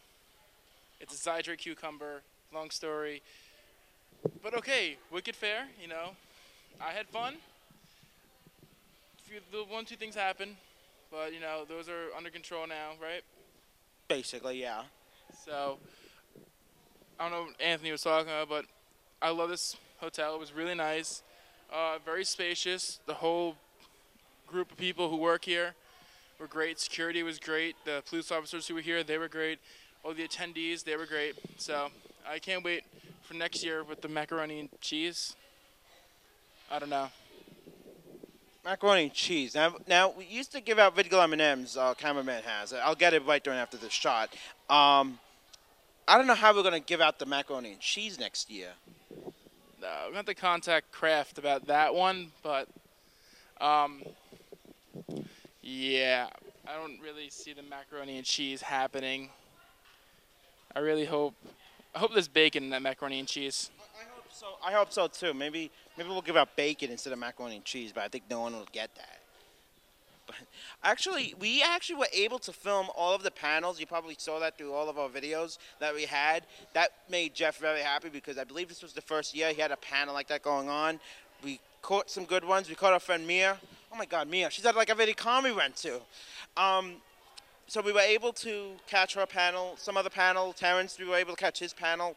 It's 1.01 1.13
a 1.13 1.17
Zydrate 1.29 1.57
cucumber. 1.57 2.23
Long 2.53 2.69
story. 2.71 3.21
But 4.41 4.53
okay, 4.53 4.97
Wicked 5.11 5.35
Fair, 5.35 5.67
you 5.81 5.87
know. 5.89 6.15
I 6.79 6.91
had 6.93 7.09
fun. 7.09 7.41
Few, 9.23 9.41
the 9.51 9.65
one, 9.65 9.83
two 9.83 9.97
things 9.97 10.15
happened. 10.15 10.55
But, 11.11 11.33
you 11.33 11.41
know, 11.41 11.65
those 11.65 11.89
are 11.89 12.13
under 12.15 12.29
control 12.29 12.67
now, 12.67 12.93
right? 13.01 13.21
Basically, 14.07 14.61
yeah. 14.61 14.83
So, 15.45 15.77
I 17.19 17.23
don't 17.23 17.31
know 17.31 17.43
what 17.43 17.61
Anthony 17.61 17.91
was 17.91 18.03
talking 18.03 18.29
about, 18.29 18.47
but 18.47 18.65
I 19.21 19.31
love 19.31 19.49
this 19.49 19.75
hotel. 19.99 20.35
It 20.35 20.39
was 20.39 20.53
really 20.53 20.75
nice, 20.75 21.23
uh, 21.73 21.97
very 22.05 22.23
spacious. 22.23 22.99
The 23.05 23.15
whole 23.15 23.55
group 24.47 24.71
of 24.71 24.77
people 24.77 25.09
who 25.09 25.17
work 25.17 25.43
here 25.43 25.73
were 26.39 26.47
great. 26.47 26.79
Security 26.79 27.21
was 27.21 27.37
great. 27.37 27.75
The 27.83 28.01
police 28.07 28.31
officers 28.31 28.67
who 28.67 28.75
were 28.75 28.81
here, 28.81 29.03
they 29.03 29.17
were 29.17 29.27
great. 29.27 29.59
All 30.03 30.13
the 30.13 30.25
attendees, 30.25 30.83
they 30.83 30.95
were 30.95 31.05
great. 31.05 31.35
So, 31.57 31.89
I 32.29 32.39
can't 32.39 32.63
wait 32.63 32.83
for 33.23 33.33
next 33.33 33.63
year 33.63 33.83
with 33.83 34.01
the 34.01 34.07
macaroni 34.07 34.61
and 34.61 34.69
cheese. 34.79 35.35
I 36.71 36.79
don't 36.79 36.89
know. 36.89 37.09
Macaroni 38.67 39.03
and 39.03 39.13
cheese. 39.13 39.55
Now, 39.55 39.75
now 39.87 40.11
we 40.11 40.25
used 40.25 40.51
to 40.51 40.59
give 40.59 40.77
out 40.77 40.93
Vidgle 40.93 41.23
M&Ms. 41.23 41.77
Uh, 41.77 41.93
cameraman 41.93 42.43
has. 42.43 42.73
I'll 42.73 42.95
get 42.95 43.13
it 43.13 43.25
right 43.25 43.41
during 43.41 43.57
after 43.57 43.77
the 43.77 43.89
shot. 43.89 44.33
Um, 44.69 45.19
I 46.05 46.17
don't 46.17 46.27
know 46.27 46.35
how 46.35 46.53
we're 46.53 46.63
gonna 46.63 46.81
give 46.81 46.99
out 46.99 47.17
the 47.17 47.25
macaroni 47.25 47.71
and 47.71 47.79
cheese 47.79 48.19
next 48.19 48.51
year. 48.51 48.71
No, 49.81 49.87
I'm 50.05 50.11
going 50.11 50.25
to 50.25 50.33
contact 50.33 50.91
Kraft 50.91 51.37
about 51.37 51.67
that 51.67 51.95
one, 51.95 52.33
but 52.43 52.67
um, 53.61 54.03
yeah, 55.61 56.27
I 56.67 56.73
don't 56.73 56.99
really 56.99 57.29
see 57.29 57.53
the 57.53 57.63
macaroni 57.63 58.17
and 58.17 58.25
cheese 58.25 58.61
happening. 58.61 59.29
I 60.75 60.79
really 60.79 61.05
hope 61.05 61.35
I 61.95 61.99
hope 61.99 62.11
there's 62.11 62.27
bacon 62.27 62.65
in 62.65 62.69
that 62.71 62.81
macaroni 62.81 63.19
and 63.19 63.29
cheese. 63.29 63.71
So. 64.37 64.45
I 64.63 64.71
hope 64.71 64.93
so 64.93 65.07
too. 65.07 65.33
Maybe 65.33 65.71
maybe 65.97 66.09
we'll 66.09 66.21
give 66.21 66.37
out 66.37 66.55
bacon 66.55 66.91
instead 66.91 67.11
of 67.11 67.17
macaroni 67.17 67.55
and 67.55 67.65
cheese, 67.65 67.91
but 67.91 68.03
I 68.03 68.07
think 68.07 68.25
no 68.29 68.41
one 68.41 68.53
will 68.53 68.67
get 68.71 68.93
that. 68.93 69.17
But 70.27 70.35
actually, 70.83 71.33
we 71.39 71.63
actually 71.63 71.95
were 71.95 72.09
able 72.13 72.37
to 72.39 72.53
film 72.53 72.87
all 72.95 73.15
of 73.15 73.23
the 73.23 73.31
panels. 73.31 73.79
You 73.79 73.87
probably 73.87 74.15
saw 74.19 74.39
that 74.39 74.55
through 74.55 74.73
all 74.73 74.89
of 74.89 74.99
our 74.99 75.09
videos 75.09 75.57
that 75.79 75.95
we 75.95 76.03
had. 76.03 76.43
That 76.73 76.91
made 77.09 77.33
Jeff 77.33 77.57
very 77.57 77.81
happy 77.81 78.09
because 78.09 78.37
I 78.37 78.43
believe 78.43 78.69
this 78.69 78.83
was 78.83 78.93
the 78.93 79.01
first 79.01 79.35
year 79.35 79.51
he 79.53 79.59
had 79.59 79.71
a 79.71 79.77
panel 79.77 80.13
like 80.13 80.27
that 80.27 80.43
going 80.43 80.69
on. 80.69 80.99
We 81.43 81.59
caught 81.81 82.11
some 82.11 82.25
good 82.25 82.45
ones. 82.45 82.69
We 82.69 82.75
caught 82.75 82.93
our 82.93 82.99
friend 82.99 83.25
Mia. 83.25 83.57
Oh 83.91 83.97
my 83.97 84.05
God, 84.05 84.29
Mia! 84.29 84.51
She's 84.51 84.65
at 84.67 84.75
like 84.75 84.91
every 84.91 85.11
con 85.15 85.45
we 85.45 85.51
went 85.51 85.75
to. 85.77 85.99
Um, 86.57 86.97
so 87.65 87.81
we 87.81 87.91
were 87.91 88.01
able 88.01 88.33
to 88.33 88.73
catch 88.85 89.15
her 89.15 89.25
panel. 89.25 89.73
Some 89.77 89.97
other 89.97 90.11
panel, 90.11 90.53
Terrance, 90.53 90.99
we 90.99 91.05
were 91.05 91.17
able 91.17 91.33
to 91.33 91.41
catch 91.41 91.57
his 91.57 91.73
panel. 91.73 92.15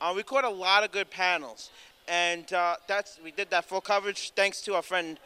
Uh, 0.00 0.12
we 0.14 0.22
caught 0.22 0.44
a 0.44 0.48
lot 0.48 0.84
of 0.84 0.92
good 0.92 1.10
panels, 1.10 1.70
and 2.08 2.52
uh, 2.52 2.76
that's 2.86 3.18
we 3.22 3.30
did 3.30 3.50
that 3.50 3.64
full 3.64 3.80
coverage 3.80 4.30
thanks 4.30 4.60
to 4.62 4.74
our 4.74 4.82
friend 4.82 5.18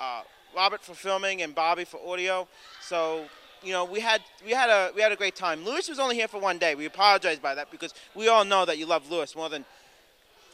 uh, 0.00 0.22
Robert 0.56 0.82
for 0.82 0.94
filming 0.94 1.42
and 1.42 1.54
Bobby 1.54 1.84
for 1.84 2.00
audio. 2.06 2.46
So 2.80 3.24
you 3.62 3.72
know 3.72 3.84
we 3.84 4.00
had 4.00 4.22
we 4.44 4.52
had 4.52 4.70
a 4.70 4.90
we 4.94 5.02
had 5.02 5.12
a 5.12 5.16
great 5.16 5.36
time. 5.36 5.64
Lewis 5.64 5.88
was 5.88 5.98
only 5.98 6.14
here 6.16 6.28
for 6.28 6.40
one 6.40 6.58
day. 6.58 6.74
We 6.74 6.86
apologize 6.86 7.38
by 7.38 7.54
that 7.54 7.70
because 7.70 7.94
we 8.14 8.28
all 8.28 8.44
know 8.44 8.64
that 8.64 8.78
you 8.78 8.86
love 8.86 9.10
Lewis 9.10 9.36
more 9.36 9.48
than 9.48 9.64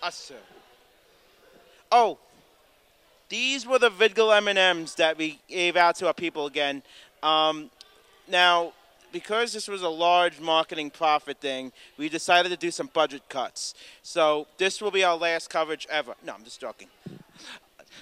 us 0.02 0.28
two. 0.28 0.34
Oh, 1.90 2.18
these 3.28 3.66
were 3.66 3.78
the 3.78 3.90
Vidgle 3.90 4.36
M&Ms 4.46 4.94
that 4.96 5.18
we 5.18 5.38
gave 5.48 5.76
out 5.76 5.96
to 5.96 6.06
our 6.06 6.14
people 6.14 6.46
again. 6.46 6.82
Um, 7.22 7.70
now, 8.26 8.72
because 9.12 9.52
this 9.52 9.68
was 9.68 9.82
a 9.82 9.88
large 9.88 10.40
marketing 10.40 10.90
profit 10.90 11.38
thing, 11.38 11.72
we 11.96 12.08
decided 12.08 12.50
to 12.50 12.56
do 12.56 12.70
some 12.70 12.88
budget 12.92 13.28
cuts. 13.28 13.74
So 14.02 14.46
this 14.58 14.80
will 14.80 14.90
be 14.90 15.04
our 15.04 15.16
last 15.16 15.50
coverage 15.50 15.86
ever. 15.90 16.14
No, 16.24 16.34
I'm 16.34 16.44
just 16.44 16.60
joking. 16.60 16.88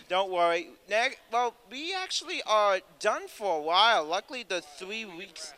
Don't 0.09 0.31
worry. 0.31 0.69
Neg- 0.89 1.19
well, 1.33 1.55
we 1.71 1.95
actually 1.95 2.43
are 2.47 2.81
done 3.01 3.29
for 3.29 3.59
a 3.59 3.61
while. 3.61 4.05
Luckily, 4.05 4.45
the 4.49 4.61
three 4.61 5.05
weeks. 5.05 5.53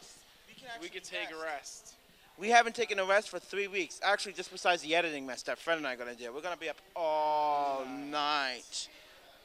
We 0.80 0.88
can, 0.88 1.02
take 1.02 1.30
a 1.30 1.42
rest. 1.42 1.94
We 2.38 2.50
haven't 2.50 2.74
taken 2.74 2.98
a 2.98 3.04
rest 3.04 3.30
for 3.30 3.38
three 3.38 3.68
weeks. 3.68 4.00
Actually, 4.02 4.34
just 4.34 4.52
besides 4.52 4.82
the 4.82 4.94
editing 4.94 5.26
mess 5.26 5.42
that 5.44 5.58
Fred 5.58 5.78
and 5.78 5.86
I 5.86 5.94
are 5.94 5.96
going 5.96 6.14
to 6.14 6.22
do. 6.22 6.32
We're 6.32 6.42
going 6.42 6.54
to 6.54 6.60
be 6.60 6.68
up 6.68 6.76
all 6.94 7.86
night 7.86 8.88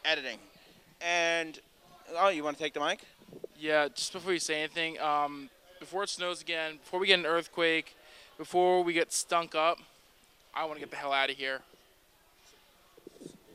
editing. 0.03 0.37
And, 1.01 1.59
oh, 2.17 2.29
you 2.29 2.43
want 2.43 2.57
to 2.57 2.63
take 2.63 2.73
the 2.73 2.81
mic? 2.81 2.99
Yeah, 3.57 3.87
just 3.87 4.11
before 4.13 4.33
you 4.33 4.39
say 4.39 4.59
anything, 4.59 4.99
um, 4.99 5.49
before 5.83 6.03
it 6.03 6.09
snows 6.09 6.41
again, 6.41 6.77
before 6.77 6.97
we 6.97 7.07
get 7.07 7.19
an 7.19 7.25
earthquake, 7.25 7.97
before 8.37 8.83
we 8.83 8.93
get 8.93 9.11
stunk 9.11 9.53
up, 9.53 9.79
I 10.55 10.63
want 10.63 10.75
to 10.75 10.79
get 10.79 10.91
the 10.91 10.95
hell 10.95 11.11
out 11.11 11.29
of 11.29 11.35
here. 11.35 11.59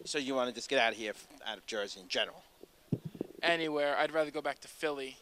So 0.05 0.19
you 0.19 0.35
want 0.35 0.51
to 0.51 0.55
just 0.55 0.69
get 0.69 0.79
out 0.79 0.93
of 0.93 0.99
here, 0.99 1.15
out 1.47 1.57
of 1.57 1.67
Jersey 1.67 2.01
in 2.01 2.09
general? 2.09 2.43
Anywhere. 3.43 3.97
I'd 3.97 4.13
rather 4.13 4.31
go 4.31 4.43
back 4.43 4.61
to 4.61 4.69
Philly 4.69 5.17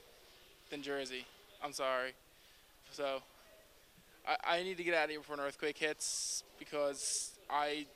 than 0.71 0.83
Jersey. 0.83 1.27
I'm 1.63 1.73
sorry. 1.73 2.13
So 2.91 3.23
I, 4.27 4.57
I 4.57 4.63
need 4.65 4.77
to 4.77 4.85
get 4.85 4.95
out 4.95 5.05
of 5.05 5.11
here 5.11 5.21
before 5.21 5.37
an 5.37 5.43
earthquake 5.43 5.79
hits 5.79 6.43
because 6.59 7.31
I 7.49 7.87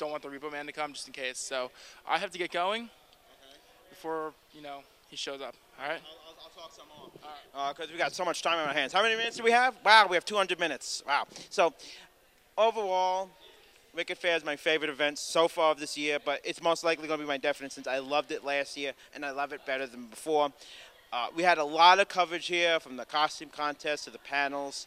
don't 0.00 0.10
want 0.10 0.24
the 0.24 0.30
Repo 0.30 0.50
Man 0.50 0.66
to 0.66 0.72
come 0.72 0.94
just 0.94 1.06
in 1.06 1.12
case. 1.12 1.38
So 1.38 1.70
I 2.08 2.18
have 2.18 2.32
to 2.32 2.38
get 2.38 2.50
going 2.50 2.84
mm-hmm. 2.84 3.88
before, 3.90 4.32
you 4.52 4.62
know, 4.62 4.80
he 5.08 5.16
shows 5.16 5.40
up. 5.40 5.54
All 5.80 5.88
right? 5.88 6.00
I'll, 6.42 6.62
talk 6.62 6.72
some 6.72 6.86
more. 6.88 7.72
Because 7.74 7.90
we 7.90 7.98
got 7.98 8.14
so 8.14 8.24
much 8.24 8.42
time 8.42 8.58
on 8.58 8.68
our 8.68 8.74
hands. 8.74 8.92
How 8.92 9.02
many 9.02 9.16
minutes 9.16 9.36
do 9.36 9.42
we 9.42 9.50
have? 9.50 9.76
Wow, 9.84 10.06
we 10.08 10.16
have 10.16 10.24
200 10.24 10.58
minutes. 10.58 11.02
Wow. 11.06 11.26
So 11.50 11.74
overall, 12.56 13.28
Wicked 13.94 14.18
Fair 14.18 14.36
is 14.36 14.44
my 14.44 14.56
favorite 14.56 14.90
event 14.90 15.18
so 15.18 15.48
far 15.48 15.72
of 15.72 15.80
this 15.80 15.96
year, 15.96 16.18
but 16.24 16.40
it's 16.44 16.62
most 16.62 16.84
likely 16.84 17.08
going 17.08 17.18
to 17.18 17.24
be 17.24 17.28
my 17.28 17.38
definite 17.38 17.72
since 17.72 17.86
I 17.86 17.98
loved 17.98 18.30
it 18.30 18.44
last 18.44 18.76
year 18.76 18.92
and 19.14 19.24
I 19.24 19.30
love 19.30 19.52
it 19.52 19.64
better 19.66 19.86
than 19.86 20.06
before. 20.06 20.52
Uh, 21.12 21.28
we 21.34 21.42
had 21.42 21.58
a 21.58 21.64
lot 21.64 21.98
of 21.98 22.08
coverage 22.08 22.46
here 22.46 22.78
from 22.78 22.96
the 22.96 23.04
costume 23.04 23.48
contest 23.48 24.04
to 24.04 24.10
the 24.10 24.18
panels 24.18 24.86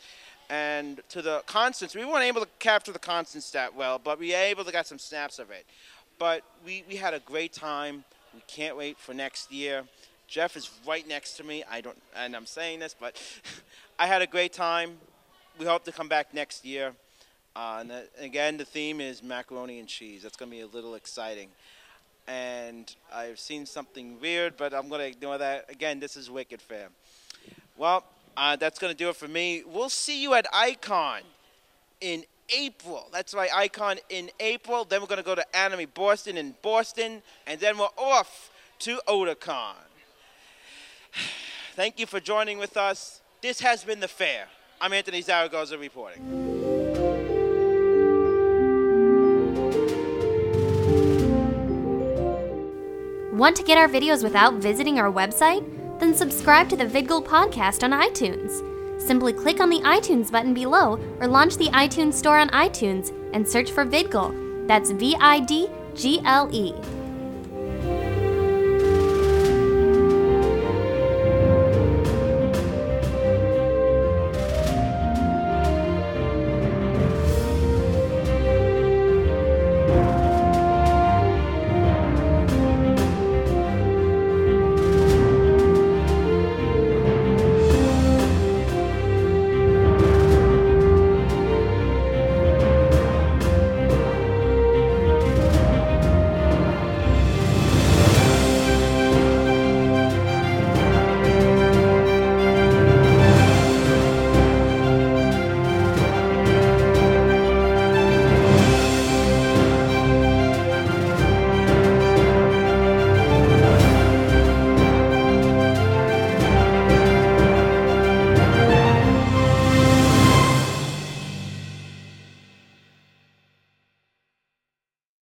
and 0.49 1.01
to 1.09 1.21
the 1.21 1.41
constants. 1.47 1.95
We 1.95 2.05
weren't 2.05 2.23
able 2.23 2.41
to 2.41 2.47
capture 2.59 2.91
the 2.91 2.99
constants 2.99 3.51
that 3.51 3.75
well, 3.75 3.99
but 4.01 4.19
we 4.19 4.31
were 4.31 4.37
able 4.37 4.63
to 4.63 4.71
get 4.71 4.87
some 4.87 4.99
snaps 4.99 5.39
of 5.39 5.49
it. 5.49 5.65
But 6.19 6.43
we, 6.65 6.83
we 6.87 6.95
had 6.95 7.13
a 7.13 7.19
great 7.19 7.51
time. 7.51 8.03
We 8.33 8.43
can't 8.47 8.77
wait 8.77 8.97
for 8.97 9.13
next 9.13 9.51
year. 9.51 9.83
Jeff 10.31 10.55
is 10.55 10.71
right 10.87 11.05
next 11.09 11.33
to 11.33 11.43
me. 11.43 11.61
I 11.69 11.81
don't, 11.81 12.01
and 12.15 12.37
I'm 12.37 12.45
saying 12.45 12.79
this, 12.79 12.95
but 12.97 13.21
I 13.99 14.07
had 14.07 14.21
a 14.21 14.27
great 14.27 14.53
time. 14.53 14.93
We 15.59 15.65
hope 15.65 15.83
to 15.83 15.91
come 15.91 16.07
back 16.07 16.33
next 16.33 16.63
year. 16.63 16.93
Uh, 17.53 17.79
and 17.81 17.89
the, 17.89 18.07
again, 18.17 18.55
the 18.55 18.63
theme 18.63 19.01
is 19.01 19.21
macaroni 19.21 19.77
and 19.79 19.89
cheese. 19.89 20.23
That's 20.23 20.37
going 20.37 20.49
to 20.49 20.55
be 20.55 20.61
a 20.61 20.67
little 20.67 20.95
exciting. 20.95 21.49
And 22.29 22.95
I've 23.13 23.39
seen 23.39 23.65
something 23.65 24.21
weird, 24.21 24.55
but 24.55 24.73
I'm 24.73 24.87
going 24.87 25.01
to 25.01 25.07
ignore 25.07 25.37
that. 25.37 25.69
Again, 25.69 25.99
this 25.99 26.15
is 26.15 26.31
Wicked 26.31 26.61
Fair. 26.61 26.87
Well, 27.75 28.05
uh, 28.37 28.55
that's 28.55 28.79
going 28.79 28.93
to 28.93 28.97
do 28.97 29.09
it 29.09 29.17
for 29.17 29.27
me. 29.27 29.63
We'll 29.67 29.89
see 29.89 30.23
you 30.23 30.33
at 30.35 30.47
Icon 30.53 31.23
in 31.99 32.23
April. 32.57 33.09
That's 33.11 33.33
right, 33.33 33.49
Icon 33.53 33.97
in 34.07 34.31
April. 34.39 34.85
Then 34.85 35.01
we're 35.01 35.07
going 35.07 35.17
to 35.17 35.25
go 35.25 35.35
to 35.35 35.55
Anime 35.57 35.87
Boston 35.93 36.37
in 36.37 36.55
Boston. 36.61 37.21
And 37.45 37.59
then 37.59 37.77
we're 37.77 37.87
off 37.97 38.49
to 38.79 39.01
Otakon. 39.09 39.75
Thank 41.75 41.99
you 41.99 42.05
for 42.05 42.19
joining 42.19 42.57
with 42.57 42.77
us. 42.77 43.21
This 43.41 43.61
has 43.61 43.83
been 43.83 43.99
The 43.99 44.07
Fair. 44.07 44.47
I'm 44.79 44.93
Anthony 44.93 45.21
Zaragoza 45.21 45.77
reporting. 45.77 46.21
Want 53.37 53.55
to 53.55 53.63
get 53.63 53.77
our 53.77 53.87
videos 53.87 54.23
without 54.23 54.55
visiting 54.55 54.99
our 54.99 55.11
website? 55.11 55.65
Then 55.99 56.13
subscribe 56.13 56.69
to 56.69 56.75
the 56.75 56.85
Vidgle 56.85 57.25
podcast 57.25 57.83
on 57.83 57.91
iTunes. 57.91 58.67
Simply 59.01 59.33
click 59.33 59.59
on 59.59 59.69
the 59.69 59.79
iTunes 59.79 60.31
button 60.31 60.53
below 60.53 60.99
or 61.19 61.27
launch 61.27 61.57
the 61.57 61.69
iTunes 61.69 62.13
store 62.13 62.37
on 62.37 62.49
iTunes 62.49 63.11
and 63.33 63.47
search 63.47 63.71
for 63.71 63.85
Vidgle. 63.85 64.67
That's 64.67 64.91
V 64.91 65.15
I 65.19 65.39
D 65.39 65.67
G 65.95 66.21
L 66.23 66.49
E. 66.51 66.73